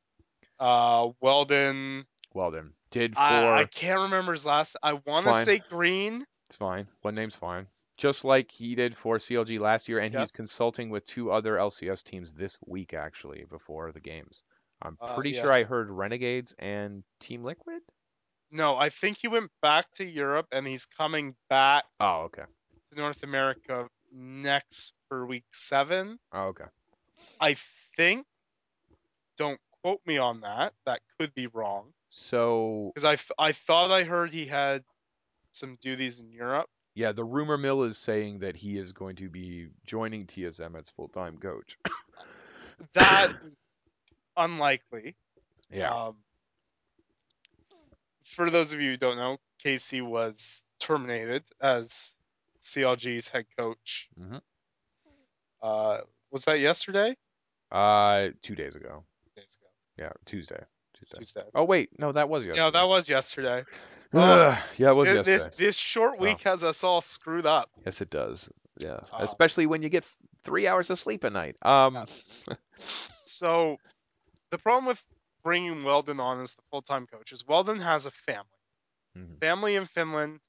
Uh, 0.58 1.10
Weldon, 1.20 2.06
Weldon 2.32 2.72
did 2.90 3.14
for. 3.14 3.20
I, 3.20 3.60
I 3.60 3.64
can't 3.64 4.00
remember 4.00 4.32
his 4.32 4.44
last. 4.44 4.76
I 4.82 4.94
want 4.94 5.24
to 5.26 5.44
say 5.44 5.62
Green. 5.70 6.24
It's 6.46 6.56
fine. 6.56 6.86
One 7.02 7.14
name's 7.14 7.36
fine. 7.36 7.66
Just 7.96 8.24
like 8.24 8.50
he 8.50 8.74
did 8.74 8.96
for 8.96 9.16
CLG 9.18 9.58
last 9.58 9.88
year, 9.88 9.98
and 10.00 10.12
Yes. 10.12 10.20
he's 10.30 10.32
consulting 10.32 10.90
with 10.90 11.04
two 11.06 11.30
other 11.32 11.56
LCS 11.56 12.04
teams 12.04 12.34
this 12.34 12.58
week, 12.66 12.92
actually, 12.94 13.44
before 13.48 13.90
the 13.92 14.00
games. 14.00 14.44
I'm 14.82 14.98
Uh, 15.00 15.14
pretty 15.14 15.30
yeah. 15.30 15.40
sure 15.42 15.52
I 15.52 15.64
heard 15.64 15.90
Renegades 15.90 16.54
and 16.58 17.02
Team 17.20 17.42
Liquid. 17.42 17.80
No, 18.50 18.76
I 18.76 18.90
think 18.90 19.16
he 19.18 19.28
went 19.28 19.50
back 19.62 19.90
to 19.94 20.04
Europe 20.04 20.46
and 20.52 20.66
he's 20.66 20.84
coming 20.84 21.34
back 21.48 21.84
Oh, 21.98 22.24
okay. 22.24 22.44
to 22.92 22.98
North 22.98 23.22
America 23.22 23.88
next 24.12 24.96
for 25.08 25.26
week 25.26 25.46
seven. 25.52 26.18
Oh, 26.32 26.48
okay. 26.48 26.66
I 27.40 27.56
think. 27.96 28.26
Don't 29.38 29.60
quote 29.82 30.00
me 30.06 30.18
on 30.18 30.40
that. 30.42 30.74
That 30.84 31.00
could 31.18 31.34
be 31.34 31.46
wrong 31.48 31.92
So 32.18 32.92
because 32.94 33.04
I, 33.04 33.12
f- 33.14 33.30
I 33.38 33.52
thought 33.52 33.90
I 33.90 34.04
heard 34.04 34.32
he 34.32 34.46
had 34.46 34.84
some 35.52 35.76
duties 35.82 36.18
in 36.18 36.30
Europe. 36.32 36.66
yeah, 36.94 37.12
the 37.12 37.24
rumor 37.24 37.58
mill 37.58 37.82
is 37.82 37.98
saying 37.98 38.38
that 38.38 38.56
he 38.56 38.78
is 38.78 38.92
going 38.92 39.16
to 39.16 39.28
be 39.28 39.68
joining 39.86 40.26
TSM 40.26 40.78
as 40.78 40.88
full-time 40.90 41.36
coach. 41.38 41.76
That 42.92 43.32
is 43.46 43.54
unlikely. 44.36 45.14
yeah. 45.70 45.94
Um, 45.94 46.16
for 48.24 48.50
those 48.50 48.72
of 48.74 48.80
you 48.82 48.90
who 48.90 48.96
don't 48.98 49.16
know, 49.16 49.38
Casey 49.62 50.02
was 50.02 50.62
terminated 50.78 51.44
as 51.60 52.14
CLG's 52.62 53.28
head 53.28 53.46
coach. 53.58 54.08
Mhm. 54.20 54.40
Uh, 55.62 55.98
was 56.30 56.44
that 56.44 56.60
yesterday? 56.60 57.16
Uh, 57.72 58.28
two 58.42 58.54
days 58.54 58.74
ago. 58.74 59.04
Days 59.36 59.56
ago. 59.58 59.68
Yeah, 59.98 60.12
Tuesday. 60.26 60.62
Tuesday. 60.98 61.18
Tuesday. 61.18 61.42
Oh 61.54 61.64
wait, 61.64 61.90
no, 61.98 62.12
that 62.12 62.28
was 62.28 62.44
yesterday. 62.44 62.62
No, 62.62 62.70
that 62.70 62.88
was 62.88 63.08
yesterday. 63.08 63.64
Yeah, 64.12 64.58
it 64.78 64.94
was 64.94 65.08
this 65.08 65.16
yesterday. 65.42 65.54
this 65.58 65.76
short 65.76 66.14
Oh. 66.18 66.22
week 66.22 66.40
has 66.42 66.62
us 66.64 66.82
all 66.84 67.00
screwed 67.00 67.46
up. 67.46 67.70
Yes, 67.84 68.00
it 68.00 68.10
does. 68.10 68.48
Yeah, 68.78 69.00
Uh, 69.12 69.18
especially 69.20 69.66
when 69.66 69.82
you 69.82 69.88
get 69.88 70.04
three 70.44 70.66
hours 70.68 70.90
of 70.90 70.98
sleep 70.98 71.24
a 71.24 71.30
night. 71.30 71.56
Um, 71.62 72.06
So, 73.24 73.78
the 74.50 74.58
problem 74.58 74.86
with 74.86 75.02
bringing 75.42 75.82
Weldon 75.82 76.20
on 76.20 76.40
as 76.40 76.54
the 76.54 76.62
full 76.70 76.82
time 76.82 77.06
coach 77.06 77.32
is 77.32 77.44
Weldon 77.46 77.80
has 77.80 78.06
a 78.06 78.10
family, 78.10 78.44
Mhm. 79.16 79.40
family 79.40 79.74
in 79.76 79.86
Finland 79.86 80.40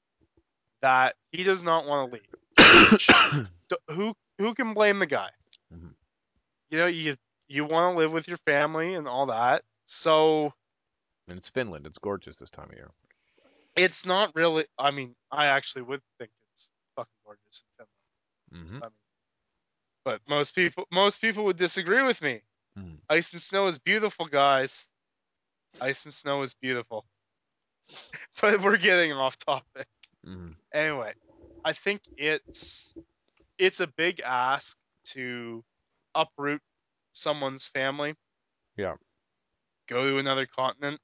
that 0.82 1.16
he 1.32 1.42
does 1.42 1.62
not 1.62 1.86
want 1.86 2.12
to 2.12 2.16
leave. 2.18 3.48
Who 3.88 4.14
who 4.38 4.54
can 4.54 4.72
blame 4.74 4.98
the 5.00 5.06
guy? 5.06 5.30
Mhm. 5.74 5.94
You 6.70 6.78
know, 6.78 6.86
you 6.86 7.16
you 7.48 7.64
want 7.64 7.94
to 7.94 7.98
live 7.98 8.12
with 8.12 8.28
your 8.28 8.36
family 8.38 8.94
and 8.94 9.08
all 9.08 9.26
that. 9.26 9.64
So 9.88 10.52
and 11.28 11.38
it's 11.38 11.48
Finland. 11.48 11.86
It's 11.86 11.98
gorgeous 11.98 12.36
this 12.38 12.50
time 12.50 12.70
of 12.70 12.76
year. 12.76 12.90
it's 13.76 14.04
not 14.06 14.34
really. 14.34 14.66
I 14.78 14.90
mean, 14.90 15.14
I 15.30 15.46
actually 15.46 15.82
would 15.82 16.02
think 16.18 16.30
it's 16.52 16.70
fucking 16.96 17.12
gorgeous 17.24 17.62
in 17.80 17.86
Finland. 18.52 18.68
hmm 18.68 18.78
I 18.82 18.86
mean, 18.86 18.92
but 20.04 20.20
most 20.28 20.54
people 20.54 20.86
most 20.90 21.20
people 21.20 21.44
would 21.44 21.56
disagree 21.56 22.02
with 22.02 22.20
me. 22.22 22.42
Mhm. 22.76 23.00
Ice 23.10 23.32
and 23.32 23.42
snow 23.42 23.66
is 23.68 23.78
beautiful, 23.78 24.26
guys. 24.26 24.90
Ice 25.80 26.04
and 26.06 26.14
snow 26.14 26.42
is 26.42 26.54
beautiful. 26.54 27.06
but 28.40 28.62
we're 28.62 28.76
getting 28.76 29.12
off 29.12 29.36
topic. 29.38 29.86
hmm 30.24 30.52
Anyway, 30.72 31.14
I 31.64 31.72
think 31.72 32.02
it's 32.16 32.94
it's 33.58 33.80
a 33.80 33.86
big 33.86 34.20
ask 34.20 34.76
to 35.04 35.64
uproot 36.14 36.60
someone's 37.12 37.66
family. 37.66 38.14
Yeah. 38.76 38.96
Go 39.88 40.08
to 40.08 40.18
another 40.18 40.46
continent. 40.46 41.00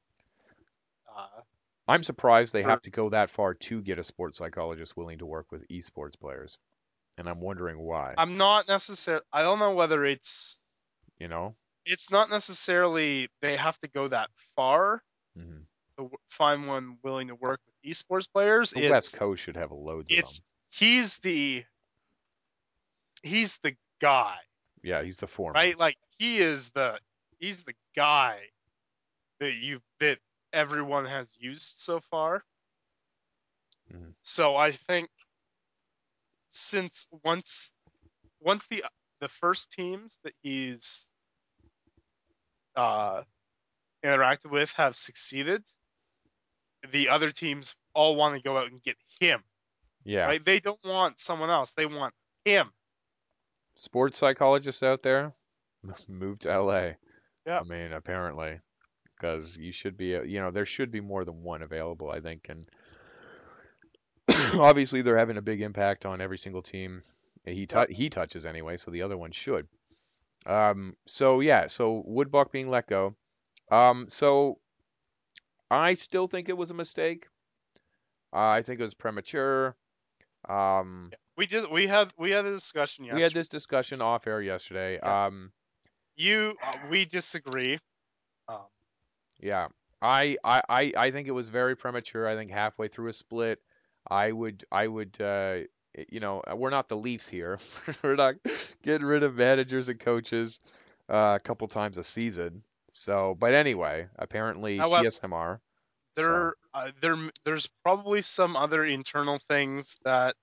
Uh, 1.16 1.42
I'm 1.88 2.02
surprised 2.02 2.52
they 2.52 2.62
For- 2.62 2.70
have 2.70 2.82
to 2.82 2.90
go 2.90 3.10
that 3.10 3.30
far 3.30 3.54
to 3.54 3.82
get 3.82 3.98
a 3.98 4.04
sports 4.04 4.38
psychologist 4.38 4.96
willing 4.96 5.18
to 5.18 5.26
work 5.26 5.50
with 5.50 5.66
esports 5.68 6.18
players, 6.18 6.58
and 7.18 7.28
I'm 7.28 7.40
wondering 7.40 7.78
why. 7.78 8.14
I'm 8.16 8.36
not 8.36 8.68
necessarily. 8.68 9.24
I 9.32 9.42
don't 9.42 9.58
know 9.58 9.74
whether 9.74 10.04
it's 10.04 10.62
you 11.18 11.28
know. 11.28 11.54
it's 11.86 12.10
not 12.10 12.30
necessarily 12.30 13.28
they 13.42 13.56
have 13.56 13.78
to 13.80 13.88
go 13.88 14.08
that 14.08 14.30
far 14.56 15.02
hmm 15.36 15.62
to 15.96 16.04
w- 16.04 16.16
find 16.28 16.66
one 16.66 16.98
willing 17.02 17.28
to 17.28 17.34
work 17.36 17.60
with 17.66 17.74
esports 17.92 18.26
players. 18.32 18.72
The 18.72 18.80
it's, 18.80 18.90
West 18.90 19.12
Coast 19.12 19.42
should 19.42 19.56
have 19.56 19.70
loads 19.72 20.10
of 20.10 20.18
It's 20.18 20.38
them. 20.38 20.44
he's 20.70 21.16
the 21.18 21.64
he's 23.22 23.58
the 23.62 23.76
guy, 24.00 24.38
Yeah, 24.82 25.02
he's 25.02 25.18
the 25.18 25.26
foreman. 25.26 25.62
right? 25.62 25.78
Like 25.78 25.96
he 26.18 26.38
is 26.38 26.70
the 26.70 26.98
he's 27.38 27.62
the 27.64 27.74
guy 27.94 28.40
that 29.40 29.54
you've 29.54 29.82
that 30.00 30.18
everyone 30.52 31.04
has 31.06 31.32
used 31.38 31.78
so 31.78 32.00
far. 32.00 32.44
Mhm. 33.92 34.14
So 34.22 34.56
I 34.56 34.72
think 34.72 35.10
since 36.48 37.08
once 37.24 37.76
once 38.40 38.66
the 38.68 38.84
the 39.20 39.28
first 39.28 39.70
teams 39.72 40.18
that 40.22 40.34
he's 40.42 41.12
uh 42.76 43.22
interacted 44.04 44.50
with 44.50 44.70
have 44.72 44.96
succeeded, 44.96 45.62
the 46.92 47.08
other 47.08 47.30
teams 47.30 47.74
all 47.94 48.16
want 48.16 48.36
to 48.36 48.42
go 48.42 48.58
out 48.58 48.70
and 48.70 48.82
get 48.82 48.96
him. 49.20 49.42
Yeah. 50.04 50.26
Right? 50.26 50.44
They 50.44 50.60
don't 50.60 50.82
want 50.84 51.18
someone 51.18 51.50
else. 51.50 51.72
They 51.72 51.86
want 51.86 52.14
him. 52.44 52.70
Sports 53.76 54.18
psychologists 54.18 54.82
out 54.82 55.02
there, 55.02 55.34
move 56.08 56.38
to 56.40 56.50
LA. 56.50 56.92
Yeah. 57.46 57.60
I 57.60 57.64
mean, 57.64 57.92
apparently, 57.92 58.60
because 59.16 59.56
you 59.56 59.72
should 59.72 59.96
be, 59.96 60.08
you 60.08 60.40
know, 60.40 60.50
there 60.50 60.66
should 60.66 60.90
be 60.90 61.00
more 61.00 61.24
than 61.24 61.42
one 61.42 61.62
available, 61.62 62.10
I 62.10 62.20
think, 62.20 62.48
and 62.48 62.66
obviously 64.60 65.02
they're 65.02 65.18
having 65.18 65.36
a 65.36 65.42
big 65.42 65.60
impact 65.60 66.06
on 66.06 66.20
every 66.20 66.38
single 66.38 66.62
team 66.62 67.02
he 67.46 67.66
tou- 67.66 67.86
he 67.90 68.08
touches 68.08 68.46
anyway, 68.46 68.76
so 68.76 68.90
the 68.90 69.02
other 69.02 69.16
one 69.16 69.32
should. 69.32 69.66
Um, 70.46 70.96
so 71.06 71.40
yeah, 71.40 71.66
so 71.66 72.02
Woodbuck 72.06 72.52
being 72.52 72.70
let 72.70 72.86
go. 72.86 73.14
Um, 73.70 74.06
so 74.08 74.58
I 75.70 75.94
still 75.94 76.26
think 76.26 76.48
it 76.48 76.56
was 76.56 76.70
a 76.70 76.74
mistake. 76.74 77.26
Uh, 78.32 78.48
I 78.48 78.62
think 78.62 78.80
it 78.80 78.82
was 78.82 78.94
premature. 78.94 79.76
Um, 80.48 81.10
We 81.36 81.46
did. 81.46 81.70
We 81.70 81.86
had 81.86 82.12
we 82.18 82.30
had 82.30 82.46
a 82.46 82.52
discussion 82.52 83.04
yesterday. 83.04 83.16
we 83.16 83.22
had 83.22 83.32
this 83.32 83.48
discussion 83.48 84.00
off 84.00 84.26
air 84.26 84.40
yesterday. 84.40 84.98
Yeah. 85.02 85.26
Um, 85.26 85.52
You 86.16 86.54
uh, 86.62 86.72
we 86.90 87.04
disagree. 87.04 87.78
Um, 88.48 88.66
Yeah, 89.40 89.68
I, 90.00 90.36
I, 90.44 90.62
I, 90.68 90.92
I 90.96 91.10
think 91.10 91.28
it 91.28 91.32
was 91.32 91.48
very 91.48 91.76
premature. 91.76 92.28
I 92.28 92.34
think 92.36 92.50
halfway 92.50 92.88
through 92.88 93.08
a 93.08 93.12
split, 93.12 93.60
I 94.08 94.32
would, 94.32 94.64
I 94.70 94.86
would, 94.86 95.20
uh, 95.20 95.60
you 96.10 96.20
know, 96.20 96.42
we're 96.54 96.70
not 96.70 96.88
the 96.88 96.96
Leafs 96.96 97.26
here. 97.28 97.58
we're 98.02 98.16
not 98.16 98.34
getting 98.82 99.06
rid 99.06 99.22
of 99.22 99.34
managers 99.36 99.88
and 99.88 99.98
coaches 99.98 100.58
uh, 101.10 101.36
a 101.36 101.40
couple 101.40 101.68
times 101.68 101.98
a 101.98 102.04
season. 102.04 102.62
So, 102.92 103.36
but 103.38 103.54
anyway, 103.54 104.08
apparently 104.18 104.76
However- 104.78 105.10
TSMR. 105.10 105.58
there 106.16 106.54
uh, 106.74 106.90
there 107.00 107.16
there's 107.44 107.68
probably 107.82 108.22
some 108.22 108.56
other 108.56 108.84
internal 108.84 109.38
things 109.48 109.96
that 110.04 110.36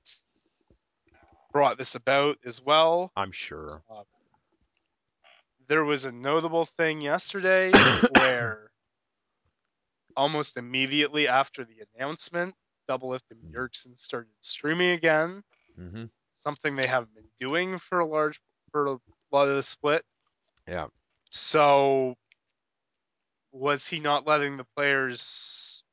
brought 1.54 1.78
this 1.78 1.96
about 1.96 2.38
as 2.46 2.64
well. 2.66 3.12
I'm 3.16 3.32
sure. 3.32 3.82
There 5.68 5.86
was 5.86 6.04
a 6.06 6.12
notable 6.12 6.66
thing 6.66 7.00
yesterday 7.00 7.72
where 8.18 8.71
almost 10.16 10.58
immediately 10.58 11.28
after 11.28 11.66
the 11.66 11.86
announcement, 11.96 12.56
Doublelift 12.90 13.32
and 13.32 13.46
Bjergsen 13.54 13.98
started 13.98 14.34
streaming 14.42 14.92
again. 14.92 15.44
hmm 15.78 16.06
Something 16.34 16.76
they 16.76 16.88
haven't 16.88 17.16
been 17.16 17.32
doing 17.40 17.80
for 17.80 18.00
a 18.00 18.06
large 18.06 18.40
for 18.72 18.88
a 18.88 19.00
lot 19.32 19.50
of 19.50 19.56
the 19.58 19.64
split. 19.64 20.06
Yeah. 20.68 20.88
So 21.32 22.16
was 23.52 23.88
he 23.88 24.00
not 24.00 24.26
letting 24.26 24.58
the 24.58 24.66
players 24.76 25.84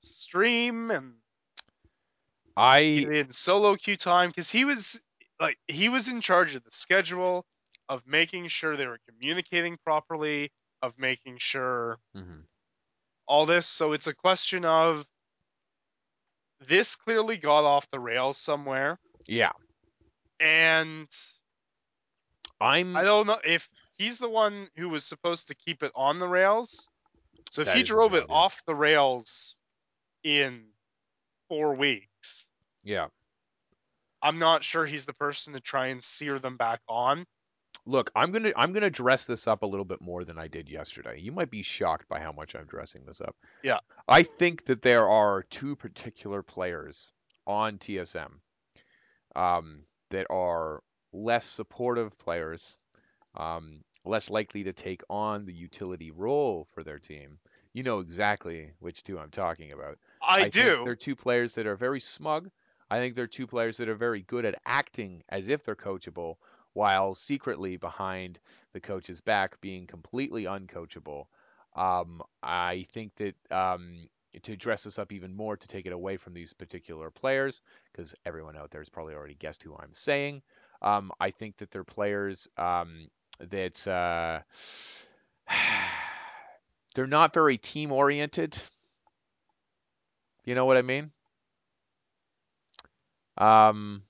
stream 0.00 0.90
and 0.90 1.20
I, 2.56 3.10
in 3.10 3.32
solo 3.32 3.76
queue 3.76 3.96
time 3.96 4.30
because 4.30 4.50
he 4.50 4.64
was 4.64 5.04
like 5.38 5.58
he 5.68 5.88
was 5.88 6.08
in 6.08 6.20
charge 6.20 6.54
of 6.54 6.64
the 6.64 6.70
schedule 6.70 7.46
of 7.88 8.06
making 8.06 8.48
sure 8.48 8.76
they 8.76 8.86
were 8.86 9.00
communicating 9.08 9.78
properly 9.78 10.52
of 10.82 10.98
making 10.98 11.38
sure 11.38 11.98
mhm. 12.14 12.46
All 13.30 13.46
this 13.46 13.66
so 13.66 13.92
it's 13.92 14.08
a 14.08 14.14
question 14.14 14.64
of 14.64 15.06
this 16.66 16.96
clearly 16.96 17.36
got 17.36 17.64
off 17.64 17.88
the 17.92 18.00
rails 18.00 18.36
somewhere 18.36 18.98
yeah, 19.28 19.52
and 20.40 21.06
I'm. 22.60 22.96
i 22.96 23.04
don't 23.04 23.28
know 23.28 23.38
if 23.44 23.68
he's 23.96 24.18
the 24.18 24.28
one 24.28 24.66
who 24.76 24.88
was 24.88 25.04
supposed 25.04 25.46
to 25.48 25.54
keep 25.54 25.84
it 25.84 25.92
on 25.94 26.18
the 26.18 26.26
rails 26.26 26.88
so 27.50 27.62
if 27.62 27.66
That 27.68 27.76
he 27.76 27.84
drove 27.84 28.14
it 28.14 28.26
off 28.28 28.60
the 28.66 28.74
rails 28.74 29.54
in 30.24 30.64
four 31.48 31.74
weeks 31.74 32.46
Yeah. 32.82 33.06
I'm 34.22 34.38
not 34.38 34.64
sure 34.64 34.84
he's 34.84 35.06
the 35.06 35.14
person 35.14 35.54
to 35.54 35.60
try 35.60 35.86
and 35.86 36.04
sear 36.04 36.38
them 36.38 36.56
back 36.58 36.80
on. 36.88 37.24
Look, 37.86 38.10
I'm 38.14 38.30
gonna 38.30 38.52
I'm 38.56 38.72
gonna 38.72 38.90
dress 38.90 39.26
this 39.26 39.46
up 39.46 39.62
a 39.62 39.66
little 39.66 39.84
bit 39.84 40.00
more 40.00 40.24
than 40.24 40.38
I 40.38 40.48
did 40.48 40.68
yesterday. 40.68 41.18
You 41.20 41.32
might 41.32 41.50
be 41.50 41.62
shocked 41.62 42.08
by 42.08 42.20
how 42.20 42.32
much 42.32 42.54
I'm 42.54 42.66
dressing 42.66 43.04
this 43.06 43.20
up. 43.20 43.36
Yeah. 43.62 43.78
I 44.08 44.22
think 44.22 44.66
that 44.66 44.82
there 44.82 45.08
are 45.08 45.42
two 45.44 45.76
particular 45.76 46.42
players 46.42 47.12
on 47.46 47.78
TSM 47.78 48.30
um, 49.34 49.82
that 50.10 50.26
are 50.30 50.82
less 51.12 51.46
supportive 51.46 52.16
players, 52.18 52.78
um, 53.36 53.82
less 54.04 54.30
likely 54.30 54.64
to 54.64 54.72
take 54.72 55.02
on 55.08 55.46
the 55.46 55.52
utility 55.52 56.10
role 56.10 56.66
for 56.74 56.82
their 56.82 56.98
team. 56.98 57.38
You 57.72 57.82
know 57.82 58.00
exactly 58.00 58.72
which 58.80 59.02
two 59.02 59.18
I'm 59.18 59.30
talking 59.30 59.72
about. 59.72 59.98
I, 60.22 60.42
think 60.42 60.54
do. 60.54 60.82
they're 60.84 60.96
two 60.96 61.16
players 61.16 61.54
that 61.54 61.66
are 61.66 61.76
very 61.76 62.00
smug. 62.00 62.50
I 62.90 62.98
think 62.98 63.14
they're 63.14 63.28
two 63.28 63.46
players 63.46 63.76
that 63.76 63.88
are 63.88 63.94
very 63.94 64.22
good 64.22 64.44
at 64.44 64.60
acting 64.66 65.22
as 65.28 65.48
if 65.48 65.64
they're 65.64 65.76
coachable, 65.76 66.36
while 66.72 67.14
secretly 67.14 67.76
behind 67.76 68.38
the 68.72 68.80
coach's 68.80 69.20
back 69.20 69.60
being 69.60 69.86
completely 69.86 70.44
uncoachable. 70.44 71.26
Um, 71.76 72.22
I 72.42 72.86
think 72.92 73.14
that 73.16 73.34
um, 73.50 74.08
to 74.42 74.56
dress 74.56 74.84
this 74.84 74.98
up 74.98 75.12
even 75.12 75.34
more, 75.34 75.56
to 75.56 75.68
take 75.68 75.86
it 75.86 75.92
away 75.92 76.16
from 76.16 76.34
these 76.34 76.52
particular 76.52 77.10
players, 77.10 77.62
because 77.92 78.14
everyone 78.24 78.56
out 78.56 78.70
there 78.70 78.80
has 78.80 78.88
probably 78.88 79.14
already 79.14 79.34
guessed 79.34 79.62
who 79.62 79.74
I'm 79.74 79.92
saying. 79.92 80.42
Um, 80.82 81.12
I 81.20 81.30
think 81.30 81.56
that 81.58 81.70
they're 81.70 81.84
players 81.84 82.48
um, 82.56 83.08
that 83.50 83.86
uh, 83.86 84.40
they're 86.94 87.06
not 87.06 87.34
very 87.34 87.58
team 87.58 87.92
oriented. 87.92 88.56
You 90.44 90.54
know 90.54 90.64
what 90.64 90.76
I 90.76 90.82
mean? 90.82 91.10
Um, 93.36 94.02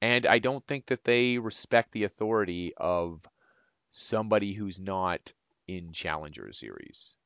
and 0.00 0.26
I 0.26 0.38
don't 0.38 0.66
think 0.66 0.86
that 0.86 1.04
they 1.04 1.38
respect 1.38 1.92
the 1.92 2.04
authority 2.04 2.72
of 2.76 3.20
somebody 3.90 4.52
who's 4.52 4.78
not 4.78 5.32
in 5.66 5.92
Challenger 5.92 6.52
Series. 6.52 7.16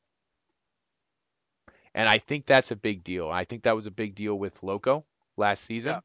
And 1.95 2.09
I 2.09 2.18
think 2.18 2.47
that's 2.47 2.72
a 2.72 2.77
big 2.77 3.05
deal. 3.05 3.31
I 3.31 3.45
think 3.45 3.62
that 3.62 3.77
was 3.77 3.87
a 3.87 3.91
big 3.93 4.14
deal 4.14 4.39
with 4.39 4.62
Loco 4.62 5.05
last 5.37 5.64
season. 5.64 5.93
Yeah. 5.93 6.01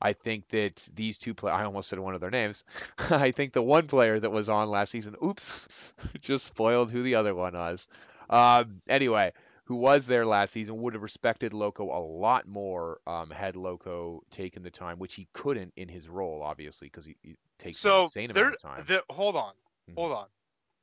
I 0.00 0.12
think 0.12 0.48
that 0.48 0.86
these 0.94 1.18
two 1.18 1.34
players, 1.34 1.56
I 1.58 1.64
almost 1.64 1.88
said 1.88 1.98
one 1.98 2.14
of 2.14 2.20
their 2.20 2.30
names. 2.30 2.64
I 2.98 3.30
think 3.30 3.52
the 3.52 3.62
one 3.62 3.86
player 3.86 4.18
that 4.20 4.30
was 4.30 4.48
on 4.48 4.68
last 4.70 4.90
season, 4.90 5.16
oops, 5.24 5.60
just 6.20 6.44
spoiled 6.46 6.90
who 6.90 7.02
the 7.02 7.14
other 7.14 7.34
one 7.34 7.54
was. 7.54 7.86
Um, 8.28 8.82
anyway, 8.88 9.32
who 9.66 9.74
was 9.76 10.06
there 10.06 10.24
last 10.24 10.52
season 10.52 10.80
would 10.80 10.94
have 10.94 11.02
respected 11.02 11.52
Loco 11.52 11.84
a 11.86 11.98
lot 12.00 12.46
more 12.46 13.00
um, 13.06 13.30
had 13.30 13.56
Loco 13.56 14.22
taken 14.30 14.62
the 14.62 14.70
time, 14.70 14.98
which 14.98 15.14
he 15.14 15.28
couldn't 15.34 15.72
in 15.76 15.88
his 15.88 16.08
role, 16.08 16.40
obviously, 16.42 16.86
because 16.86 17.04
he, 17.04 17.16
he 17.22 17.36
takes 17.58 17.84
an 17.84 17.90
so 17.90 18.04
insane 18.04 18.30
there, 18.32 18.44
amount 18.44 18.54
of 18.54 18.62
time. 18.62 18.84
the, 18.86 19.02
hold 19.12 19.34
on, 19.36 19.54
Mhm. 19.90 19.94
hold 19.96 20.12
on. 20.12 20.28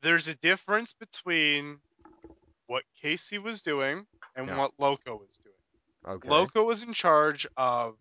There's 0.02 0.28
a 0.28 0.36
difference 0.36 0.94
between 0.94 1.80
what 2.68 2.84
Casey 3.02 3.38
was 3.38 3.62
doing 3.62 4.06
and 4.36 4.48
Yeah. 4.48 4.58
what 4.58 4.72
Loco 4.78 5.16
was 5.16 5.40
doing. 5.44 6.16
Okay. 6.16 6.28
Loco 6.28 6.66
was 6.66 6.84
in 6.84 6.92
charge 6.92 7.48
of 7.56 7.98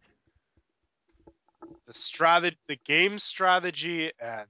the 1.86 1.94
strategy, 1.94 2.58
the 2.66 2.76
game 2.84 3.18
strategy, 3.18 4.10
and 4.18 4.48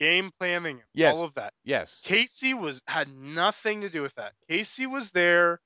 game 0.00 0.32
planning, 0.40 0.82
Yes. 0.94 1.14
all 1.16 1.24
of 1.24 1.34
that. 1.34 1.52
Yes. 1.64 2.00
Casey 2.02 2.54
was 2.54 2.82
had 2.88 3.08
nothing 3.08 3.82
to 3.82 3.90
do 3.90 4.02
with 4.02 4.14
that. 4.16 4.34
Casey 4.48 4.86
was 4.86 5.10
there 5.12 5.60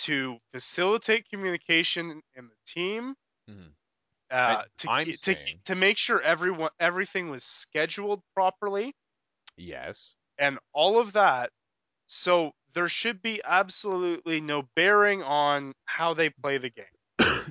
to 0.00 0.38
facilitate 0.52 1.28
communication 1.28 2.22
in 2.34 2.48
the 2.48 2.56
team, 2.66 3.14
Mhm. 3.50 3.74
uh, 4.30 4.64
And 4.64 4.68
to 4.78 5.16
to 5.18 5.34
saying- 5.34 5.60
to 5.64 5.74
make 5.74 5.98
sure 5.98 6.20
everyone 6.22 6.70
everything 6.80 7.30
was 7.30 7.44
scheduled 7.44 8.22
properly 8.34 8.94
Yes. 9.56 10.16
and 10.38 10.58
all 10.72 10.98
of 10.98 11.12
that. 11.14 11.52
So 12.06 12.52
there 12.74 12.88
should 12.88 13.22
be 13.22 13.40
absolutely 13.44 14.40
no 14.40 14.62
bearing 14.76 15.22
on 15.22 15.74
how 15.86 16.14
they 16.14 16.30
play 16.30 16.58
the 16.58 16.70
game 16.70 16.86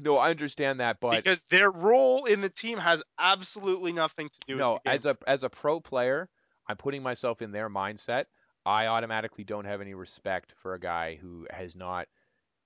no, 0.04 0.18
I 0.18 0.30
understand 0.30 0.80
that, 0.82 0.98
but 1.00 1.16
because 1.16 1.46
their 1.46 1.72
role 1.72 2.26
in 2.26 2.42
the 2.42 2.50
team 2.50 2.78
has 2.78 3.02
absolutely 3.18 3.94
nothing 3.94 4.30
to 4.30 4.40
do 4.46 4.56
no, 4.56 4.74
with 4.74 4.84
the 4.84 4.90
game. 4.90 4.96
as 4.98 5.06
a 5.06 5.18
as 5.26 5.44
a 5.44 5.50
pro 5.50 5.80
player, 5.80 6.30
I'm 6.68 6.78
putting 6.78 7.02
myself 7.02 7.42
in 7.42 7.52
their 7.52 7.70
mindset. 7.70 8.26
I 8.66 8.88
automatically 8.88 9.44
don't 9.44 9.66
have 9.66 9.82
any 9.82 9.94
respect 9.94 10.54
for 10.62 10.74
a 10.74 10.80
guy 10.80 11.18
who 11.22 11.48
has 11.50 11.76
not 11.76 12.08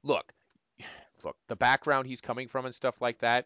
look, 0.03 0.33
look, 1.23 1.35
the 1.47 1.55
background 1.55 2.07
he's 2.07 2.21
coming 2.21 2.47
from 2.47 2.65
and 2.65 2.73
stuff 2.73 3.01
like 3.01 3.19
that. 3.19 3.45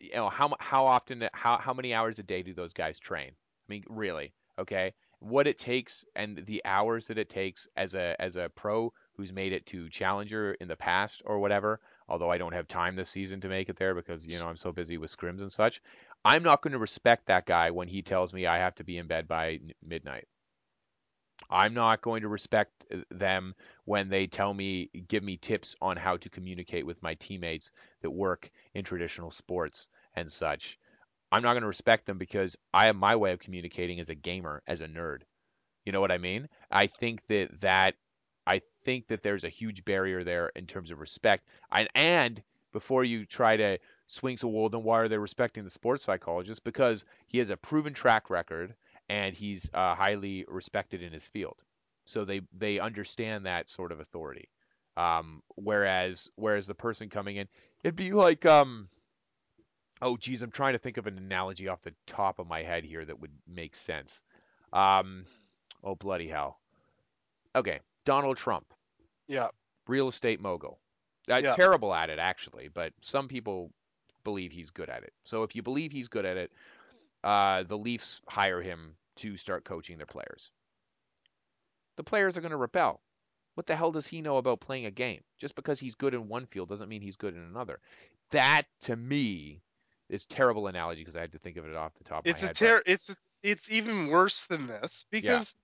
You 0.00 0.14
know 0.14 0.28
how 0.28 0.54
how 0.60 0.86
often 0.86 1.28
how 1.34 1.58
how 1.58 1.74
many 1.74 1.92
hours 1.92 2.18
a 2.18 2.22
day 2.22 2.42
do 2.42 2.54
those 2.54 2.72
guys 2.72 2.98
train? 2.98 3.30
I 3.30 3.66
mean, 3.68 3.84
really, 3.88 4.32
okay? 4.58 4.94
What 5.18 5.46
it 5.46 5.58
takes 5.58 6.04
and 6.16 6.44
the 6.46 6.62
hours 6.64 7.08
that 7.08 7.18
it 7.18 7.28
takes 7.28 7.66
as 7.76 7.94
a 7.94 8.16
as 8.20 8.36
a 8.36 8.50
pro 8.54 8.92
who's 9.16 9.32
made 9.32 9.52
it 9.52 9.66
to 9.66 9.88
challenger 9.90 10.54
in 10.54 10.68
the 10.68 10.76
past 10.76 11.20
or 11.26 11.38
whatever. 11.38 11.80
Although 12.08 12.30
I 12.30 12.38
don't 12.38 12.54
have 12.54 12.68
time 12.68 12.96
this 12.96 13.10
season 13.10 13.40
to 13.42 13.48
make 13.48 13.68
it 13.68 13.76
there 13.76 13.94
because 13.94 14.26
you 14.26 14.38
know 14.38 14.48
I'm 14.48 14.56
so 14.56 14.72
busy 14.72 14.98
with 14.98 15.14
scrims 15.14 15.40
and 15.40 15.52
such. 15.52 15.82
I'm 16.24 16.42
not 16.42 16.62
going 16.62 16.72
to 16.72 16.78
respect 16.78 17.26
that 17.26 17.46
guy 17.46 17.70
when 17.70 17.88
he 17.88 18.02
tells 18.02 18.32
me 18.32 18.46
I 18.46 18.58
have 18.58 18.74
to 18.76 18.84
be 18.84 18.98
in 18.98 19.06
bed 19.06 19.28
by 19.28 19.60
midnight. 19.82 20.26
I'm 21.50 21.72
not 21.74 22.02
going 22.02 22.22
to 22.22 22.28
respect 22.28 22.86
uh, 22.92 22.98
them 23.10 23.54
when 23.84 24.08
they 24.08 24.26
tell 24.26 24.52
me, 24.52 24.90
give 25.08 25.22
me 25.22 25.36
tips 25.36 25.76
on 25.80 25.96
how 25.96 26.16
to 26.16 26.28
communicate 26.28 26.84
with 26.84 27.02
my 27.02 27.14
teammates 27.14 27.70
that 28.02 28.10
work 28.10 28.50
in 28.74 28.84
traditional 28.84 29.30
sports 29.30 29.88
and 30.14 30.30
such. 30.30 30.78
I'm 31.30 31.42
not 31.42 31.52
going 31.52 31.62
to 31.62 31.68
respect 31.68 32.06
them 32.06 32.18
because 32.18 32.56
I 32.72 32.86
have 32.86 32.96
my 32.96 33.14
way 33.16 33.32
of 33.32 33.38
communicating 33.38 34.00
as 34.00 34.08
a 34.08 34.14
gamer, 34.14 34.62
as 34.66 34.80
a 34.80 34.88
nerd. 34.88 35.20
You 35.84 35.92
know 35.92 36.00
what 36.00 36.12
I 36.12 36.18
mean? 36.18 36.48
I 36.70 36.86
think 36.86 37.26
that 37.28 37.60
that 37.60 37.94
think 38.88 39.06
that 39.08 39.22
there's 39.22 39.44
a 39.44 39.50
huge 39.50 39.84
barrier 39.84 40.24
there 40.24 40.50
in 40.56 40.66
terms 40.66 40.90
of 40.90 40.98
respect. 40.98 41.46
And, 41.70 41.90
and 41.94 42.42
before 42.72 43.04
you 43.04 43.26
try 43.26 43.54
to 43.54 43.76
swing 44.06 44.38
so 44.38 44.48
well, 44.48 44.70
then 44.70 44.82
why 44.82 45.00
are 45.00 45.08
they 45.08 45.18
respecting 45.18 45.62
the 45.62 45.68
sports 45.68 46.04
psychologist? 46.04 46.64
Because 46.64 47.04
he 47.26 47.36
has 47.36 47.50
a 47.50 47.56
proven 47.58 47.92
track 47.92 48.30
record 48.30 48.74
and 49.10 49.34
he's 49.34 49.68
uh, 49.74 49.94
highly 49.94 50.46
respected 50.48 51.02
in 51.02 51.12
his 51.12 51.26
field. 51.26 51.62
So 52.06 52.24
they 52.24 52.40
they 52.56 52.78
understand 52.78 53.44
that 53.44 53.68
sort 53.68 53.92
of 53.92 54.00
authority. 54.00 54.48
Um, 54.96 55.42
whereas 55.56 56.30
whereas 56.36 56.66
the 56.66 56.74
person 56.74 57.10
coming 57.10 57.36
in, 57.36 57.46
it'd 57.84 57.94
be 57.94 58.12
like 58.12 58.46
um, 58.46 58.88
oh 60.00 60.16
geez, 60.16 60.40
I'm 60.40 60.50
trying 60.50 60.72
to 60.72 60.78
think 60.78 60.96
of 60.96 61.06
an 61.06 61.18
analogy 61.18 61.68
off 61.68 61.82
the 61.82 61.94
top 62.06 62.38
of 62.38 62.46
my 62.46 62.62
head 62.62 62.84
here 62.84 63.04
that 63.04 63.20
would 63.20 63.32
make 63.46 63.76
sense. 63.76 64.22
Um, 64.72 65.26
oh 65.84 65.94
bloody 65.94 66.28
hell. 66.28 66.58
Okay, 67.54 67.80
Donald 68.08 68.38
Trump, 68.38 68.72
yeah, 69.28 69.48
real 69.86 70.08
estate 70.08 70.40
mogul. 70.40 70.78
Uh, 71.30 71.38
Yeah. 71.38 71.54
Terrible 71.56 71.94
at 71.94 72.10
it 72.10 72.18
actually, 72.18 72.68
but 72.68 72.92
some 73.00 73.28
people 73.28 73.70
believe 74.24 74.50
he's 74.52 74.70
good 74.70 74.88
at 74.90 75.02
it. 75.04 75.12
So 75.24 75.42
if 75.42 75.54
you 75.54 75.62
believe 75.62 75.92
he's 75.92 76.08
good 76.08 76.24
at 76.24 76.36
it, 76.36 76.52
uh, 77.22 77.62
the 77.64 77.76
Leafs 77.78 78.20
hire 78.26 78.62
him 78.62 78.96
to 79.16 79.36
start 79.36 79.64
coaching 79.64 79.96
their 79.98 80.06
players. 80.06 80.50
The 81.96 82.04
players 82.04 82.36
are 82.36 82.40
going 82.40 82.52
to 82.52 82.56
rebel. 82.56 83.00
What 83.54 83.66
the 83.66 83.74
hell 83.76 83.90
does 83.90 84.06
he 84.06 84.22
know 84.22 84.36
about 84.36 84.60
playing 84.60 84.86
a 84.86 84.90
game? 84.90 85.22
Just 85.36 85.54
because 85.56 85.80
he's 85.80 85.94
good 85.96 86.14
in 86.14 86.28
one 86.28 86.46
field 86.46 86.68
doesn't 86.68 86.88
mean 86.88 87.02
he's 87.02 87.16
good 87.16 87.34
in 87.34 87.42
another. 87.42 87.80
That 88.30 88.62
to 88.82 88.94
me 88.96 89.62
is 90.08 90.24
terrible 90.26 90.68
analogy 90.68 91.00
because 91.00 91.16
I 91.16 91.20
had 91.20 91.32
to 91.32 91.38
think 91.38 91.56
of 91.56 91.66
it 91.66 91.74
off 91.74 91.92
the 91.98 92.04
top 92.04 92.24
of 92.24 92.30
it's 92.30 92.40
my 92.42 92.46
a 92.46 92.48
head. 92.48 92.56
but- 92.60 92.66
ter- 92.66 92.82
it's 92.86 93.14
it's 93.42 93.70
even 93.70 94.06
worse 94.08 94.46
than 94.46 94.66
this 94.68 95.04
because 95.10 95.54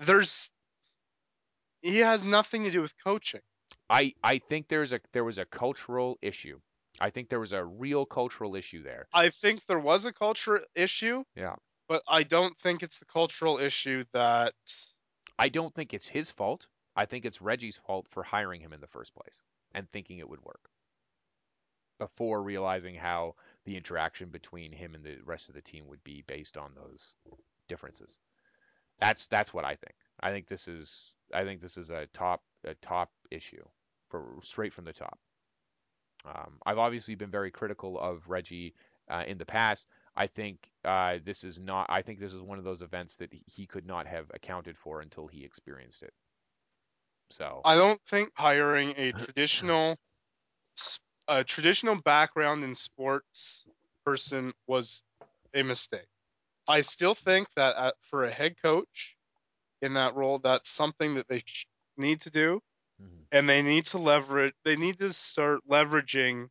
there's 0.00 0.50
he 1.82 1.98
has 1.98 2.24
nothing 2.24 2.64
to 2.64 2.70
do 2.70 2.80
with 2.80 2.94
coaching. 3.02 3.40
I 3.90 4.14
I 4.22 4.38
think 4.38 4.68
there's 4.68 4.92
a 4.92 5.00
there 5.12 5.24
was 5.24 5.38
a 5.38 5.44
cultural 5.44 6.18
issue. 6.22 6.60
I 7.00 7.10
think 7.10 7.28
there 7.28 7.40
was 7.40 7.52
a 7.52 7.64
real 7.64 8.06
cultural 8.06 8.54
issue 8.54 8.82
there. 8.82 9.06
I 9.12 9.30
think 9.30 9.62
there 9.66 9.80
was 9.80 10.06
a 10.06 10.12
cultural 10.12 10.62
issue. 10.74 11.24
Yeah. 11.34 11.56
But 11.88 12.02
I 12.08 12.22
don't 12.22 12.56
think 12.58 12.82
it's 12.82 12.98
the 12.98 13.06
cultural 13.06 13.58
issue 13.58 14.04
that 14.12 14.54
I 15.38 15.48
don't 15.48 15.74
think 15.74 15.92
it's 15.92 16.08
his 16.08 16.30
fault. 16.30 16.68
I 16.94 17.06
think 17.06 17.24
it's 17.24 17.42
Reggie's 17.42 17.76
fault 17.76 18.06
for 18.10 18.22
hiring 18.22 18.60
him 18.60 18.72
in 18.72 18.80
the 18.80 18.86
first 18.86 19.14
place 19.14 19.42
and 19.74 19.90
thinking 19.90 20.18
it 20.18 20.28
would 20.28 20.42
work 20.44 20.70
before 21.98 22.42
realizing 22.42 22.96
how 22.96 23.34
the 23.64 23.76
interaction 23.76 24.28
between 24.28 24.72
him 24.72 24.94
and 24.94 25.04
the 25.04 25.18
rest 25.24 25.48
of 25.48 25.54
the 25.54 25.62
team 25.62 25.86
would 25.86 26.02
be 26.02 26.24
based 26.26 26.56
on 26.56 26.72
those 26.74 27.14
differences. 27.68 28.18
That's 29.00 29.28
that's 29.28 29.54
what 29.54 29.64
I 29.64 29.74
think. 29.74 29.94
I 30.22 30.30
think 30.30 30.48
this 30.48 30.68
is 30.68 31.16
I 31.34 31.44
think 31.44 31.60
this 31.60 31.76
is 31.76 31.90
a 31.90 32.06
top 32.12 32.42
a 32.64 32.74
top 32.74 33.10
issue 33.30 33.64
for 34.08 34.36
straight 34.42 34.72
from 34.72 34.84
the 34.84 34.92
top. 34.92 35.18
Um, 36.24 36.58
I've 36.64 36.78
obviously 36.78 37.14
been 37.14 37.30
very 37.30 37.50
critical 37.50 37.98
of 37.98 38.28
Reggie 38.28 38.74
uh, 39.10 39.24
in 39.26 39.38
the 39.38 39.44
past. 39.44 39.88
I 40.14 40.26
think 40.26 40.70
uh, 40.84 41.18
this 41.24 41.42
is 41.42 41.58
not. 41.58 41.86
I 41.88 42.02
think 42.02 42.20
this 42.20 42.34
is 42.34 42.42
one 42.42 42.58
of 42.58 42.64
those 42.64 42.82
events 42.82 43.16
that 43.16 43.30
he 43.46 43.66
could 43.66 43.86
not 43.86 44.06
have 44.06 44.26
accounted 44.34 44.76
for 44.76 45.00
until 45.00 45.26
he 45.26 45.44
experienced 45.44 46.02
it. 46.02 46.12
So 47.30 47.62
I 47.64 47.74
don't 47.74 48.00
think 48.02 48.30
hiring 48.34 48.94
a 48.96 49.12
traditional 49.24 49.96
a 51.28 51.44
traditional 51.44 51.96
background 51.96 52.62
in 52.62 52.74
sports 52.74 53.64
person 54.04 54.52
was 54.66 55.02
a 55.54 55.62
mistake. 55.62 56.08
I 56.68 56.82
still 56.82 57.14
think 57.14 57.48
that 57.56 57.76
at, 57.76 57.94
for 58.02 58.24
a 58.24 58.30
head 58.30 58.56
coach 58.60 59.16
in 59.82 59.94
that 59.94 60.14
role, 60.14 60.38
that's 60.38 60.70
something 60.70 61.14
that 61.16 61.28
they 61.28 61.42
sh- 61.44 61.66
need 61.96 62.20
to 62.22 62.30
do, 62.30 62.62
Mhm. 63.00 63.26
and 63.32 63.48
they 63.48 63.62
need 63.62 63.86
to 63.86 63.98
leverage. 63.98 64.54
They 64.64 64.76
need 64.76 64.98
to 65.00 65.12
start 65.12 65.60
leveraging 65.68 66.48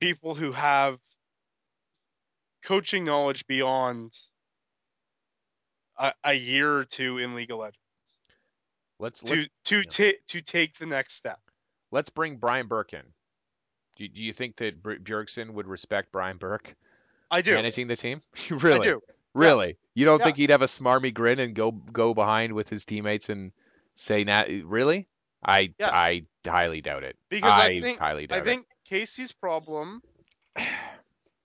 people 0.00 0.34
who 0.34 0.52
have 0.52 0.98
coaching 2.62 3.04
knowledge 3.04 3.46
beyond 3.46 4.12
a, 5.96 6.12
a 6.24 6.34
year 6.34 6.76
or 6.76 6.84
two 6.84 7.18
in 7.18 7.34
League 7.34 7.50
of 7.50 7.58
Legends 7.58 7.78
Let's 8.98 9.20
to 9.20 9.34
let's, 9.34 9.48
to 9.64 9.76
yeah. 9.78 9.82
ta- 10.12 10.18
to 10.28 10.40
take 10.42 10.78
the 10.78 10.86
next 10.86 11.14
step. 11.14 11.40
let's 11.90 12.10
bring 12.10 12.36
Brian 12.36 12.66
Burke 12.66 12.94
in. 12.94 13.02
Do, 13.96 14.08
do 14.08 14.24
you 14.24 14.32
think 14.32 14.56
that 14.56 14.82
Bjergsen 14.82 15.50
would 15.52 15.66
respect 15.68 16.10
Brian 16.12 16.36
Burke 16.36 16.74
I 17.30 17.42
do. 17.42 17.54
managing 17.54 17.86
the 17.86 17.96
team? 17.96 18.22
really? 18.50 18.80
I 18.80 18.92
do. 18.92 19.00
Really? 19.34 19.76
You 19.94 20.04
don't 20.04 20.22
think 20.22 20.36
he'd 20.36 20.50
have 20.50 20.62
a 20.62 20.66
smarmy 20.66 21.12
grin 21.12 21.38
and 21.40 21.54
go 21.54 21.72
go 21.72 22.14
behind 22.14 22.52
with 22.52 22.68
his 22.68 22.84
teammates 22.84 23.28
and 23.28 23.52
say, 23.96 24.24
"Nat, 24.24 24.48
really?" 24.64 25.08
I 25.46 25.74
Yes. 25.78 25.90
I 25.92 26.26
highly 26.46 26.80
doubt 26.80 27.04
it. 27.04 27.16
Because 27.28 27.52
I 27.52 27.66
I 27.66 27.80
think- 27.80 27.98
highly 27.98 28.26
doubt 28.26 28.38
I 28.38 28.42
think 28.42 28.66
Casey's 28.84 29.32
problem 29.32 30.02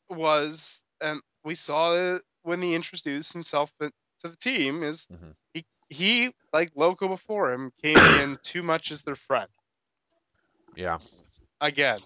was, 0.09 0.81
and 1.01 1.21
we 1.43 1.55
saw 1.55 1.95
it 1.95 2.21
when 2.43 2.61
he 2.61 2.75
introduced 2.75 3.33
himself 3.33 3.73
to 3.79 3.91
the 4.21 4.35
team, 4.37 4.83
is 4.83 5.07
Mhm. 5.11 5.35
he 5.53 5.65
he 5.89 6.33
like 6.53 6.71
Loco 6.75 7.07
before 7.07 7.51
him 7.51 7.71
came 7.81 7.95
in 8.21 8.37
too 8.43 8.61
much 8.63 8.91
as 8.91 9.01
their 9.01 9.15
friend. 9.15 9.49
Yeah. 10.75 10.99
Again, 11.61 11.99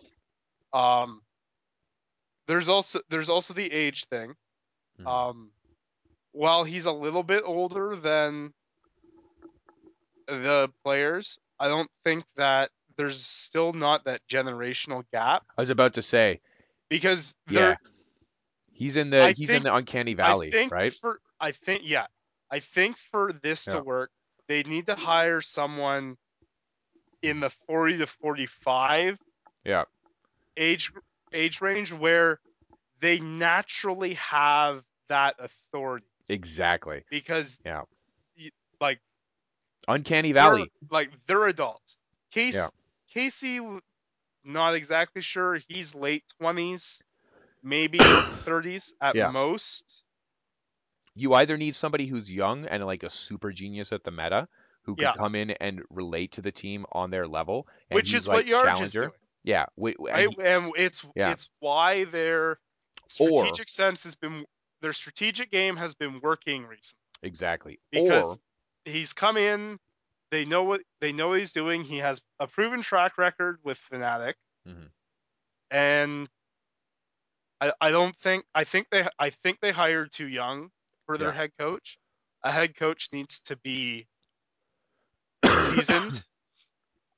um, 0.74 1.22
there's 2.48 2.70
also 2.70 3.02
there's 3.10 3.30
also 3.30 3.54
the 3.54 3.72
age 3.72 4.06
thing. 4.06 4.36
Mhm. 5.00 5.08
Um, 5.08 5.52
while 6.34 6.64
he's 6.66 6.86
a 6.86 6.92
little 6.92 7.24
bit 7.24 7.44
older 7.46 7.96
than 7.96 8.54
the 10.28 10.70
players, 10.84 11.40
I 11.60 11.68
don't 11.68 11.90
think 12.04 12.26
that 12.36 12.70
there's 12.98 13.24
still 13.26 13.74
not 13.74 14.06
that 14.06 14.22
generational 14.30 15.04
gap 15.12 15.44
I 15.58 15.62
was 15.62 15.70
about 15.70 15.94
to 15.94 16.02
say, 16.02 16.42
because 16.90 17.34
yeah. 17.50 17.76
He's 18.76 18.96
in 18.96 19.12
the 19.12 19.22
I 19.22 19.34
he's 19.34 19.48
think- 19.50 19.58
in 19.58 19.64
the 19.64 19.76
uncanny 19.76 20.16
valley, 20.16 20.48
I 20.48 20.52
think 20.52 20.72
right? 20.72 20.94
for 20.94 21.20
I 21.40 21.52
think 21.52 21.84
yeah, 21.86 22.08
I 22.52 22.60
think 22.60 22.98
for 23.12 23.32
this 23.32 23.68
Yeah. 23.68 23.76
to 23.78 23.84
work, 23.84 24.10
they 24.48 24.64
need 24.64 24.88
to 24.88 24.96
hire 24.96 25.42
someone 25.42 26.18
in 27.22 27.40
the 27.40 27.50
40 27.68 28.00
to 28.00 28.08
45 28.08 29.20
Yeah. 29.64 29.84
age 30.58 30.92
age 31.32 31.62
range 31.62 31.92
where 31.92 32.40
they 33.00 33.20
naturally 33.20 34.16
have 34.16 34.84
that 35.10 35.36
authority 35.40 36.06
Exactly. 36.30 37.04
because 37.10 37.60
Yeah. 37.66 37.82
y- 38.38 38.52
like 38.80 39.00
Uncanny 39.88 40.32
valley. 40.32 40.72
like 40.90 41.12
they're 41.28 41.48
adults. 41.48 41.98
Casey, 42.32 42.58
Yeah. 42.58 42.68
Casey, 43.14 43.60
not 44.44 44.74
exactly 44.76 45.22
sure. 45.22 45.60
He's 45.68 45.94
late 45.94 46.24
20s, 46.42 47.02
maybe 47.62 48.00
30s 48.46 48.94
at 49.02 49.16
Yeah. 49.16 49.32
most. 49.32 50.04
You 51.16 51.34
either 51.36 51.58
need 51.58 51.76
somebody 51.76 52.08
who's 52.08 52.30
young 52.32 52.66
and 52.66 52.86
like 52.86 53.04
a 53.04 53.10
super 53.10 53.52
genius 53.52 53.92
at 53.92 54.04
the 54.04 54.12
meta 54.12 54.48
who 54.84 54.96
can 54.96 55.04
Yeah. 55.04 55.14
come 55.16 55.36
in 55.36 55.52
and 55.52 55.82
relate 55.90 56.32
to 56.34 56.42
the 56.42 56.52
team 56.52 56.86
on 56.92 57.12
their 57.12 57.28
level, 57.28 57.68
and 57.90 57.96
which 57.96 58.14
is 58.14 58.28
like 58.28 58.48
what 58.48 58.48
is 58.48 58.52
challenger. 58.92 59.02
doing. 59.02 59.12
Yeah. 59.44 59.66
We, 59.76 59.92
and 59.96 60.06
right? 60.08 60.30
he- 60.30 60.44
And 60.44 60.72
it's 60.76 61.06
it's 61.16 61.50
why 61.60 62.06
their 62.06 62.52
Or- 63.20 63.38
strategic 63.38 63.70
sense 63.70 64.04
has 64.06 64.16
been 64.16 64.46
their 64.84 64.94
strategic 64.94 65.52
game 65.52 65.78
has 65.78 65.96
been 65.96 66.22
working 66.22 66.68
recently 66.68 67.00
exactly. 67.24 67.80
because 67.92 68.34
or 68.34 68.38
he's 68.86 69.14
come 69.14 69.38
in. 69.38 69.80
They 70.32 70.46
know 70.46 70.64
what 70.64 70.82
they 71.02 71.12
know 71.12 71.30
what 71.30 71.40
he's 71.40 71.54
doing. 71.54 71.84
He 71.84 71.98
has 72.00 72.22
a 72.40 72.48
proven 72.48 72.84
track 72.84 73.18
record 73.18 73.60
with 73.64 73.80
Fnatic, 73.80 74.36
Mhm. 74.68 74.92
and 75.72 76.30
I 77.62 77.74
I 77.82 77.92
don't 77.92 78.16
think 78.18 78.46
I 78.54 78.64
think 78.66 78.90
they 78.92 79.08
I 79.20 79.30
think 79.32 79.60
they 79.62 79.72
hired 79.72 80.12
too 80.12 80.28
young 80.28 80.72
for 81.06 81.18
their 81.18 81.30
Yeah. 81.30 81.38
head 81.38 81.52
coach. 81.58 81.98
A 82.44 82.52
head 82.52 82.76
coach 82.76 83.10
needs 83.14 83.40
to 83.46 83.56
be 83.58 84.08
seasoned. 85.46 86.24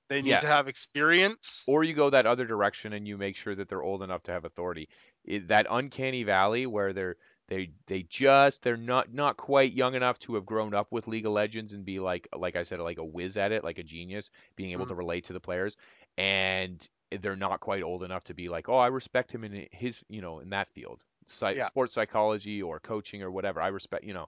They 0.10 0.22
need 0.22 0.30
Yeah. 0.32 0.40
to 0.42 0.48
have 0.48 0.68
experience. 0.68 1.64
or 1.68 1.84
you 1.84 1.94
go 1.96 2.10
that 2.12 2.28
other 2.28 2.46
direction 2.46 2.94
and 2.94 3.08
you 3.08 3.18
make 3.18 3.36
sure 3.36 3.56
that 3.56 3.70
they're 3.70 3.82
old 3.84 4.04
enough 4.04 4.24
to 4.24 4.32
have 4.32 4.46
authority. 4.46 4.88
It, 5.24 5.48
that 5.48 5.66
uncanny 5.70 6.24
valley 6.24 6.68
where 6.68 6.94
they're 6.94 7.16
they 7.48 7.72
they 7.88 8.04
just 8.04 8.62
they're 8.64 8.78
not 8.78 9.14
not 9.14 9.38
quite 9.38 9.74
young 9.74 9.96
enough 9.96 10.20
to 10.20 10.36
have 10.36 10.46
grown 10.46 10.74
up 10.74 10.92
with 10.92 11.08
League 11.08 11.26
of 11.26 11.32
Legends 11.34 11.74
and 11.74 11.86
be 11.86 12.00
like 12.00 12.28
like 12.36 12.56
I 12.56 12.64
said 12.64 12.80
like 12.80 12.98
a 12.98 13.06
whiz 13.06 13.38
at 13.38 13.52
it, 13.52 13.64
like 13.64 13.80
a 13.80 13.84
genius, 13.84 14.30
being 14.56 14.72
able 14.72 14.86
Mhm. 14.86 14.88
to 14.88 14.96
relate 14.96 15.26
to 15.26 15.34
the 15.34 15.40
players, 15.40 15.78
and 16.18 16.88
they're 17.12 17.36
not 17.36 17.60
quite 17.60 17.84
old 17.84 18.04
enough 18.04 18.24
to 18.26 18.34
be 18.34 18.50
like, 18.50 18.68
oh, 18.70 18.78
I 18.78 18.88
respect 18.88 19.32
him 19.34 19.44
in 19.44 19.68
his 19.72 20.04
you 20.10 20.22
know 20.22 20.40
in 20.40 20.50
that 20.50 20.70
field, 20.74 21.04
Yeah. 21.50 21.70
sports 21.70 21.94
psychology 21.94 22.62
or 22.62 22.80
coaching 22.80 23.22
or 23.22 23.32
whatever. 23.32 23.62
I 23.62 23.68
respect 23.68 24.04
you 24.04 24.14
know, 24.14 24.28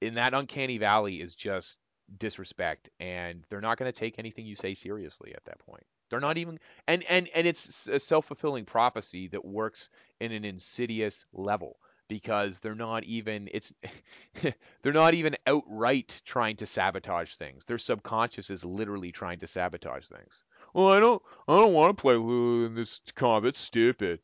in 0.00 0.14
that 0.14 0.34
uncanny 0.34 0.78
valley 0.78 1.20
is 1.20 1.34
just 1.34 1.78
disrespect, 2.18 2.90
and 3.00 3.44
they're 3.48 3.60
not 3.60 3.78
going 3.78 3.90
to 3.92 3.98
take 3.98 4.18
anything 4.18 4.46
you 4.46 4.56
say 4.56 4.74
seriously 4.74 5.34
at 5.34 5.44
that 5.44 5.58
point. 5.60 5.84
They're 6.10 6.20
not 6.20 6.38
even 6.38 6.58
and 6.86 7.02
and 7.04 7.28
and 7.34 7.46
it's 7.48 7.88
a 7.88 7.98
self-fulfilling 7.98 8.64
prophecy 8.66 9.28
that 9.28 9.44
works 9.44 9.90
in 10.20 10.32
an 10.32 10.44
insidious 10.44 11.24
level 11.32 11.80
because 12.08 12.60
they're 12.60 12.74
not 12.74 13.04
even 13.04 13.48
it's 13.52 13.72
they're 14.82 14.92
not 14.92 15.14
even 15.14 15.36
outright 15.46 16.20
trying 16.24 16.56
to 16.56 16.66
sabotage 16.66 17.34
things. 17.34 17.64
Their 17.64 17.78
subconscious 17.78 18.50
is 18.50 18.64
literally 18.64 19.12
trying 19.12 19.38
to 19.40 19.46
sabotage 19.46 20.06
things. 20.06 20.44
Well, 20.74 20.88
I 20.88 21.00
don't 21.00 21.22
I 21.48 21.56
don't 21.58 21.72
want 21.72 21.96
to 21.96 22.00
play 22.00 22.14
in 22.14 22.74
this 22.74 23.00
comp. 23.14 23.46
It's 23.46 23.60
stupid. 23.60 24.20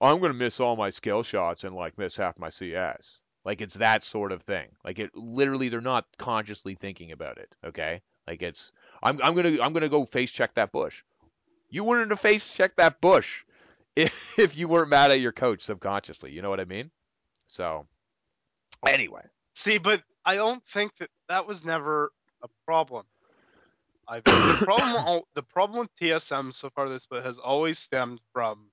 I'm 0.00 0.20
gonna 0.20 0.34
miss 0.34 0.60
all 0.60 0.76
my 0.76 0.90
skill 0.90 1.22
shots 1.22 1.64
and 1.64 1.74
like 1.74 1.98
miss 1.98 2.16
half 2.16 2.38
my 2.38 2.50
CS. 2.50 3.22
Like 3.44 3.60
it's 3.60 3.74
that 3.74 4.02
sort 4.02 4.32
of 4.32 4.42
thing. 4.42 4.68
Like 4.84 4.98
it 4.98 5.14
literally 5.14 5.68
they're 5.68 5.80
not 5.80 6.06
consciously 6.18 6.74
thinking 6.74 7.12
about 7.12 7.38
it. 7.38 7.54
Okay. 7.64 8.02
Like 8.26 8.42
it's 8.42 8.72
I'm 9.02 9.20
I'm 9.22 9.34
gonna 9.34 9.58
I'm 9.62 9.72
gonna 9.72 9.88
go 9.88 10.04
face 10.04 10.30
check 10.30 10.54
that 10.54 10.72
bush. 10.72 11.02
You 11.70 11.84
wouldn't 11.84 12.10
have 12.10 12.20
face 12.20 12.52
checked 12.52 12.76
that 12.76 13.00
bush 13.00 13.44
if, 13.94 14.38
if 14.38 14.56
you 14.56 14.68
weren't 14.68 14.90
mad 14.90 15.10
at 15.10 15.20
your 15.20 15.32
coach 15.32 15.62
subconsciously. 15.62 16.32
You 16.32 16.42
know 16.42 16.50
what 16.50 16.60
I 16.60 16.64
mean? 16.64 16.90
So 17.46 17.86
anyway, 18.86 19.26
See, 19.54 19.78
but 19.78 20.04
I 20.24 20.36
don't 20.36 20.64
think 20.68 20.96
that 20.98 21.10
that 21.28 21.46
was 21.46 21.64
never 21.64 22.12
a 22.42 22.48
problem. 22.66 23.06
I 24.08 24.22
the 24.46 24.54
problem 24.54 25.22
the 25.34 25.42
problem 25.42 25.80
with 25.80 25.94
TSM 25.96 26.52
so 26.52 26.70
far 26.70 26.88
this 26.88 27.06
but 27.06 27.24
has 27.24 27.38
always 27.38 27.78
stemmed 27.78 28.20
from 28.32 28.70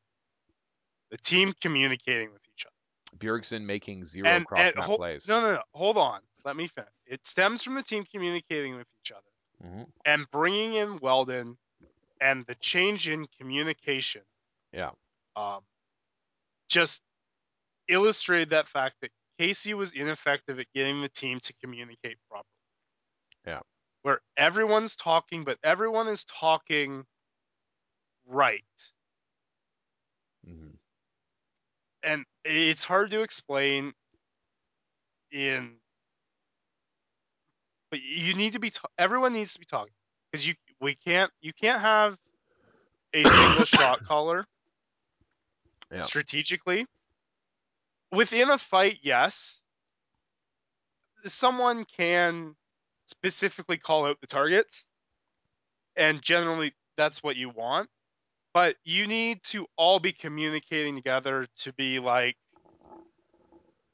the 1.12 1.18
team 1.18 1.54
communicating 1.62 2.32
with 2.34 2.42
each 2.50 2.66
other. 2.66 3.18
Bjergsen 3.18 3.64
making 3.66 4.06
zero 4.06 4.30
And, 4.38 4.42
cross 4.42 4.68
and 4.68 4.76
map 4.76 4.86
hol- 4.86 4.98
plays. 4.98 5.26
no, 5.28 5.42
no, 5.42 5.54
no, 5.56 5.64
hold 5.74 5.98
on. 5.98 6.22
Let 6.46 6.56
me 6.56 6.68
finish. 6.68 6.92
It 7.06 7.26
stems 7.28 7.64
from 7.64 7.76
the 7.76 7.84
team 7.84 8.06
communicating 8.06 8.76
with 8.76 8.88
each 9.02 9.12
other 9.12 9.30
Mhm. 9.62 9.94
and 10.06 10.30
bringing 10.32 10.74
in 10.76 11.00
Weldon 11.00 11.58
and 12.22 12.46
the 12.48 12.56
change 12.56 13.08
in 13.10 13.28
communication. 13.40 14.24
Yeah. 14.72 14.92
Um, 15.36 15.66
just 16.70 17.02
illustrated 17.88 18.50
that 18.52 18.68
fact 18.68 18.96
that 19.02 19.12
Casey 19.40 19.74
was 19.74 19.92
ineffective 19.92 20.60
at 20.60 20.68
getting 20.74 21.02
the 21.02 21.10
team 21.10 21.40
to 21.42 21.54
communicate 21.60 22.18
properly. 22.30 22.48
Yeah. 23.46 23.62
Where 24.04 24.22
everyone's 24.38 24.96
talking, 24.96 25.44
but 25.44 25.58
everyone 25.64 26.08
is 26.08 26.24
talking 26.26 27.06
right. 28.26 28.64
Mhm. 30.44 30.78
And 32.04 32.26
it's 32.46 32.84
hard 32.84 33.12
to 33.12 33.22
explain 33.24 33.94
in 35.32 35.80
but 37.92 38.02
you 38.02 38.34
need 38.34 38.54
to 38.54 38.60
be 38.60 38.72
ta- 38.72 38.88
everyone 38.98 39.34
needs 39.34 39.54
to 39.54 39.60
be 39.60 39.66
talking 39.66 39.94
because 40.32 40.46
you 40.48 40.56
we 40.80 40.96
can't 40.96 41.32
you 41.42 41.54
can't 41.54 41.82
have 41.82 42.18
a 43.14 43.28
single 43.28 43.64
shot 43.66 44.02
caller 44.04 44.46
Yeah. 45.92 46.10
strategically 46.10 46.86
within 48.14 48.50
a 48.50 48.58
fight 48.58 49.00
yes 49.04 49.62
someone 51.26 51.86
can 51.86 52.56
specifically 53.08 53.78
call 53.78 54.06
out 54.06 54.20
the 54.22 54.28
targets 54.28 54.88
and 55.96 56.22
generally 56.22 56.74
that's 56.98 57.24
what 57.24 57.36
you 57.36 57.50
want 57.50 57.90
but 58.54 58.76
you 58.84 59.08
need 59.08 59.44
to 59.44 59.66
all 59.78 60.00
be 60.00 60.12
communicating 60.12 60.96
together 60.96 61.48
to 61.58 61.74
be 61.74 62.00
like 62.00 62.38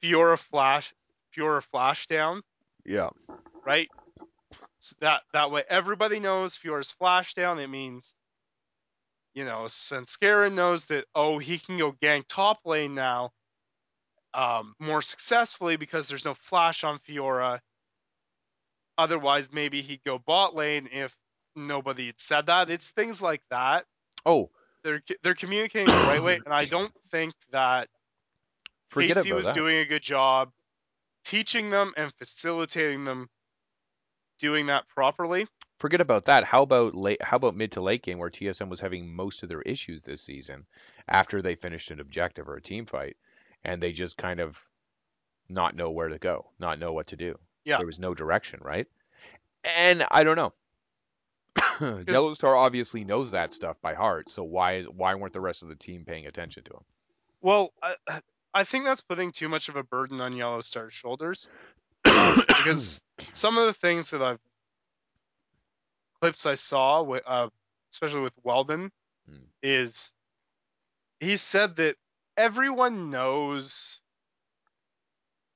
Fiora 0.03 0.38
flash 0.38 0.93
Fiora 1.36 1.63
flash 1.63 2.07
down 2.07 2.41
Yeah. 2.86 3.09
right? 3.65 3.89
So 4.80 4.95
that 5.01 5.24
that 5.34 5.51
way 5.51 5.63
everybody 5.70 6.20
knows 6.20 6.57
Fiora's 6.57 6.91
flash 6.91 7.34
down. 7.34 7.59
It 7.59 7.67
means, 7.67 8.13
you 9.34 9.45
know, 9.45 9.65
Svenskeren 9.65 10.53
knows 10.53 10.86
that 10.86 11.05
oh 11.15 11.38
he 11.38 11.59
can 11.59 11.78
go 11.78 11.93
gank 11.93 12.26
top 12.30 12.59
lane 12.65 12.95
now. 12.95 13.32
Um, 14.34 14.75
more 14.80 15.01
successfully 15.01 15.77
because 15.77 16.07
there's 16.07 16.25
no 16.25 16.34
flash 16.34 16.84
on 16.84 16.99
Fiora. 16.99 17.59
Otherwise, 18.97 19.51
maybe 19.51 19.82
he'd 19.82 20.03
go 20.03 20.19
bot 20.19 20.55
lane 20.55 20.89
if 20.91 21.15
nobody 21.55 22.07
had 22.07 22.19
said 22.19 22.45
that. 22.47 22.69
It's 22.69 22.89
things 22.89 23.21
like 23.21 23.41
that. 23.49 23.86
Oh, 24.25 24.49
They're 24.84 25.01
they're 25.23 25.36
communicating 25.36 25.95
the 25.95 26.03
right 26.03 26.21
way, 26.21 26.39
and 26.45 26.53
I 26.53 26.65
don't 26.65 26.93
think 27.11 27.34
that 27.51 27.89
forget 28.89 29.17
Casey 29.17 29.32
was 29.34 29.45
that. 29.47 29.53
doing 29.53 29.77
a 29.77 29.86
good 29.86 30.03
job 30.03 30.51
teaching 31.23 31.69
them 31.69 31.93
and 31.97 32.13
facilitating 32.15 33.05
them 33.05 33.30
doing 34.39 34.67
that 34.67 34.88
properly. 34.88 35.47
forget 35.80 36.01
about 36.01 36.25
that. 36.25 36.43
How 36.43 36.63
about 36.63 36.95
late? 36.95 37.21
How 37.21 37.38
about 37.38 37.55
mid 37.55 37.71
to 37.73 37.82
late 37.82 38.03
game 38.03 38.17
where 38.19 38.30
TSM 38.30 38.69
was 38.69 38.80
having 38.82 39.13
most 39.13 39.43
of 39.43 39.49
their 39.49 39.61
issues 39.63 40.03
this 40.03 40.21
season 40.23 40.65
after 41.07 41.41
they 41.41 41.55
finished 41.55 41.91
an 41.91 41.99
objective 41.99 42.47
or 42.49 42.55
a 42.55 42.61
team 42.61 42.86
fight, 42.86 43.17
and 43.64 43.82
they 43.82 43.91
just 43.91 44.18
kind 44.18 44.39
of 44.39 44.57
not 45.49 45.76
know 45.76 45.89
where 45.89 46.10
to 46.10 46.20
go, 46.20 46.51
not 46.60 46.80
know 46.80 46.93
what 46.93 47.07
to 47.07 47.16
do. 47.16 47.38
Yeah. 47.66 47.78
There 47.78 47.86
was 47.86 47.99
no 47.99 48.14
direction, 48.14 48.60
right? 48.64 48.88
And 49.64 50.05
I 50.12 50.24
don't 50.24 50.36
know. 50.36 50.53
YellOwStaR 51.57 52.55
obviously 52.55 53.03
knows 53.03 53.32
that 53.32 53.53
stuff 53.53 53.78
by 53.82 53.93
heart, 53.93 54.30
so 54.30 54.43
why 54.43 54.76
is 54.78 54.88
why 54.88 55.16
weren't 55.16 55.34
the 55.34 55.41
rest 55.41 55.64
of 55.64 55.70
the 55.70 55.76
team 55.76 56.05
paying 56.05 56.28
attention 56.28 56.64
to 56.66 56.74
him? 56.74 56.84
Well, 57.41 57.74
I, 57.82 58.22
I 58.53 58.64
think 58.64 58.86
that's 58.86 59.01
putting 59.01 59.32
too 59.32 59.49
much 59.49 59.70
of 59.70 59.76
a 59.76 59.84
burden 59.84 60.20
on 60.22 60.34
YellOwStaR's 60.34 60.93
shoulders 60.93 61.49
because 62.03 63.01
some 63.32 63.57
of 63.57 63.66
the 63.66 63.74
things 63.74 64.10
that 64.12 64.22
I've 64.22 64.39
clips 66.22 66.45
I 66.45 66.55
saw 66.55 67.01
with, 67.01 67.24
uh, 67.26 67.49
especially 67.91 68.22
with 68.22 68.34
Weldon, 68.43 68.91
Hmm. 69.28 69.43
is 69.62 70.14
he 71.20 71.38
said 71.38 71.76
that 71.76 71.97
everyone 72.39 73.09
knows 73.09 73.99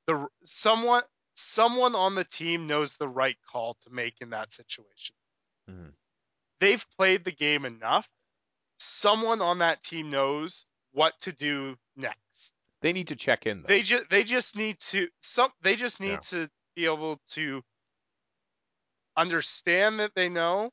the 0.06 0.28
someone 0.44 1.04
someone 1.36 1.96
on 1.96 2.16
the 2.16 2.26
team 2.26 2.68
knows 2.68 2.98
the 2.98 3.08
right 3.08 3.38
call 3.50 3.76
to 3.76 3.90
make 3.90 4.16
in 4.22 4.30
that 4.32 4.52
situation. 4.52 5.16
Mhm. 5.70 5.96
They've 6.60 6.86
played 6.98 7.24
the 7.24 7.32
game 7.32 7.66
enough. 7.66 8.10
Someone 8.78 9.42
on 9.42 9.60
that 9.60 9.84
team 9.84 10.10
knows 10.10 10.70
what 10.92 11.20
to 11.22 11.32
do 11.32 11.78
next. 11.96 12.54
They 12.82 12.94
need 12.94 13.08
to 13.08 13.16
check 13.16 13.46
in 13.46 13.62
though. 13.64 13.68
They 13.70 13.82
just 13.82 14.10
they 14.10 14.24
just 14.24 14.56
need 14.56 14.80
to 14.92 15.10
some 15.22 15.52
they 15.62 15.76
just 15.76 16.00
need 16.02 16.12
Yeah. 16.12 16.20
to 16.32 16.50
be 16.76 16.86
able 16.86 17.18
to 17.30 17.64
understand 19.16 20.00
that 20.00 20.14
they 20.16 20.30
know 20.30 20.72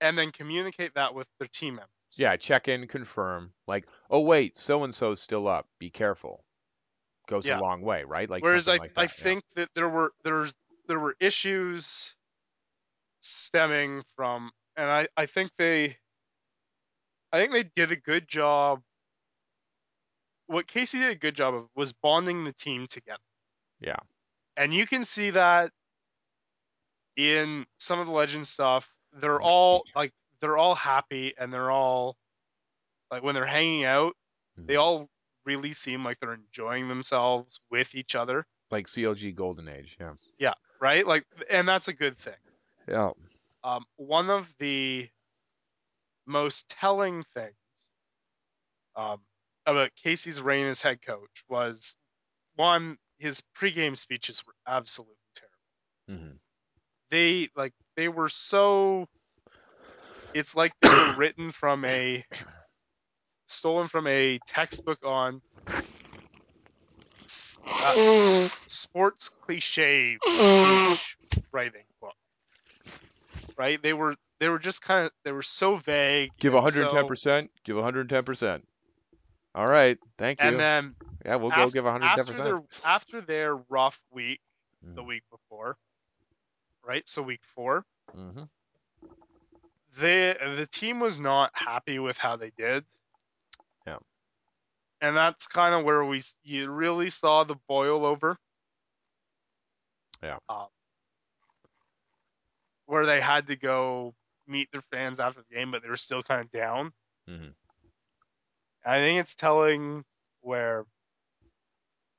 and 0.00 0.18
then 0.18 0.32
communicate 0.32 0.94
that 0.94 1.14
with 1.14 1.28
their 1.38 1.48
team 1.48 1.76
members. 1.76 2.01
Yeah, 2.14 2.36
check 2.36 2.68
in, 2.68 2.86
confirm. 2.86 3.52
Like, 3.66 3.86
oh 4.10 4.20
wait, 4.20 4.58
so 4.58 4.84
and 4.84 4.94
so's 4.94 5.20
still 5.20 5.48
up. 5.48 5.66
Be 5.78 5.90
careful. 5.90 6.44
Goes 7.28 7.46
Yeah. 7.46 7.58
a 7.58 7.60
long 7.60 7.82
way, 7.82 8.04
right? 8.04 8.28
Like 8.28 8.42
Whereas 8.42 8.68
I 8.68 8.76
something 8.76 8.82
like 8.82 8.94
that. 8.94 9.00
I 9.00 9.04
yeah. 9.04 9.08
think 9.08 9.44
that 9.56 9.68
there 9.74 9.88
were 9.88 10.12
there's 10.24 10.52
there 10.88 10.98
were 10.98 11.16
issues 11.20 12.14
stemming 13.20 14.02
from 14.16 14.50
and 14.76 14.90
I 14.90 15.08
I 15.16 15.26
think 15.26 15.52
they 15.56 15.96
I 17.32 17.38
think 17.38 17.52
they 17.52 17.62
did 17.62 17.92
a 17.92 17.96
good 17.96 18.28
job 18.28 18.82
what 20.46 20.66
Casey 20.66 20.98
did 20.98 21.10
a 21.10 21.14
good 21.14 21.34
job 21.34 21.54
of 21.54 21.68
was 21.74 21.92
bonding 21.92 22.44
the 22.44 22.52
team 22.52 22.86
together. 22.86 23.22
Yeah. 23.80 23.96
And 24.56 24.74
you 24.74 24.86
can 24.86 25.04
see 25.04 25.30
that 25.30 25.72
in 27.16 27.66
some 27.78 27.98
of 28.00 28.06
the 28.06 28.12
legend 28.12 28.46
stuff. 28.46 28.88
They're 29.12 29.36
mm-hmm. 29.36 29.44
all 29.44 29.84
like 29.94 30.12
they're 30.42 30.58
all 30.58 30.74
happy 30.74 31.34
and 31.38 31.52
they're 31.54 31.70
all 31.70 32.18
like 33.10 33.22
when 33.22 33.34
they're 33.34 33.46
hanging 33.46 33.84
out, 33.84 34.16
they 34.66 34.74
Mhm. 34.74 34.80
all 34.80 35.10
really 35.44 35.72
seem 35.72 36.04
like 36.04 36.20
they're 36.20 36.34
enjoying 36.34 36.88
themselves 36.88 37.60
with 37.70 37.94
each 37.94 38.14
other, 38.14 38.46
like 38.70 38.86
CLG 38.88 39.32
Golden 39.32 39.68
Age. 39.68 39.96
Yeah. 40.00 40.14
Yeah, 40.38 40.54
right? 40.80 41.06
Like 41.06 41.26
and 41.50 41.68
that's 41.68 41.88
a 41.88 41.94
good 41.94 42.18
thing. 42.18 42.38
Yeah. 42.88 43.12
Um, 43.64 43.86
one 43.96 44.30
of 44.30 44.52
the 44.58 45.08
most 46.26 46.68
telling 46.68 47.24
things 47.34 47.54
um, 48.96 49.20
about 49.66 49.90
Casey's 49.96 50.40
reign 50.40 50.66
as 50.66 50.80
head 50.80 51.00
coach 51.02 51.44
was 51.48 51.96
one, 52.56 52.98
his 53.18 53.42
pregame 53.56 53.96
speeches 53.96 54.42
were 54.46 54.54
absolutely 54.66 55.16
terrible. 55.34 56.24
Mm-hmm. 56.24 56.36
They 57.10 57.48
like 57.56 57.74
they 57.96 58.08
were 58.08 58.28
so. 58.28 59.06
It's 60.34 60.54
like 60.54 60.72
they 60.80 60.88
were 60.88 61.14
written 61.16 61.50
from 61.52 61.84
a 61.84 62.24
stolen 63.46 63.88
from 63.88 64.06
a 64.06 64.38
textbook 64.46 65.04
on 65.04 65.40
uh, 67.84 68.48
sports 68.66 69.36
cliche 69.42 70.18
writing 71.52 71.84
book. 72.00 72.14
Right? 73.56 73.82
They 73.82 73.92
were 73.92 74.16
they 74.40 74.48
were 74.48 74.58
just 74.58 74.82
kind 74.82 75.06
of 75.06 75.12
they 75.24 75.32
were 75.32 75.42
so 75.42 75.76
vague. 75.76 76.30
Give 76.38 76.54
and 76.54 76.62
110 76.64 77.02
so- 77.02 77.08
percent. 77.08 77.50
Give 77.64 77.76
110 77.76 78.24
percent. 78.24 78.68
All 79.54 79.66
right. 79.66 79.98
Thank 80.18 80.42
you. 80.42 80.48
And 80.48 80.58
then 80.58 80.94
yeah, 81.24 81.36
we'll 81.36 81.50
go 81.50 81.70
give 81.70 81.84
110 81.84 82.20
after 82.20 82.32
percent. 82.32 82.44
their 82.44 82.62
after 82.84 83.20
their 83.20 83.56
rough 83.68 84.00
week 84.12 84.40
Mm. 84.84 84.96
the 84.96 85.04
week 85.04 85.22
before, 85.30 85.76
right? 86.84 87.08
So 87.08 87.22
week 87.22 87.42
four, 87.54 87.84
hmm 88.12 88.42
the 89.98 90.36
the 90.56 90.66
team 90.66 91.00
was 91.00 91.18
not 91.18 91.50
happy 91.54 91.98
with 91.98 92.16
how 92.16 92.36
they 92.36 92.50
did. 92.56 92.84
Yeah. 93.86 93.98
And 95.00 95.16
that's 95.16 95.46
kind 95.46 95.74
of 95.74 95.84
where 95.84 96.04
we 96.04 96.22
you 96.42 96.70
really 96.70 97.10
saw 97.10 97.44
the 97.44 97.56
boil 97.68 98.06
over. 98.06 98.38
Yeah. 100.22 100.38
Um, 100.48 100.66
where 102.86 103.06
they 103.06 103.20
had 103.20 103.46
to 103.48 103.56
go 103.56 104.14
meet 104.46 104.70
their 104.72 104.82
fans 104.82 105.18
after 105.18 105.42
the 105.42 105.54
game, 105.54 105.70
but 105.70 105.82
they 105.82 105.88
were 105.88 105.96
still 105.96 106.22
kind 106.22 106.40
of 106.40 106.50
down. 106.50 106.92
hmm 107.26 107.48
I 108.84 108.98
think 108.98 109.20
it's 109.20 109.36
telling 109.36 110.04
where 110.40 110.84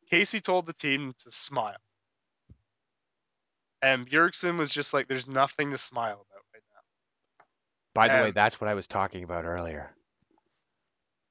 Casey 0.10 0.40
told 0.40 0.66
the 0.66 0.74
team 0.74 1.14
to 1.20 1.32
smile. 1.32 1.76
And 3.82 4.10
Bjergsen 4.10 4.58
was 4.58 4.72
just 4.72 4.94
like, 4.94 5.10
there's 5.10 5.28
nothing 5.28 5.72
to 5.72 5.78
smile 5.78 6.26
about. 6.30 6.33
By 7.94 8.08
the 8.08 8.14
way, 8.24 8.32
that's 8.32 8.60
what 8.60 8.70
I 8.70 8.74
was 8.74 8.88
talking 8.88 9.24
about 9.24 9.46
earlier. 9.46 9.92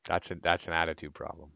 That's 0.06 0.30
a 0.30 0.36
that's 0.36 0.66
an 0.66 0.72
attitude 0.72 1.14
problem. 1.14 1.50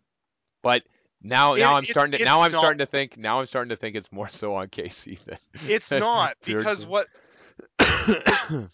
But 0.63 0.83
now 1.23 1.55
It- 1.55 1.61
now 1.61 1.77
I'm 1.77 1.85
starting 1.85 2.19
to 2.19 2.25
now 2.25 2.43
I'm 2.43 2.53
not- 2.53 2.59
starting 2.61 2.79
to 2.79 2.87
think 2.87 3.17
now 3.17 3.41
I'm 3.41 3.47
starting 3.47 3.71
to 3.71 3.77
think 3.77 3.97
it's 3.97 4.11
more 4.13 4.29
so 4.29 4.55
on 4.55 4.69
Casey 4.69 5.19
than 5.27 5.39
It's 5.69 5.91
not 5.93 6.37
because 6.45 6.85
Bjergsen. 6.85 6.89
what 6.89 7.07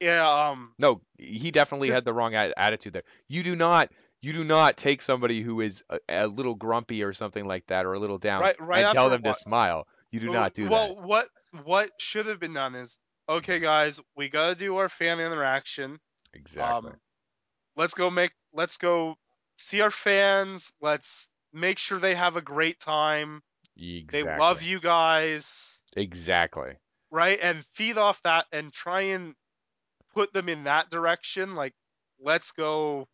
yeah 0.00 0.48
um 0.48 0.72
no, 0.78 1.00
he 1.18 1.50
definitely 1.50 1.90
had 1.90 2.04
the 2.04 2.12
wrong 2.12 2.34
attitude 2.34 2.92
there. 2.94 3.02
You 3.28 3.42
do 3.42 3.54
not 3.56 3.90
you 4.22 4.32
do 4.32 4.44
not 4.44 4.76
take 4.76 5.00
somebody 5.02 5.42
who 5.42 5.60
is 5.60 5.82
a, 5.88 5.98
a 6.08 6.26
little 6.26 6.54
grumpy 6.54 7.02
or 7.02 7.12
something 7.12 7.46
like 7.46 7.66
that 7.68 7.86
or 7.86 7.94
a 7.94 7.98
little 7.98 8.18
down 8.18 8.42
Right- 8.42 8.60
right 8.60 8.84
and 8.84 8.94
tell 8.94 9.10
them 9.10 9.22
to 9.22 9.34
smile. 9.34 9.86
You 10.10 10.20
do 10.20 10.32
not 10.32 10.54
do 10.54 10.68
well 10.68 10.88
that. 10.88 10.96
Well, 10.96 11.06
what 11.06 11.28
what 11.64 11.90
should 11.98 12.26
have 12.26 12.40
been 12.40 12.54
done 12.54 12.74
is 12.74 12.98
okay 13.30 13.58
guys 13.60 14.00
we 14.16 14.28
gotta 14.28 14.54
do 14.54 14.76
our 14.76 14.88
fan 14.88 15.20
interaction 15.20 15.98
Exactly. 16.34 16.90
um 16.90 16.96
let's 17.76 17.94
go 17.94 18.10
make 18.10 18.32
let's 18.52 18.76
go 18.76 19.14
see 19.56 19.80
our 19.80 19.90
fans 19.90 20.70
let's 20.80 21.32
make 21.52 21.78
sure 21.78 21.98
they 21.98 22.14
have 22.14 22.36
a 22.36 22.42
great 22.42 22.78
time 22.80 23.42
exactly. 23.76 24.22
they 24.22 24.38
love 24.38 24.62
you 24.62 24.80
guys 24.80 25.78
Exactly. 25.96 26.74
right 27.10 27.38
and 27.42 27.64
feed 27.74 27.98
off 27.98 28.20
that 28.24 28.46
and 28.52 28.72
try 28.72 29.02
and 29.02 29.34
put 30.14 30.32
them 30.32 30.48
in 30.48 30.64
that 30.64 30.90
direction 30.90 31.54
like 31.54 31.74
let's 32.20 32.52
go 32.52 33.06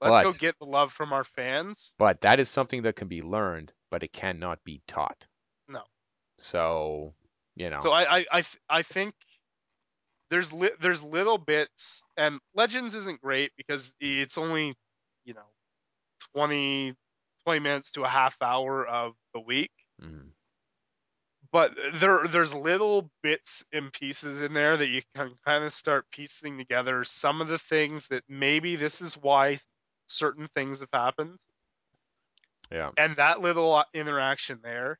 let's 0.00 0.16
But- 0.18 0.22
go 0.24 0.32
get 0.32 0.58
the 0.58 0.66
love 0.66 0.92
from 0.92 1.12
our 1.12 1.24
fans 1.24 1.94
But 1.98 2.20
that 2.22 2.40
is 2.40 2.48
something 2.50 2.82
that 2.82 2.96
can 2.96 3.08
be 3.08 3.22
learned, 3.22 3.72
but 3.90 4.02
it 4.02 4.12
cannot 4.12 4.62
be 4.64 4.82
taught. 4.88 5.26
No. 5.68 5.82
So, 6.38 7.14
you 7.54 7.70
know. 7.70 7.78
So 7.80 7.90
I 7.92 8.18
I 8.18 8.24
I, 8.32 8.44
I 8.68 8.82
think 8.82 9.14
there's 10.34 10.52
li- 10.52 10.72
there's 10.80 11.02
little 11.02 11.38
bits 11.38 12.08
and 12.18 12.40
Legends 12.54 12.96
isn't 12.96 13.22
great 13.22 13.52
because 13.56 13.94
it's 14.00 14.38
only 14.38 14.76
you 15.24 15.34
know 15.34 15.46
20 16.34 16.94
20 17.44 17.60
minutes 17.60 17.92
to 17.92 18.04
a 18.04 18.08
half 18.08 18.36
hour 18.42 18.86
of 18.86 19.14
the 19.34 19.40
week 19.40 19.72
Mhm. 19.98 20.34
but 21.52 21.74
there 21.94 22.26
there's 22.26 22.52
little 22.54 23.10
bits 23.22 23.64
and 23.72 23.92
pieces 23.92 24.40
in 24.40 24.52
there 24.52 24.76
that 24.76 24.88
you 24.88 25.02
can 25.14 25.34
kind 25.44 25.64
of 25.64 25.72
start 25.72 26.10
piecing 26.10 26.58
together 26.58 27.04
some 27.04 27.40
of 27.40 27.48
the 27.48 27.58
things 27.58 28.08
that 28.08 28.24
maybe 28.28 28.76
this 28.76 29.00
is 29.00 29.16
why 29.16 29.58
certain 30.06 30.48
things 30.54 30.80
have 30.80 30.88
happened 30.92 31.40
Yeah. 32.70 32.92
and 32.96 33.16
that 33.16 33.40
little 33.40 33.72
uh, 33.74 33.84
interaction 33.94 34.60
there 34.62 34.98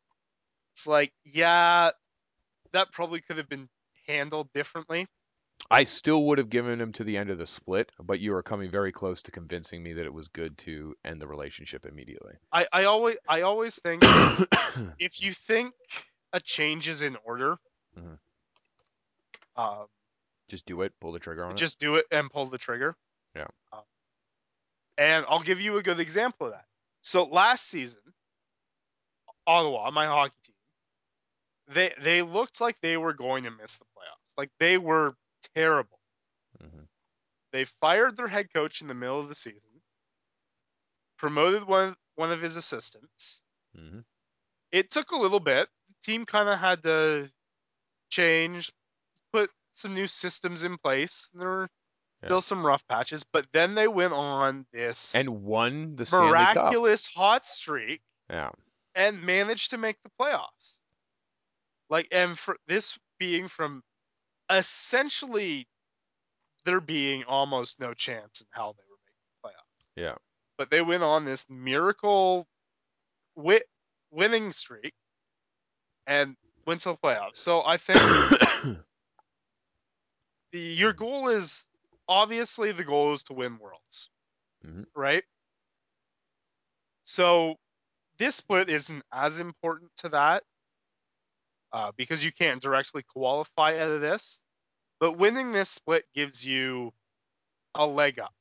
it's 0.75 0.87
like 0.87 1.13
yeah 1.25 1.93
that 2.73 2.93
probably 2.93 3.21
could 3.23 3.39
have 3.39 3.49
been 3.49 3.69
handled 4.07 4.51
differently 4.55 5.07
I 5.71 5.85
still 5.85 6.25
would 6.25 6.39
have 6.39 6.51
given 6.51 6.81
him 6.81 6.93
to 6.93 7.05
the 7.05 7.17
end 7.17 7.31
of 7.31 7.39
the 7.39 7.47
split, 7.47 7.91
but 7.99 8.21
you 8.21 8.35
are 8.35 8.43
coming 8.43 8.71
very 8.71 8.93
close 8.93 9.23
to 9.23 9.31
convincing 9.31 9.83
me 9.83 9.95
that 9.95 10.05
it 10.05 10.13
was 10.13 10.29
good 10.29 10.57
to 10.59 10.95
end 11.05 11.21
the 11.21 11.27
relationship 11.27 11.87
immediately. 11.87 12.35
I, 12.53 12.67
I 12.73 12.85
always 12.85 13.17
I 13.29 13.43
always 13.43 13.77
think 13.77 14.03
if 14.99 15.21
you 15.21 15.33
think 15.33 15.73
a 16.33 16.41
change 16.41 16.87
is 16.89 17.03
in 17.03 17.17
order, 17.25 17.57
Mhm. 17.99 18.19
um, 19.57 19.87
Just 20.49 20.67
do 20.67 20.83
it, 20.83 20.93
pull 21.01 21.13
the 21.13 21.19
trigger 21.19 21.45
on 21.45 21.53
it. 21.53 21.57
just 21.57 21.79
do 21.81 21.97
it 21.97 22.07
and 22.11 22.31
pull 22.31 22.47
the 22.47 22.59
trigger. 22.59 22.97
Yeah. 23.35 23.47
Um, 23.73 23.81
and 24.99 25.25
I'll 25.29 25.43
give 25.43 25.61
you 25.61 25.77
a 25.79 25.83
good 25.83 25.99
example 26.01 26.47
of 26.49 26.53
that. 26.53 26.67
So 27.03 27.25
last 27.25 27.67
season, 27.67 28.01
Ottawa, 29.47 29.91
my 29.91 30.07
hockey 30.07 30.35
team, 30.47 30.55
they 31.75 31.95
they 32.03 32.23
looked 32.23 32.61
like 32.61 32.77
they 32.81 32.97
were 32.97 33.13
going 33.15 33.45
to 33.45 33.51
miss 33.51 33.77
the 33.79 33.85
playoffs. 33.85 34.35
Like 34.37 34.51
they 34.59 34.79
were 34.79 35.15
terrible. 35.55 36.01
Mhm. 36.61 36.89
They 37.53 37.65
fired 37.65 38.19
their 38.19 38.29
head 38.29 38.53
coach 38.53 38.83
in 38.83 38.87
the 38.87 38.93
middle 38.93 39.19
of 39.19 39.31
the 39.31 39.35
season, 39.35 39.83
promoted 41.19 41.65
one 41.65 41.97
one 42.15 42.31
of 42.31 42.41
his 42.41 42.55
assistants. 42.55 43.43
Mhm. 43.75 44.05
It 44.73 44.91
took 44.91 45.11
a 45.11 45.17
little 45.17 45.41
bit. 45.41 45.69
The 45.89 45.95
team 46.05 46.27
kind 46.27 46.49
of 46.49 46.59
had 46.59 46.83
to 46.85 47.33
change, 48.11 48.73
put 49.33 49.53
some 49.73 49.95
new 49.95 50.09
systems 50.09 50.65
in 50.65 50.79
place. 50.79 51.29
There 51.35 51.49
were 51.49 51.71
Yeah. 52.23 52.31
still 52.31 52.43
some 52.43 52.67
rough 52.67 52.87
patches, 52.89 53.25
but 53.25 53.49
then 53.53 53.75
they 53.77 53.89
went 53.89 54.15
on 54.15 54.67
this 54.73 55.15
And 55.15 55.43
won 55.43 55.97
the 55.97 56.05
miraculous 56.11 57.07
hot 57.07 57.47
streak 57.47 58.03
Yeah. 58.29 58.51
and 58.95 59.23
managed 59.23 59.71
to 59.71 59.79
make 59.79 60.03
the 60.03 60.11
playoffs. 60.21 60.83
Like, 61.89 62.09
and 62.11 62.39
for 62.39 62.59
this 62.67 62.99
being 63.19 63.49
from 63.49 63.83
essentially 64.51 65.69
there 66.65 66.81
being 66.81 67.25
almost 67.25 67.81
no 67.81 67.95
chance 67.95 68.41
in 68.41 68.47
how 68.51 68.73
they 68.73 68.83
were 68.89 68.99
making 69.07 69.25
the 69.43 69.49
playoffs. 69.49 69.89
Yeah. 69.97 70.17
But 70.57 70.71
they 70.71 70.83
went 70.83 71.03
on 71.03 71.25
this 71.25 71.51
miracle 71.51 72.49
wi- 73.37 73.65
winning 74.11 74.53
streak 74.53 74.95
and 76.07 76.37
went 76.67 76.81
to 76.83 76.91
the 76.91 76.97
playoffs. 76.97 77.37
So 77.37 77.63
I 77.65 77.77
think 77.77 78.01
the, 80.53 80.59
your 80.61 80.93
goal 80.93 81.29
is 81.29 81.67
obviously 82.09 82.73
the 82.73 82.85
goal 82.85 83.13
is 83.13 83.23
to 83.25 83.33
win 83.35 83.59
worlds, 83.59 84.11
Mhm. 84.65 84.87
right? 84.95 85.25
So 87.05 87.57
this 88.19 88.37
split 88.37 88.71
isn't 88.71 89.05
as 89.13 89.41
important 89.41 89.93
to 89.99 90.11
that 90.11 90.45
uh, 91.75 91.91
because 91.97 92.25
you 92.25 92.31
can't 92.33 92.63
directly 92.63 93.03
qualify 93.03 93.79
out 93.81 93.91
of 93.91 94.01
this. 94.01 94.45
But 95.01 95.19
winning 95.19 95.51
this 95.51 95.69
split 95.69 96.05
gives 96.15 96.47
you 96.47 96.93
a 97.75 97.85
leg 97.85 98.21
up 98.21 98.33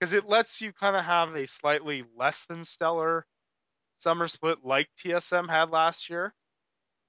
because 0.00 0.14
it 0.14 0.26
lets 0.26 0.62
you 0.62 0.72
kind 0.72 0.96
of 0.96 1.04
have 1.04 1.36
a 1.36 1.46
slightly 1.46 2.04
less 2.16 2.46
than 2.46 2.64
stellar 2.64 3.26
summer 3.98 4.26
split 4.26 4.58
like 4.64 4.88
TSM 4.98 5.50
had 5.50 5.70
last 5.70 6.08
year 6.08 6.32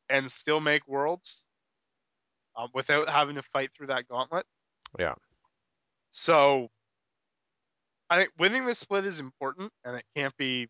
and 0.10 0.30
still 0.30 0.60
make 0.60 0.86
worlds 0.86 1.45
um, 2.58 2.68
without 2.74 3.08
having 3.08 3.36
to 3.36 3.43
fight 3.54 3.70
through 3.76 3.88
that 3.88 4.08
gauntlet. 4.10 4.45
Yeah. 5.00 5.14
So 6.12 6.68
I 8.10 8.18
think 8.18 8.32
winning 8.38 8.66
this 8.66 8.80
split 8.80 9.06
is 9.06 9.22
important 9.22 9.72
and 9.86 9.95
it 9.95 10.04
can't 10.14 10.36
be 10.36 10.68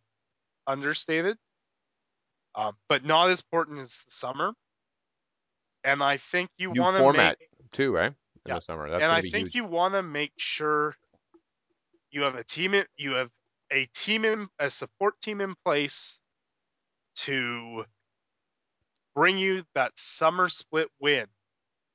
understated, 0.67 1.37
um, 2.59 2.77
but 2.89 3.05
not 3.05 3.29
as 3.29 3.39
important 3.41 3.79
as 3.79 4.03
the 4.05 4.11
summer. 4.11 4.53
And 5.83 6.01
I 6.03 6.15
think 6.17 6.51
you 6.57 6.71
want 6.71 6.95
to 6.95 7.03
format 7.03 7.37
make 7.41 7.49
too, 7.71 7.93
right? 7.93 8.15
In 8.45 8.53
Yeah. 8.53 8.55
the 8.55 8.61
summer. 8.61 8.89
That's 8.89 9.07
and 9.07 9.11
I 9.11 9.21
think 9.21 9.53
huge. 9.53 9.53
you 9.53 9.63
want 9.65 9.93
to 9.93 10.03
make 10.03 10.33
sure 10.37 10.95
you 12.11 12.21
have 12.23 12.35
a 12.35 12.43
team 12.43 12.73
in, 12.73 12.85
you 12.97 13.11
have 13.13 13.31
a 13.71 13.85
team 13.87 14.25
in 14.25 14.47
a 14.59 14.69
support 14.69 15.19
team 15.21 15.41
in 15.41 15.55
place 15.63 16.19
to 17.15 17.85
bring 19.13 19.37
you 19.37 19.63
that 19.75 19.99
summer 19.99 20.49
split 20.49 20.89
win 20.99 21.27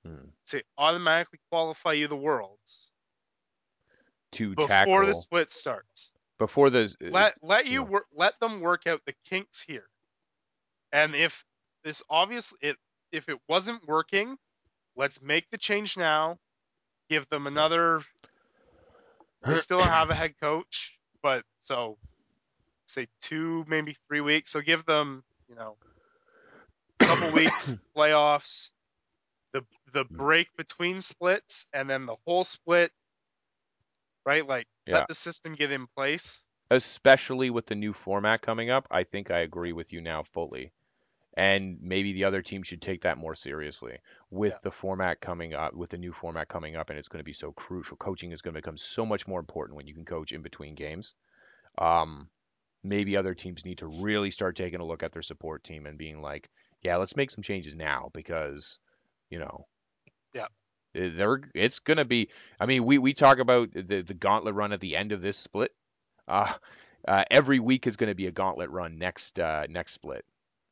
Hmm. 0.04 0.28
to 0.46 0.64
automatically 0.78 1.38
qualify 1.50 1.92
you 1.92 2.08
the 2.08 2.16
worlds 2.16 2.92
to 4.32 4.56
before 4.56 5.06
tackle 5.06 5.06
the 5.06 5.14
split 5.14 5.50
starts. 5.52 6.12
before 6.38 6.70
the 6.70 6.94
Let 7.08 7.36
let 7.42 7.66
you 7.66 7.82
yeah. 7.82 7.84
work 7.84 8.08
let 8.12 8.38
them 8.40 8.60
work 8.60 8.86
out 8.86 9.02
the 9.06 9.14
kinks 9.24 9.62
here. 9.62 9.88
And 10.94 11.14
if 11.14 11.44
this 11.84 12.02
obviously 12.10 12.58
it 12.62 12.78
if 13.12 13.28
it 13.28 13.38
wasn't 13.48 13.86
working, 13.86 14.38
let's 14.96 15.20
make 15.22 15.50
the 15.50 15.58
change 15.58 15.96
now. 15.98 16.38
Give 17.10 17.28
them 17.28 17.46
another 17.46 18.02
they 19.46 19.56
still 19.56 19.84
have 19.84 20.10
a 20.10 20.14
head 20.14 20.34
coach, 20.40 20.98
but 21.22 21.44
so 21.60 21.98
say 22.86 23.08
two, 23.22 23.64
maybe 23.68 23.96
three 24.08 24.20
weeks. 24.20 24.50
So 24.50 24.60
give 24.60 24.84
them, 24.86 25.24
you 25.48 25.56
know, 25.56 25.78
a 27.00 27.06
couple 27.06 27.30
weeks 27.32 27.82
playoffs, 27.96 28.72
the 29.52 29.64
the 29.92 30.04
break 30.16 30.48
between 30.56 31.00
splits, 31.00 31.68
and 31.74 31.88
then 31.90 32.06
the 32.06 32.16
whole 32.26 32.44
split. 32.44 32.92
Right, 34.26 34.46
like 34.46 34.66
Yeah. 34.86 34.96
let 34.96 35.06
the 35.06 35.14
system 35.14 35.54
get 35.54 35.70
in 35.70 35.86
place. 35.86 36.42
especially 36.70 37.48
with 37.48 37.66
the 37.66 37.74
new 37.74 37.94
format 37.94 38.42
coming 38.42 38.68
up, 38.68 38.86
I 38.90 39.04
think 39.04 39.30
I 39.30 39.38
agree 39.38 39.72
with 39.72 39.92
you 39.94 40.02
now 40.02 40.22
fully. 40.22 40.72
And 41.36 41.80
maybe 41.80 42.12
the 42.12 42.24
other 42.24 42.42
team 42.42 42.62
should 42.62 42.82
take 42.82 43.02
that 43.02 43.18
more 43.18 43.34
seriously. 43.34 43.98
With 44.30 44.54
Yeah. 44.54 44.60
the 44.62 44.70
format 44.70 45.20
coming 45.20 45.54
up, 45.54 45.74
with 45.74 45.90
the 45.90 45.98
new 45.98 46.12
format 46.12 46.48
coming 46.48 46.76
up, 46.76 46.90
and 46.90 46.98
it's 46.98 47.08
going 47.08 47.20
to 47.20 47.24
be 47.24 47.32
so 47.32 47.52
crucial. 47.52 47.96
Coaching 47.96 48.32
is 48.32 48.42
going 48.42 48.54
to 48.54 48.60
become 48.60 48.76
so 48.76 49.04
much 49.06 49.26
more 49.26 49.40
important 49.40 49.76
when 49.76 49.86
you 49.86 49.94
can 49.94 50.04
coach 50.04 50.32
in 50.32 50.42
between 50.42 50.74
games. 50.74 51.14
Um, 51.78 52.30
maybe 52.84 53.16
other 53.16 53.34
teams 53.34 53.64
need 53.64 53.78
to 53.78 53.88
really 53.88 54.30
start 54.30 54.56
taking 54.56 54.80
a 54.80 54.86
look 54.86 55.02
at 55.02 55.12
their 55.12 55.22
support 55.22 55.64
team 55.64 55.86
and 55.86 55.98
being 55.98 56.22
like, 56.22 56.50
yeah, 56.82 56.96
let's 56.96 57.16
make 57.16 57.30
some 57.32 57.42
changes 57.42 57.74
now 57.76 58.10
because, 58.14 58.80
you 59.30 59.38
know, 59.40 59.66
Yeah. 60.32 60.48
eh, 60.94 61.10
they're 61.14 61.40
it's 61.54 61.78
going 61.78 61.96
to 61.98 62.04
be. 62.04 62.28
I 62.60 62.66
mean, 62.66 62.84
we 62.84 62.98
we 62.98 63.14
talk 63.14 63.38
about 63.38 63.72
the 63.72 64.02
the 64.02 64.14
gauntlet 64.14 64.54
run 64.54 64.72
at 64.72 64.80
the 64.80 64.96
end 64.96 65.12
of 65.12 65.20
this 65.22 65.38
split. 65.38 65.72
Uh, 66.28 66.54
uh, 67.08 67.24
every 67.30 67.60
week 67.60 67.86
is 67.86 67.96
going 67.96 68.10
to 68.10 68.14
be 68.14 68.26
a 68.26 68.32
gauntlet 68.32 68.70
run 68.70 68.98
next 68.98 69.38
uh, 69.40 69.66
next 69.68 69.92
split 69.92 70.24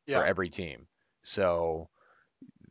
Yeah. 0.07 0.21
for 0.21 0.27
every 0.27 0.51
team. 0.51 0.87
So, 1.23 1.89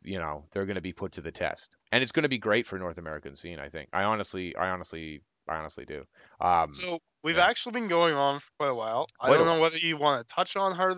you 0.02 0.18
know, 0.18 0.44
they're 0.52 0.66
going 0.66 0.76
to 0.76 0.82
be 0.82 0.92
put 0.92 1.12
to 1.12 1.20
the 1.20 1.30
test, 1.32 1.76
and 1.90 2.02
it's 2.02 2.12
going 2.12 2.24
to 2.24 2.28
be 2.28 2.38
great 2.38 2.66
for 2.66 2.78
North 2.78 2.98
American 2.98 3.36
scene. 3.36 3.58
I 3.58 3.68
think. 3.68 3.88
I 3.92 4.04
honestly, 4.04 4.54
I 4.56 4.68
honestly, 4.68 5.22
I 5.48 5.56
honestly 5.56 5.84
do. 5.84 6.04
Um, 6.40 6.74
So 6.74 6.98
we've 7.22 7.36
yeah. 7.36 7.46
actually 7.46 7.72
been 7.72 7.88
going 7.88 8.14
on 8.14 8.40
for 8.40 8.46
quite 8.58 8.70
a 8.70 8.74
while. 8.74 9.06
I 9.20 9.28
Quite 9.28 9.38
don't 9.38 9.46
know 9.46 9.60
whether 9.60 9.78
you 9.78 9.96
want 9.96 10.26
to 10.26 10.34
touch 10.34 10.56
on 10.56 10.74
her. 10.76 10.96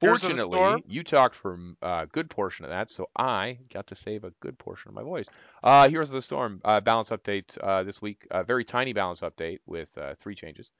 Heroes 0.00 0.24
of 0.24 0.36
the 0.36 0.42
fortunately, 0.42 0.84
you 0.88 1.02
talked 1.02 1.34
for 1.34 1.58
a 1.80 2.06
good 2.10 2.28
portion 2.28 2.64
of 2.64 2.70
that, 2.70 2.90
so 2.90 3.06
I 3.16 3.58
got 3.72 3.86
to 3.86 3.94
save 3.94 4.24
a 4.24 4.32
good 4.40 4.58
portion 4.58 4.88
of 4.88 4.94
my 4.94 5.02
voice. 5.02 5.26
Uh, 5.62 5.88
Heroes 5.88 6.10
of 6.10 6.14
the 6.14 6.22
Storm 6.22 6.60
uh, 6.64 6.80
balance 6.80 7.10
update 7.10 7.56
uh, 7.62 7.84
this 7.84 8.02
week. 8.02 8.26
A 8.30 8.42
very 8.42 8.64
tiny 8.64 8.92
balance 8.92 9.20
update 9.20 9.60
with 9.66 9.96
uh, 9.96 10.14
three 10.16 10.34
changes. 10.34 10.72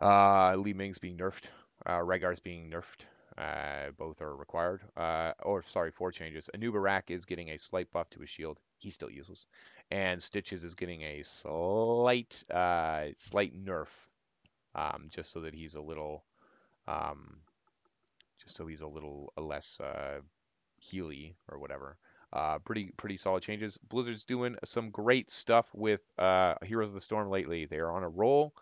Uh, 0.00 0.54
Li-Ming's 0.56 0.98
being 0.98 1.18
nerfed. 1.18 1.44
Uh, 1.84 1.98
Rehgar's 1.98 2.40
being 2.40 2.70
nerfed. 2.70 3.04
Uh, 3.38 3.90
both 3.96 4.20
are 4.20 4.36
required. 4.36 4.82
Uh, 4.96 5.32
or 5.42 5.62
sorry, 5.62 5.90
four 5.90 6.12
changes. 6.12 6.48
Anub'arak 6.54 7.10
is 7.10 7.24
getting 7.24 7.50
a 7.50 7.58
slight 7.58 7.90
buff 7.92 8.10
to 8.10 8.20
his 8.20 8.30
shield. 8.30 8.60
He's 8.78 8.94
still 8.94 9.10
useless. 9.10 9.46
And 9.90 10.22
Stitches 10.22 10.64
is 10.64 10.74
getting 10.74 11.02
a 11.02 11.22
slight, 11.22 12.42
uh, 12.50 13.06
slight 13.16 13.52
nerf, 13.54 13.88
um, 14.74 15.08
just 15.10 15.32
so 15.32 15.40
that 15.40 15.54
he's 15.54 15.74
a 15.74 15.80
little, 15.80 16.24
um, 16.88 17.36
just 18.42 18.56
so 18.56 18.66
he's 18.66 18.80
a 18.80 18.86
little 18.86 19.32
less 19.36 19.80
healy 20.78 21.36
or 21.48 21.58
whatever. 21.58 21.96
Uh, 22.32 22.58
pretty 22.58 22.90
pretty 22.96 23.16
solid 23.16 23.42
changes. 23.42 23.78
Blizzard's 23.88 24.24
doing 24.24 24.56
some 24.64 24.90
great 24.90 25.30
stuff 25.30 25.66
with 25.74 26.00
uh, 26.18 26.54
Heroes 26.62 26.88
of 26.88 26.94
the 26.94 27.00
Storm 27.00 27.28
lately. 27.28 27.66
They 27.66 27.76
are 27.78 27.92
on 27.92 28.04
a 28.04 28.08
roll. 28.08 28.54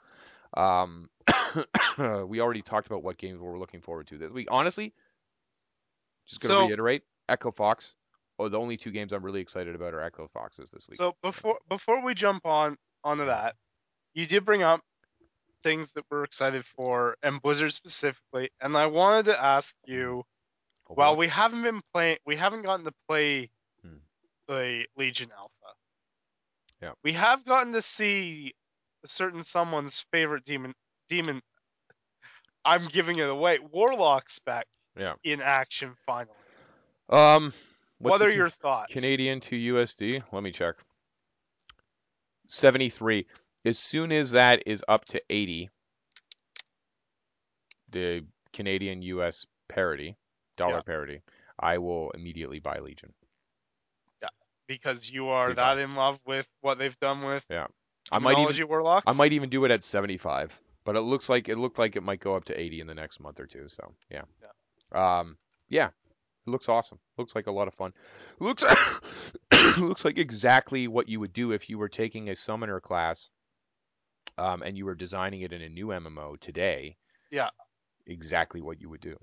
Um, 0.57 1.09
we 2.29 2.41
already 2.41 2.63
talked 2.63 2.87
about 2.87 3.03
what 3.03 3.19
games 3.19 3.41
we're 3.41 3.59
looking 3.59 3.81
forward 3.81 4.07
to 4.09 4.19
this 4.19 4.31
week. 4.31 4.49
Honestly, 4.51 4.93
just 6.27 6.41
gonna 6.41 6.55
So- 6.55 6.67
reiterate, 6.67 7.03
Echo 7.29 7.51
Fox. 7.51 7.97
Oh, 8.39 8.49
the 8.49 8.59
only 8.59 8.77
two 8.79 8.91
games 8.91 9.13
I'm 9.13 9.23
really 9.23 9.41
excited 9.43 9.75
about 9.75 9.93
are 9.93 10.01
Echo 10.01 10.27
Foxes 10.33 10.71
this 10.71 10.89
week. 10.89 10.97
So 10.97 11.15
before 11.23 11.59
before 11.69 12.03
we 12.03 12.15
jump 12.15 12.47
on 12.47 12.77
onto 13.05 13.27
that, 13.27 13.55
you 14.15 14.27
did 14.27 14.45
bring 14.47 14.63
up 14.63 14.81
things 15.63 15.93
that 15.93 16.05
we're 16.11 16.25
excited 16.25 16.65
for 16.65 17.17
and 17.23 17.43
Blizzard 17.43 17.75
specifically, 17.75 18.49
and 18.61 18.77
I 18.77 18.87
wanted 18.87 19.27
to 19.27 19.43
ask 19.43 19.75
you. 19.85 20.25
While 20.87 21.15
Overwatch? 21.15 21.19
we 21.19 21.29
haven't 21.29 21.63
been 21.63 21.83
playing, 21.95 22.19
we 22.27 22.35
haven't 22.35 22.63
gotten 22.63 22.85
to 22.87 22.93
play 23.09 23.51
Hmm. 23.83 23.99
the 24.49 24.87
Legion 24.97 25.31
Alpha. 25.37 25.77
Yeah. 26.83 26.93
We 27.05 27.13
have 27.13 27.45
gotten 27.45 27.75
to 27.75 27.83
see 27.83 28.55
a 29.05 29.09
certain 29.09 29.43
someone's 29.43 30.05
favorite 30.13 30.45
demon. 30.45 30.75
Demon. 31.09 31.41
I'm 32.65 32.87
giving 32.87 33.19
it 33.19 33.29
away. 33.29 33.59
Warlock 33.59 34.29
spec 34.31 34.67
Yeah. 34.97 35.15
in 35.25 35.41
action 35.41 35.95
finally. 36.07 36.37
Um, 37.09 37.53
What's 37.99 38.21
what 38.21 38.23
are 38.23 38.31
your 38.31 38.49
thoughts? 38.49 38.93
Canadian 38.93 39.41
to 39.41 39.57
USD? 39.57 40.23
Let 40.33 40.43
me 40.43 40.53
check. 40.53 40.77
73. 42.49 43.27
As 43.65 43.79
soon 43.79 44.13
as 44.13 44.31
that 44.33 44.63
is 44.67 44.83
up 44.89 45.05
to 45.07 45.23
80, 45.31 45.71
the 47.91 48.25
Canadian 48.53 49.03
US 49.03 49.47
parity, 49.69 50.17
dollar 50.57 50.77
Yeah. 50.77 50.83
parity, 50.83 51.23
I 51.59 51.79
will 51.79 52.11
immediately 52.13 52.59
buy 52.59 52.79
Legion. 52.79 53.15
Yeah, 54.23 54.29
because 54.67 55.11
you 55.11 55.29
are 55.29 55.49
Big 55.49 55.57
that 55.57 55.79
in 55.79 55.93
love 55.93 56.21
with 56.25 56.49
what 56.61 56.79
they've 56.79 56.99
done 57.01 57.23
with 57.23 57.45
Yeah. 57.51 57.67
I 58.13 58.19
might 58.19 58.39
even 58.39 58.69
Warlocks. 58.69 59.05
I 59.07 59.17
might 59.17 59.33
even 59.33 59.51
do 59.51 59.65
it 59.65 59.71
at 59.71 59.85
75, 59.85 60.59
but 60.85 60.97
it 60.97 61.01
looks 61.01 61.29
like 61.29 61.49
it 61.49 61.57
looked 61.59 61.79
like 61.79 61.97
it 61.97 62.03
might 62.03 62.21
go 62.21 62.35
up 62.35 62.45
to 62.47 62.59
80 62.61 62.81
in 62.81 62.87
the 62.87 62.95
next 62.95 63.21
month 63.21 63.41
or 63.41 63.47
two. 63.47 63.69
So 63.69 63.93
yeah, 64.11 64.23
um, 64.93 65.37
yeah, 65.69 65.89
it 65.89 66.51
looks 66.51 66.69
awesome. 66.69 66.99
Looks 67.19 67.35
like 67.35 67.47
a 67.47 67.53
lot 67.53 67.69
of 67.69 67.75
fun. 67.75 67.93
Looks 68.39 68.65
looks 69.79 70.05
like 70.05 70.19
exactly 70.19 70.89
what 70.89 71.09
you 71.09 71.21
would 71.21 71.33
do 71.33 71.53
if 71.53 71.69
you 71.71 71.79
were 71.79 71.89
taking 71.89 72.29
a 72.29 72.37
summoner 72.37 72.81
class, 72.81 73.31
um, 74.39 74.63
and 74.63 74.77
you 74.77 74.85
were 74.85 74.95
designing 74.95 75.43
it 75.43 75.53
in 75.53 75.63
a 75.63 75.69
new 75.69 75.89
MMO 75.89 76.39
today. 76.41 76.97
Yeah. 77.31 77.51
Exactly 78.07 78.61
what 78.61 78.81
you 78.81 78.89
would 78.89 79.01
do, 79.03 79.17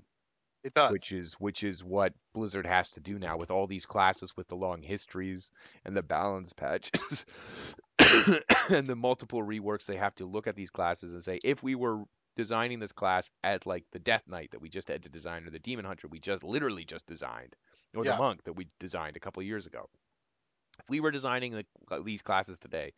It 0.64 0.72
does. 0.72 0.90
which 0.92 1.12
is 1.12 1.34
which 1.34 1.62
is 1.62 1.84
what 1.84 2.14
Blizzard 2.32 2.64
has 2.66 2.88
to 2.90 3.00
do 3.00 3.18
now 3.18 3.36
with 3.36 3.50
all 3.50 3.66
these 3.66 3.84
classes 3.84 4.34
with 4.34 4.48
the 4.48 4.54
long 4.54 4.80
histories 4.82 5.50
and 5.84 5.94
the 5.94 6.02
balance 6.02 6.52
patches. 6.54 7.26
and 8.70 8.88
the 8.88 8.96
multiple 8.96 9.42
reworks, 9.42 9.86
they 9.86 9.96
have 9.96 10.14
to 10.16 10.26
look 10.26 10.46
at 10.46 10.56
these 10.56 10.70
classes 10.70 11.14
and 11.14 11.22
say, 11.22 11.40
if 11.44 11.62
we 11.62 11.74
were 11.74 12.04
designing 12.36 12.78
this 12.78 12.92
class 12.92 13.30
as 13.44 13.66
like 13.66 13.84
the 13.92 13.98
Death 13.98 14.22
Knight 14.28 14.50
that 14.52 14.60
we 14.60 14.68
just 14.68 14.88
had 14.88 15.02
to 15.02 15.08
design, 15.08 15.46
or 15.46 15.50
the 15.50 15.58
Demon 15.58 15.84
Hunter 15.84 16.08
we 16.08 16.18
just 16.18 16.42
literally 16.44 16.84
just 16.84 17.06
designed, 17.06 17.56
or 17.96 18.04
Yeah. 18.04 18.10
the 18.12 18.14
Monk 18.14 18.44
that 18.44 18.54
we 18.54 18.68
designed 18.78 19.16
a 19.16 19.20
couple 19.20 19.42
years 19.42 19.66
ago, 19.66 19.88
if 20.78 20.88
we 20.88 21.00
were 21.00 21.10
designing 21.10 21.52
the, 21.52 21.66
these 22.04 22.22
classes 22.22 22.60
today, 22.60 22.92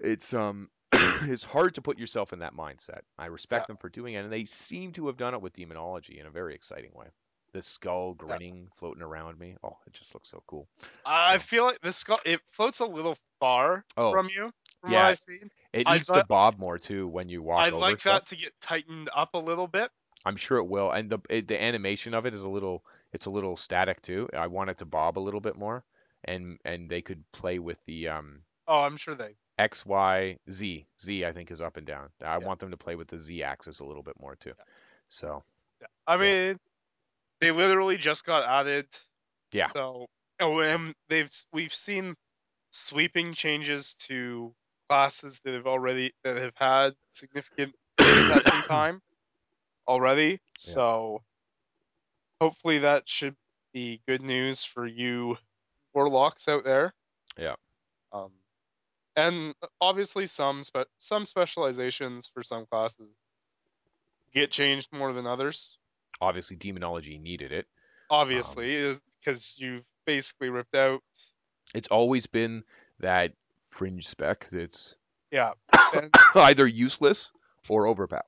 it's 0.00 0.34
um 0.34 0.70
it's 0.92 1.44
hard 1.44 1.74
to 1.74 1.82
put 1.82 1.98
yourself 1.98 2.32
in 2.32 2.40
that 2.40 2.54
mindset. 2.54 3.00
I 3.18 3.26
respect 3.26 3.66
Yeah. 3.66 3.66
them 3.66 3.76
for 3.76 3.88
doing 3.88 4.14
it, 4.14 4.18
and 4.24 4.32
they 4.32 4.44
seem 4.44 4.92
to 4.92 5.06
have 5.08 5.16
done 5.16 5.34
it 5.34 5.40
with 5.42 5.54
demonology 5.54 6.18
in 6.18 6.26
a 6.26 6.30
very 6.30 6.54
exciting 6.54 6.92
way. 6.94 7.08
The 7.54 7.62
skull 7.62 8.12
grinning, 8.12 8.68
floating 8.76 9.02
around 9.02 9.38
me. 9.38 9.56
Oh, 9.62 9.78
it 9.86 9.94
just 9.94 10.12
looks 10.12 10.28
so 10.28 10.44
cool. 10.46 10.68
I 11.04 11.38
Yeah. 11.38 11.38
feel 11.38 11.64
like 11.64 11.80
the 11.80 11.92
skull 11.92 12.20
it 12.24 12.40
floats 12.52 12.80
a 12.80 12.86
little 12.86 13.16
far 13.40 13.84
Oh, 13.96 14.20
from 14.20 14.28
you 14.28 14.52
from 14.80 14.92
yeah, 14.92 15.04
what 15.04 15.14
I've 15.14 15.18
seen. 15.18 15.50
It 15.72 15.86
I'd 15.86 16.04
needs 16.04 16.10
to 16.12 16.22
bob 16.22 16.58
more 16.58 16.78
too 16.78 17.08
when 17.08 17.28
you 17.28 17.42
walk 17.42 17.72
I'd 17.72 17.72
over 17.72 17.96
like 17.96 18.00
stuff. 18.00 18.02
that 18.02 18.26
to 18.26 18.36
get 18.36 18.60
tightened 18.60 19.10
up 19.12 19.34
a 19.34 19.38
little 19.38 19.66
bit. 19.66 19.90
I'm 20.26 20.36
sure 20.36 20.58
it 20.58 20.64
will, 20.66 20.90
and 20.90 21.08
the 21.08 21.18
it, 21.30 21.48
the 21.48 21.62
animation 21.62 22.12
of 22.12 22.26
it 22.26 22.34
is 22.34 22.44
a 22.44 22.48
little 22.50 22.84
it's 23.12 23.24
a 23.26 23.30
little 23.30 23.56
static 23.56 24.02
too. 24.02 24.28
I 24.34 24.46
want 24.48 24.68
it 24.70 24.76
to 24.78 24.84
bob 24.84 25.18
a 25.18 25.20
little 25.20 25.40
bit 25.40 25.56
more, 25.56 25.84
and 26.24 26.58
and 26.64 26.90
they 26.90 27.00
could 27.02 27.24
play 27.32 27.58
with 27.58 27.82
the 27.86 28.08
um 28.08 28.44
Oh, 28.66 28.82
I'm 28.82 28.96
sure 28.98 29.14
they. 29.14 29.36
X 29.58 29.84
Y 29.84 30.38
Z 30.48 30.86
Z 31.00 31.24
I 31.24 31.32
think 31.32 31.50
is 31.50 31.60
up 31.60 31.76
and 31.76 31.84
down. 31.86 32.12
I 32.22 32.38
Yeah. 32.38 32.46
want 32.46 32.60
them 32.60 32.70
to 32.70 32.76
play 32.76 32.94
with 32.94 33.08
the 33.08 33.18
Z 33.18 33.42
axis 33.42 33.80
a 33.80 33.84
little 33.84 34.02
bit 34.04 34.18
more 34.20 34.36
too. 34.36 34.54
So 35.08 35.44
Yeah. 35.80 35.86
I 36.06 36.16
Yeah. 36.18 36.32
mean, 36.50 36.58
they 37.40 37.50
literally 37.50 37.96
just 37.96 38.24
got 38.24 38.44
added. 38.44 38.86
Yeah. 39.52 39.68
So, 39.68 40.06
oh, 40.40 40.60
and 40.60 40.94
they've 41.08 41.30
we've 41.52 41.74
seen 41.74 42.14
sweeping 42.70 43.34
changes 43.34 43.94
to 43.94 44.52
classes 44.88 45.40
that 45.44 45.54
have 45.54 45.66
already 45.66 46.12
that 46.24 46.36
have 46.36 46.54
had 46.56 46.94
significant 47.10 47.74
testing 47.98 48.62
time 48.68 49.00
already. 49.86 50.40
So, 50.58 51.22
hopefully 52.40 52.78
that 52.78 53.08
should 53.08 53.36
be 53.72 54.00
good 54.06 54.22
news 54.22 54.64
for 54.64 54.86
you 54.86 55.36
warlocks 55.92 56.48
out 56.48 56.64
there. 56.64 56.94
Yeah. 57.38 57.54
Um, 58.12 58.30
and 59.16 59.54
obviously 59.80 60.26
some 60.26 60.64
spe- 60.64 60.90
some 60.98 61.24
specializations 61.24 62.26
for 62.26 62.42
some 62.42 62.66
classes 62.66 63.08
get 64.32 64.50
changed 64.50 64.88
more 64.92 65.12
than 65.12 65.26
others. 65.26 65.78
Obviously 66.20 66.56
demonology 66.56 67.18
needed 67.18 67.52
it. 67.52 67.66
Obviously, 68.10 68.74
is 68.74 69.00
because 69.20 69.54
you've 69.56 69.84
basically 70.06 70.50
ripped 70.50 70.74
out. 70.74 71.00
It's 71.74 71.88
always 71.88 72.26
been 72.26 72.62
that 73.00 73.32
fringe 73.70 74.06
spec 74.06 74.46
that's 74.50 74.94
Yeah. 75.30 75.52
Either 76.34 76.66
useless 76.66 77.32
or 77.68 77.88
overpowered. 77.88 78.22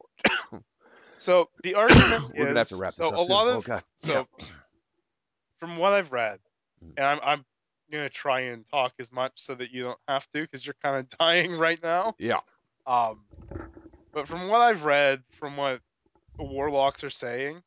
so 1.18 1.48
the 1.62 1.74
argument 1.74 2.34
We're 2.36 2.46
gonna 2.46 2.58
have 2.60 2.68
to 2.68 2.74
is- 2.74 2.80
wrap 2.80 2.90
so 2.92 3.08
up. 3.08 3.14
a 3.16 3.20
lot 3.20 3.46
oh 3.46 3.58
of 3.58 3.64
god. 3.64 3.82
so 3.98 4.26
from 5.60 5.76
what 5.76 5.92
I've 5.92 6.12
read, 6.12 6.38
Mm. 6.84 6.92
and 6.98 7.06
I'm 7.06 7.18
I'm 7.22 7.44
gonna 7.90 8.08
try 8.10 8.40
and 8.40 8.66
talk 8.66 8.92
as 8.98 9.10
much 9.12 9.32
so 9.36 9.54
that 9.54 9.70
you 9.70 9.84
don't 9.84 9.98
have 10.08 10.24
to 10.32 10.42
because 10.42 10.66
you're 10.66 10.76
kind 10.82 10.96
of 10.96 11.18
dying 11.18 11.52
right 11.52 11.82
now. 11.82 12.14
Yeah. 12.18 12.40
Um, 12.86 13.20
but 14.12 14.28
from 14.28 14.48
what 14.48 14.60
I've 14.60 14.84
read, 14.84 15.22
from 15.30 15.56
what 15.56 15.80
warlocks 16.38 17.02
are 17.04 17.08
saying, 17.10 17.62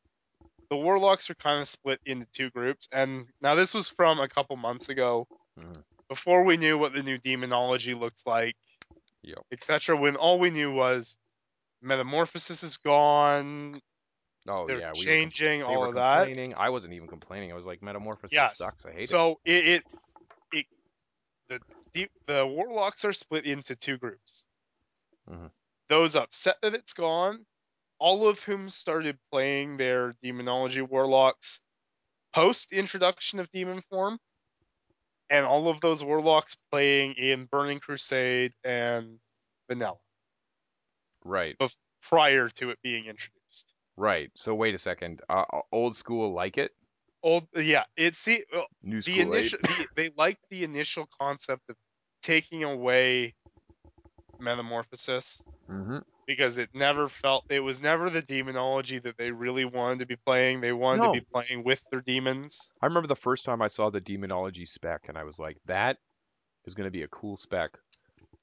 the 0.70 0.76
warlocks 0.76 1.30
are 1.30 1.34
kind 1.36 1.60
of 1.60 1.68
split 1.68 2.00
into 2.06 2.26
two 2.32 2.50
groups. 2.50 2.88
And 2.92 3.28
now 3.40 3.54
this 3.54 3.74
was 3.74 3.88
from 3.88 4.20
a 4.20 4.28
couple 4.28 4.56
months 4.56 4.88
ago, 4.88 5.26
Mhm. 5.56 5.84
before 6.10 6.44
we 6.44 6.56
knew 6.58 6.78
what 6.78 6.92
the 6.94 7.02
new 7.04 7.18
demonology 7.18 7.94
looked 7.94 8.26
like, 8.26 8.56
Yep. 9.22 9.44
etc. 9.52 9.96
When 9.98 10.16
all 10.16 10.38
we 10.40 10.50
knew 10.50 10.72
was 10.74 11.18
metamorphosis 11.82 12.62
is 12.64 12.78
gone, 12.78 13.80
Oh 14.48 14.68
they're 14.68 14.82
yeah. 14.82 14.92
We 14.94 15.08
were 15.08 15.18
changing 15.18 15.62
all 15.64 15.78
were 15.78 15.88
of 15.88 15.96
that. 15.96 16.32
complaining. 16.32 16.54
I 16.54 16.70
wasn't 16.70 16.94
even 16.94 17.08
complaining. 17.08 17.52
I 17.52 17.54
was 17.54 17.66
like, 17.66 17.82
Metamorphosis 17.82 18.46
Yes. 18.46 18.54
sucks. 18.54 18.86
I 18.86 18.92
hate 18.92 19.10
it. 19.10 19.18
so 19.18 19.40
it, 19.44 19.66
it 19.66 19.84
it 20.52 20.66
the 21.48 21.62
deep 21.94 22.12
the 22.26 22.46
warlocks 22.46 23.04
are 23.04 23.12
split 23.14 23.46
into 23.46 23.76
two 23.76 23.98
groups. 23.98 24.46
Mhm. 25.26 25.50
Those 25.90 26.16
upset 26.16 26.56
that 26.62 26.74
it's 26.74 26.94
gone, 26.94 27.44
all 28.00 28.26
of 28.28 28.40
whom 28.40 28.68
started 28.68 29.18
playing 29.30 29.76
their 29.76 30.14
demonology 30.22 30.82
warlocks 30.82 31.66
post 32.34 32.72
introduction 32.72 33.40
of 33.40 33.50
demon 33.52 33.82
form, 33.90 34.18
and 35.30 35.46
all 35.46 35.68
of 35.68 35.80
those 35.80 36.02
warlocks 36.02 36.56
playing 36.70 37.14
in 37.14 37.46
Burning 37.46 37.80
Crusade 37.80 38.52
and 38.64 39.18
Vanilla 39.68 39.98
Right. 41.24 41.56
bef- 41.58 41.78
prior 42.02 42.48
to 42.48 42.70
it 42.70 42.78
being 42.82 43.06
introduced. 43.06 43.74
Right. 43.96 44.30
So 44.34 44.54
wait 44.54 44.74
a 44.74 44.78
second. 44.78 45.22
Uh, 45.28 45.44
uh, 45.52 45.60
old 45.72 45.94
school 45.96 46.32
like 46.32 46.58
it. 46.58 46.72
Old, 47.22 47.46
yeah, 47.54 47.84
it's 47.96 48.18
see, 48.18 48.44
New 48.82 49.02
the 49.02 49.12
school 49.12 49.34
initial 49.34 49.58
the, 49.62 49.86
they 49.94 50.10
liked 50.16 50.40
the 50.50 50.64
initial 50.64 51.06
concept 51.20 51.62
of 51.68 51.76
taking 52.22 52.64
away 52.64 53.34
metamorphosis 54.38 55.44
Mm-hmm. 55.70 55.98
Because 56.30 56.58
it 56.58 56.70
never 56.72 57.08
felt 57.08 57.44
it 57.50 57.58
was 57.58 57.82
never 57.82 58.08
the 58.08 58.22
demonology 58.22 59.00
that 59.00 59.16
they 59.18 59.32
really 59.32 59.64
wanted 59.64 59.98
to 59.98 60.06
be 60.06 60.14
playing. 60.14 60.60
They 60.60 60.72
wanted 60.72 61.02
No. 61.02 61.12
to 61.12 61.20
be 61.20 61.26
playing 61.32 61.64
with 61.64 61.82
their 61.90 62.00
demons. 62.00 62.70
I 62.80 62.86
remember 62.86 63.08
the 63.08 63.16
first 63.16 63.44
time 63.44 63.60
I 63.60 63.66
saw 63.66 63.90
the 63.90 64.00
demonology 64.00 64.64
spec, 64.64 65.08
and 65.08 65.18
I 65.18 65.24
was 65.24 65.40
like, 65.40 65.56
that 65.66 65.98
is 66.66 66.74
going 66.74 66.86
to 66.86 66.90
be 66.92 67.02
a 67.02 67.08
cool 67.08 67.36
spec 67.36 67.72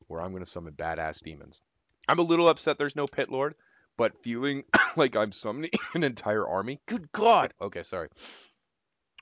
where 0.10 0.22
I'm 0.22 0.32
going 0.32 0.44
to 0.44 0.50
summon 0.50 0.74
badass 0.74 1.22
demons. 1.24 1.62
I'm 2.10 2.20
a 2.20 2.24
little 2.24 2.50
upset 2.50 2.78
there's 2.78 2.98
no 2.98 3.08
pit 3.08 3.30
lord, 3.30 3.56
but 3.98 4.22
feeling 4.22 4.66
like 4.98 5.16
I'm 5.16 5.32
summoning 5.32 5.72
an 5.94 6.04
entire 6.04 6.46
army. 6.46 6.82
Good 6.88 7.10
God. 7.14 7.54
Okay, 7.62 7.84
sorry. 7.84 8.10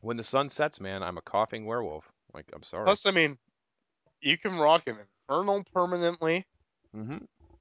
When 0.02 0.18
the 0.18 0.24
sun 0.24 0.50
sets, 0.50 0.80
man, 0.80 1.04
I'm 1.04 1.20
a 1.20 1.22
coughing 1.22 1.66
werewolf. 1.68 2.12
Like, 2.34 2.46
I'm 2.52 2.64
sorry. 2.64 2.86
Plus, 2.86 3.06
I 3.06 3.12
mean, 3.12 3.38
you 4.22 4.40
can 4.40 4.56
rock 4.58 4.84
an 4.88 4.98
infernal 5.30 5.64
permanently 5.72 6.48
hmm 6.94 7.18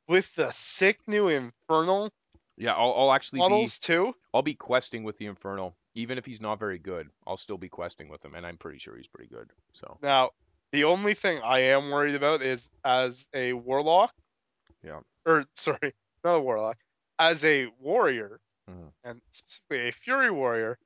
with 0.09 0.35
the 0.35 0.51
sick 0.53 0.99
new 1.07 1.29
infernal 1.29 2.11
Yeah, 2.57 2.73
I'll, 2.75 2.95
I'll 2.97 3.13
actually 3.13 3.39
be 3.39 3.41
models 3.41 3.79
too. 3.79 4.15
I'll 4.33 4.43
be 4.43 4.55
questing 4.55 5.03
with 5.05 5.17
the 5.19 5.27
infernal, 5.27 5.77
even 5.95 6.19
if 6.19 6.25
he's 6.27 6.41
not 6.41 6.59
very 6.59 6.79
good. 6.79 7.09
I'll 7.27 7.37
still 7.37 7.59
be 7.59 7.69
questing 7.69 8.09
with 8.09 8.25
him, 8.25 8.35
and 8.35 8.47
I'm 8.47 8.57
pretty 8.57 8.79
sure 8.79 8.97
he's 8.97 9.07
pretty 9.07 9.29
good. 9.33 9.51
So 9.73 9.99
Now, 10.03 10.31
the 10.73 10.85
only 10.85 11.15
thing 11.15 11.41
I 11.45 11.61
am 11.61 11.91
worried 11.91 12.15
about 12.15 12.43
is 12.43 12.69
as 12.85 13.29
a 13.35 13.53
warlock. 13.53 14.13
Yeah. 14.83 15.01
Or 15.27 15.45
sorry, 15.55 15.95
not 16.25 16.35
a 16.35 16.41
warlock. 16.41 16.77
As 17.19 17.45
a 17.45 17.67
warrior, 17.79 18.41
Mhm. 18.69 18.93
and 19.05 19.21
specifically 19.31 19.89
a 19.89 19.93
fury 19.93 20.31
warrior, 20.31 20.79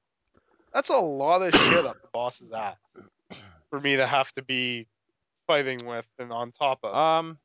that's 0.72 0.90
a 0.90 0.96
lot 0.98 1.42
of 1.42 1.54
shit 1.54 1.86
up 1.86 2.00
the 2.02 2.08
boss's 2.12 2.50
ass 2.52 2.76
for 3.70 3.80
me 3.80 3.96
to 3.96 4.06
have 4.06 4.32
to 4.34 4.42
be 4.42 4.86
fighting 5.46 5.86
with 5.86 6.06
and 6.18 6.32
on 6.32 6.52
top 6.52 6.80
of. 6.82 6.94
Um, 6.94 7.38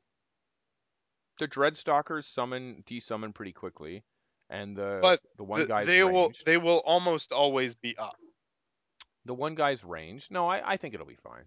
the 1.38 1.48
Dreadstalkers 1.48 2.24
summon 2.32 2.84
desummon 2.88 3.34
pretty 3.34 3.52
quickly, 3.52 4.04
and 4.50 4.76
the 4.76 4.98
But 5.02 5.20
the 5.36 5.44
one 5.44 5.58
Th- 5.58 5.68
guy's 5.68 5.86
they 5.86 6.02
will 6.04 6.32
they 6.46 6.56
will 6.58 6.78
almost 6.84 7.32
always 7.32 7.74
be 7.74 7.96
up. 7.98 8.16
The 9.24 9.34
one 9.34 9.54
guy's 9.54 9.82
range. 9.82 10.28
No, 10.30 10.46
I, 10.48 10.72
I 10.72 10.76
think 10.76 10.94
it'll 10.94 11.06
be 11.06 11.16
fine. 11.16 11.44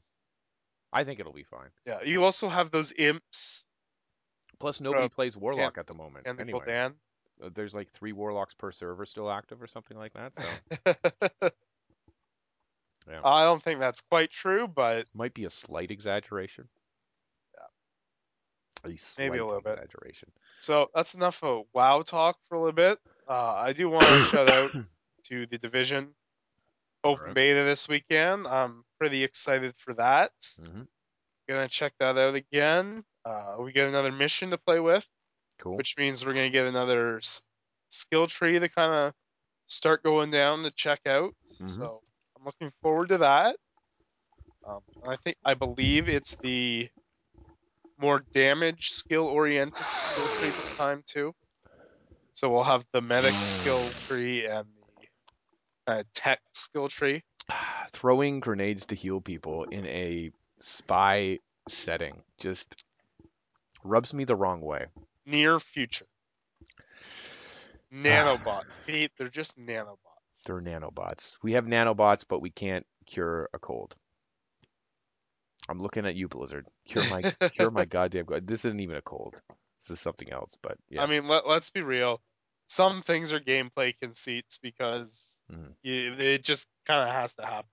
I 0.92 1.04
think 1.04 1.20
it'll 1.20 1.34
be 1.34 1.44
fine. 1.44 1.70
Yeah. 1.86 2.02
You 2.04 2.24
also 2.24 2.48
have 2.50 2.72
those 2.72 2.92
imps 2.98 3.66
Plus, 4.60 4.82
nobody 4.82 5.06
Uh, 5.06 5.10
plays 5.10 5.38
Warlock 5.38 5.78
at 5.78 5.86
the 5.86 5.94
moment. 5.94 6.26
and 6.26 6.38
the 6.38 6.42
anyway, 6.42 6.62
Gul'dan. 6.66 6.94
Uh, 7.44 7.50
there's 7.54 7.76
like 7.76 7.92
three 7.92 8.12
Warlocks 8.14 8.56
per 8.56 8.72
server 8.72 9.06
still 9.06 9.30
active 9.30 9.62
or 9.62 9.68
something 9.68 9.96
like 9.98 10.14
that. 10.14 10.34
So 10.36 11.50
Yeah. 13.10 13.22
I 13.24 13.44
don't 13.46 13.64
think 13.64 13.80
that's 13.80 14.02
quite 14.02 14.32
true, 14.32 14.68
but 14.68 15.06
Might 15.14 15.34
be 15.34 15.46
a 15.46 15.50
slight 15.50 15.92
exaggeration. 15.92 16.68
A 18.86 18.90
Maybe 19.18 19.38
a 19.40 19.46
little 19.46 19.62
bit. 19.62 19.74
exaggeration. 19.80 20.30
so 20.60 20.90
that's 20.94 21.14
enough 21.14 21.44
of 21.44 21.66
WoW 21.74 22.02
talk 22.04 22.38
for 22.48 22.56
a 22.56 22.60
little 22.60 22.74
bit. 22.74 23.00
Uh, 23.28 23.34
I 23.54 23.74
do 23.74 23.90
want 23.90 24.06
to 24.06 24.14
shout 24.32 24.50
out 24.50 24.72
to 25.26 25.46
the 25.48 25.58
division 25.58 26.10
open 27.04 27.20
Alright. 27.22 27.36
beta 27.36 27.64
this 27.64 27.88
weekend. 27.88 28.48
I'm 28.48 28.84
pretty 29.00 29.24
excited 29.24 29.74
for 29.78 29.94
that. 29.96 30.32
hmm 30.60 30.84
Gonna 31.50 31.70
check 31.70 31.94
that 32.00 32.18
out 32.18 32.36
again. 32.36 33.04
Uh, 33.24 33.56
we 33.60 33.72
get 33.72 33.88
another 33.88 34.12
mission 34.12 34.50
to 34.52 34.58
play 34.58 34.80
with, 34.82 35.06
Cool. 35.60 35.78
which 35.78 35.96
means 35.98 36.26
we're 36.26 36.34
gonna 36.34 36.50
get 36.50 36.66
another 36.68 37.18
s- 37.20 37.48
skill 37.90 38.28
tree 38.28 38.60
to 38.60 38.68
kind 38.68 38.94
of 38.94 39.14
start 39.68 40.04
going 40.04 40.30
down 40.32 40.64
to 40.64 40.72
check 40.72 41.00
out. 41.08 41.34
Mhm. 41.62 41.70
So 41.70 42.02
I'm 42.38 42.44
looking 42.46 42.72
forward 42.82 43.10
to 43.10 43.20
that. 43.20 43.56
Um, 44.66 44.82
I 45.08 45.16
think 45.18 45.38
I 45.46 45.54
believe 45.54 46.10
it's 46.10 46.38
the 46.40 46.90
more 48.00 48.24
damage 48.34 48.90
skill 48.90 49.26
oriented 49.26 49.86
skill 49.86 50.28
tree 50.30 50.50
this 50.50 50.70
time 50.70 51.04
too. 51.06 51.34
So 52.34 52.50
we'll 52.50 52.64
have 52.64 52.86
the 52.94 53.02
medic 53.02 53.34
skill 53.34 53.92
tree 54.00 54.46
and 54.46 54.68
the 55.88 55.92
uh, 55.92 56.04
tech 56.14 56.40
skill 56.54 56.88
tree. 56.88 57.24
Throwing 57.92 58.40
grenades 58.40 58.86
to 58.88 58.96
heal 58.96 59.22
people 59.22 59.64
in 59.72 59.86
a 59.88 60.32
spy 60.60 61.40
setting 61.68 62.22
just 62.40 62.84
rubs 63.84 64.14
me 64.14 64.24
the 64.24 64.36
wrong 64.36 64.62
way. 64.62 64.86
Near 65.26 65.60
future. 65.60 66.06
Nanobots. 67.94 68.64
Pete, 68.86 69.12
they're 69.18 69.30
just 69.30 69.58
nanobots. 69.58 69.98
They're 70.46 70.62
nanobots. 70.62 71.38
We 71.42 71.54
have 71.54 71.66
nanobots, 71.66 72.24
but 72.28 72.42
we 72.42 72.50
can't 72.50 72.86
cure 73.06 73.50
a 73.54 73.60
cold. 73.60 73.96
I'm 75.70 75.80
looking 75.80 76.06
at 76.06 76.16
you, 76.16 76.28
Blizzard. 76.28 76.68
Cure 76.88 77.04
my 77.06 77.24
cure 77.54 77.72
my 77.72 77.86
goddamn 77.86 78.26
god. 78.26 78.48
This 78.48 78.66
isn't 78.66 78.80
even 78.80 78.96
a 78.98 79.02
cold. 79.02 79.36
This 79.82 79.92
is 79.92 80.00
something 80.00 80.32
else. 80.32 80.58
But 80.62 80.78
yeah, 80.90 81.04
I 81.04 81.08
mean, 81.08 81.28
let, 81.28 81.48
let's 81.48 81.70
be 81.70 81.82
real. 81.82 82.22
Some 82.68 83.02
things 83.02 83.32
are 83.34 83.40
gameplay 83.40 83.94
conceits 84.02 84.58
because 84.58 85.24
Mhm. 85.52 85.74
you, 85.84 86.14
it 86.20 86.44
just 86.44 86.68
kind 86.86 87.08
of 87.08 87.16
has 87.16 87.34
to 87.36 87.46
happen. 87.46 87.70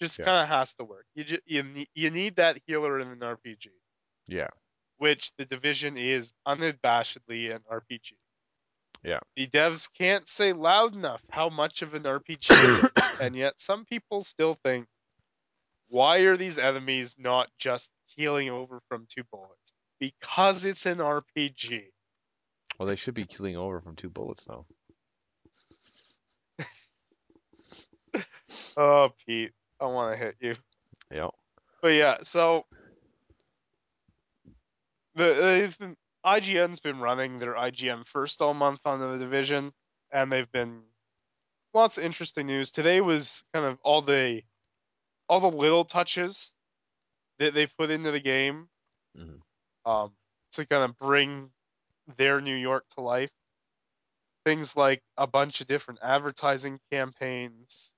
Just 0.00 0.18
Yeah. 0.18 0.24
kind 0.26 0.42
of 0.42 0.48
has 0.48 0.74
to 0.74 0.84
work. 0.84 1.06
You, 1.14 1.24
just, 1.24 1.42
you 1.46 1.86
you 1.94 2.10
need 2.10 2.36
that 2.36 2.58
healer 2.66 2.98
in 3.00 3.08
an 3.08 3.20
RPG, 3.20 3.68
yeah, 4.28 4.48
which 4.98 5.32
the 5.38 5.44
division 5.44 5.96
is 5.96 6.32
unabashedly 6.46 7.54
an 7.54 7.62
RPG. 7.70 8.12
Yeah. 9.04 9.20
The 9.36 9.46
devs 9.48 9.88
can't 9.98 10.28
say 10.28 10.52
loud 10.52 10.94
enough 10.94 11.22
how 11.30 11.48
much 11.48 11.82
of 11.82 11.94
an 11.94 12.04
RPG 12.04 12.50
it 12.64 12.72
is, 12.72 13.10
and 13.18 13.34
yet 13.36 13.58
some 13.60 13.84
people 13.84 14.22
still 14.22 14.54
think, 14.64 14.86
why 15.92 16.20
are 16.20 16.38
these 16.38 16.56
enemies 16.56 17.16
not 17.18 17.48
just 17.58 17.92
healing 18.06 18.48
over 18.48 18.80
from 18.88 19.06
two 19.14 19.22
bullets? 19.30 19.72
Because 20.00 20.64
it's 20.64 20.86
an 20.86 20.98
RPG. 20.98 21.82
well, 22.78 22.88
they 22.88 22.96
should 22.96 23.12
be 23.12 23.26
killing 23.26 23.56
over 23.58 23.80
from 23.82 23.94
two 23.94 24.08
bullets 24.08 24.44
though. 24.46 24.64
Oh, 28.76 29.10
Pete, 29.26 29.52
I 29.80 29.84
want 29.86 30.12
to 30.12 30.18
hit 30.18 30.36
you. 30.40 30.56
Yeah, 31.10 31.28
But 31.82 31.88
yeah, 31.88 32.18
so 32.22 32.64
the 35.14 35.34
they've 35.34 35.78
been, 35.78 35.96
IGN's 36.24 36.80
been 36.80 36.98
running 37.00 37.38
their 37.38 37.54
IGN 37.54 38.06
first 38.06 38.40
all 38.40 38.54
month 38.54 38.80
on 38.86 38.98
the 38.98 39.18
division, 39.18 39.72
and 40.10 40.32
they've 40.32 40.50
been 40.52 40.80
lots 41.74 41.98
of 41.98 42.04
interesting 42.04 42.46
news. 42.46 42.70
Today 42.70 43.02
was 43.02 43.42
kind 43.52 43.66
of 43.66 43.78
all 43.82 44.00
the 44.00 44.40
all 45.32 45.40
the 45.40 45.56
little 45.56 45.86
touches 45.86 46.54
that 47.38 47.54
they 47.54 47.66
put 47.66 47.90
into 47.90 48.10
the 48.10 48.20
game, 48.20 48.68
Mhm. 49.16 49.40
um, 49.86 50.14
to 50.50 50.66
kind 50.66 50.84
of 50.84 50.98
bring 50.98 51.54
their 52.18 52.42
New 52.42 52.54
York 52.54 52.86
to 52.90 53.00
life. 53.00 53.30
Things 54.44 54.76
like 54.76 55.02
a 55.16 55.26
bunch 55.26 55.62
of 55.62 55.68
different 55.68 56.00
advertising 56.02 56.80
campaigns. 56.90 57.94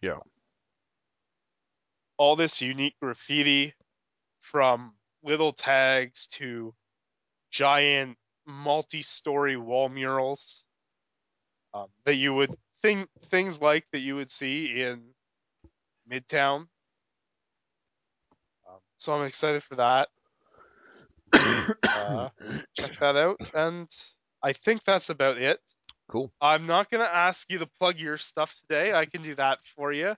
Yeah. 0.00 0.20
All 2.16 2.34
this 2.34 2.62
unique 2.62 2.98
graffiti 2.98 3.74
from 4.40 4.98
little 5.22 5.52
tags 5.52 6.28
to 6.28 6.74
giant 7.50 8.18
multi-story 8.46 9.58
wall 9.58 9.90
murals 9.90 10.66
um, 11.74 11.92
that 12.04 12.14
you 12.14 12.32
would 12.32 12.56
think 12.80 13.10
things 13.26 13.60
like 13.60 13.86
that 13.92 14.00
you 14.00 14.16
would 14.16 14.30
see 14.30 14.80
in 14.80 15.13
Midtown. 16.10 16.66
Um, 18.68 18.78
so 18.96 19.14
I'm 19.14 19.24
excited 19.26 19.62
for 19.62 19.76
that. 19.76 20.08
Uh, 21.82 22.28
check 22.76 22.90
that 23.00 23.16
out, 23.16 23.40
and 23.54 23.88
I 24.42 24.52
think 24.52 24.82
that's 24.84 25.08
about 25.08 25.38
it. 25.38 25.58
cool. 26.08 26.30
I'm 26.40 26.66
not 26.66 26.90
gonna 26.90 27.04
ask 27.10 27.48
you 27.50 27.58
to 27.60 27.66
plug 27.66 27.98
your 27.98 28.18
stuff 28.18 28.54
today. 28.60 28.92
I 28.92 29.06
can 29.06 29.22
do 29.22 29.34
that 29.36 29.58
for 29.74 29.90
you. 29.92 30.14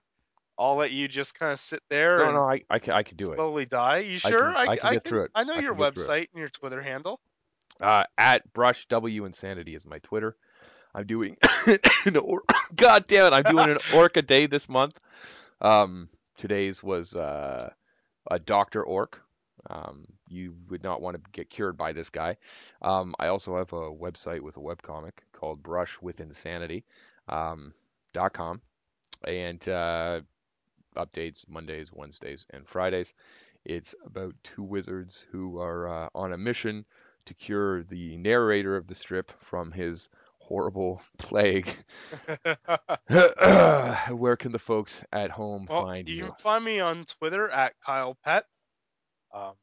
I'll 0.59 0.75
let 0.75 0.91
you 0.91 1.07
just 1.07 1.37
kind 1.39 1.53
of 1.53 1.59
sit 1.59 1.81
there 1.89 2.17
No, 2.17 2.25
and 2.25 2.33
no, 2.33 2.43
I, 2.43 2.61
I, 2.69 2.79
ca- 2.79 2.93
I 2.95 3.03
could 3.03 3.15
do 3.17 3.31
it. 3.31 3.35
slowly 3.35 3.65
die. 3.65 3.99
You 3.99 4.15
I 4.15 4.29
sure? 4.29 4.51
can- 4.53 4.55
I 4.69 4.75
can 4.75 4.93
get 4.93 5.03
through 5.05 5.23
it. 5.25 5.31
I 5.35 5.43
know 5.45 5.53
I 5.53 5.59
your 5.59 5.75
can 5.75 5.83
get 5.83 5.93
through 5.93 6.03
it. 6.03 6.07
website 6.07 6.27
and 6.33 6.39
your 6.39 6.49
Twitter 6.49 6.81
handle. 6.81 7.19
Uh, 7.79 8.03
at 8.17 8.51
Brush 8.53 8.85
W 8.89 9.23
Insanity 9.25 9.75
is 9.75 9.85
my 9.85 9.99
Twitter. 9.99 10.35
I'm 10.95 11.05
doing 11.05 11.37
an 12.05 12.17
or- 12.17 12.43
God 12.75 13.05
damn 13.07 13.31
it, 13.31 13.35
I'm 13.35 13.43
doing 13.55 13.69
an 13.69 13.77
orc 13.93 14.17
a 14.17 14.21
day 14.23 14.47
this 14.47 14.67
month. 14.67 14.99
Um, 15.61 16.09
today's 16.37 16.83
was 16.83 17.15
uh, 17.15 17.69
a 18.29 18.39
Doctor 18.39 18.83
Orc. 18.83 19.21
Um, 19.69 20.05
you 20.29 20.55
would 20.69 20.83
not 20.83 21.01
want 21.01 21.15
to 21.17 21.31
get 21.31 21.49
cured 21.49 21.77
by 21.77 21.93
this 21.93 22.09
guy. 22.09 22.37
Um, 22.81 23.15
I 23.19 23.27
also 23.27 23.57
have 23.57 23.73
a 23.73 23.91
website 23.91 24.41
with 24.41 24.55
a 24.57 24.61
webcomic 24.61 25.13
called 25.33 25.63
Brush 25.63 25.97
with 26.01 26.21
Insanity 26.21 26.85
um, 27.27 27.73
dot 28.13 28.33
com, 28.33 28.61
and 29.25 29.67
uh, 29.67 30.21
updates 30.95 31.47
Mondays, 31.49 31.91
Wednesdays, 31.93 32.45
and 32.51 32.67
Fridays. 32.67 33.13
It's 33.65 33.93
about 34.05 34.35
two 34.43 34.63
wizards 34.63 35.25
who 35.31 35.59
are 35.59 35.87
uh, 35.89 36.09
on 36.15 36.33
a 36.33 36.37
mission 36.37 36.85
to 37.25 37.33
cure 37.33 37.83
the 37.83 38.15
narrator 38.15 38.77
of 38.77 38.87
the 38.87 38.95
strip 38.95 39.31
from 39.41 39.71
his 39.71 40.07
horrible 40.47 41.01
plague. 41.17 41.67
Where 43.07 44.37
can 44.37 44.51
the 44.51 44.59
folks 44.59 45.03
at 45.11 45.29
home 45.29 45.67
well, 45.69 45.83
find 45.83 46.07
you 46.07 46.15
you? 46.15 46.23
can 46.25 46.33
find 46.39 46.63
me 46.63 46.79
on 46.79 47.05
Twitter 47.05 47.49
at 47.49 47.73
Kyle 47.85 48.17
Pet. 48.23 48.45
Um, 49.33 49.53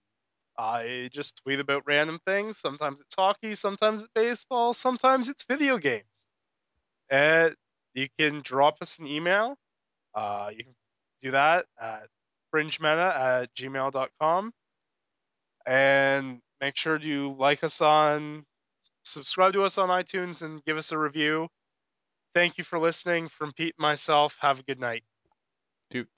I 0.59 1.09
just 1.13 1.41
tweet 1.43 1.61
about 1.61 1.85
random 1.87 2.21
things. 2.27 2.59
Sometimes 2.59 3.01
it's 3.01 3.15
hockey, 3.17 3.55
sometimes 3.55 4.03
it's 4.03 4.11
baseball, 4.15 4.75
sometimes 4.75 5.29
it's 5.29 5.45
video 5.45 5.79
games. 5.79 6.27
And 7.11 7.55
you 7.95 8.09
can 8.19 8.41
drop 8.43 8.77
us 8.81 8.99
an 8.99 9.07
email. 9.07 9.57
Uh, 10.15 10.51
you 10.57 10.65
can 10.65 10.75
do 11.23 11.31
that 11.33 11.67
at 11.81 12.09
fringemeta 12.55 13.17
at 13.17 13.55
gmail.com. 13.55 14.53
And 15.67 16.41
make 16.61 16.77
sure 16.77 16.99
you 17.01 17.35
like 17.39 17.65
us 17.65 17.81
on, 17.81 18.45
subscribe 19.05 19.53
to 19.55 19.65
us 19.65 19.79
on 19.79 19.89
iTunes, 19.91 20.43
and 20.43 20.65
give 20.65 20.77
us 20.77 20.93
a 20.93 20.99
review. 20.99 21.49
Thank 22.35 22.59
you 22.59 22.65
for 22.65 22.79
listening. 22.79 23.29
From 23.29 23.53
Pete 23.53 23.75
and 23.79 23.83
myself, 23.83 24.37
have 24.41 24.61
a 24.61 24.63
good 24.65 24.81
night. 24.81 25.05
Dude. 25.91 26.09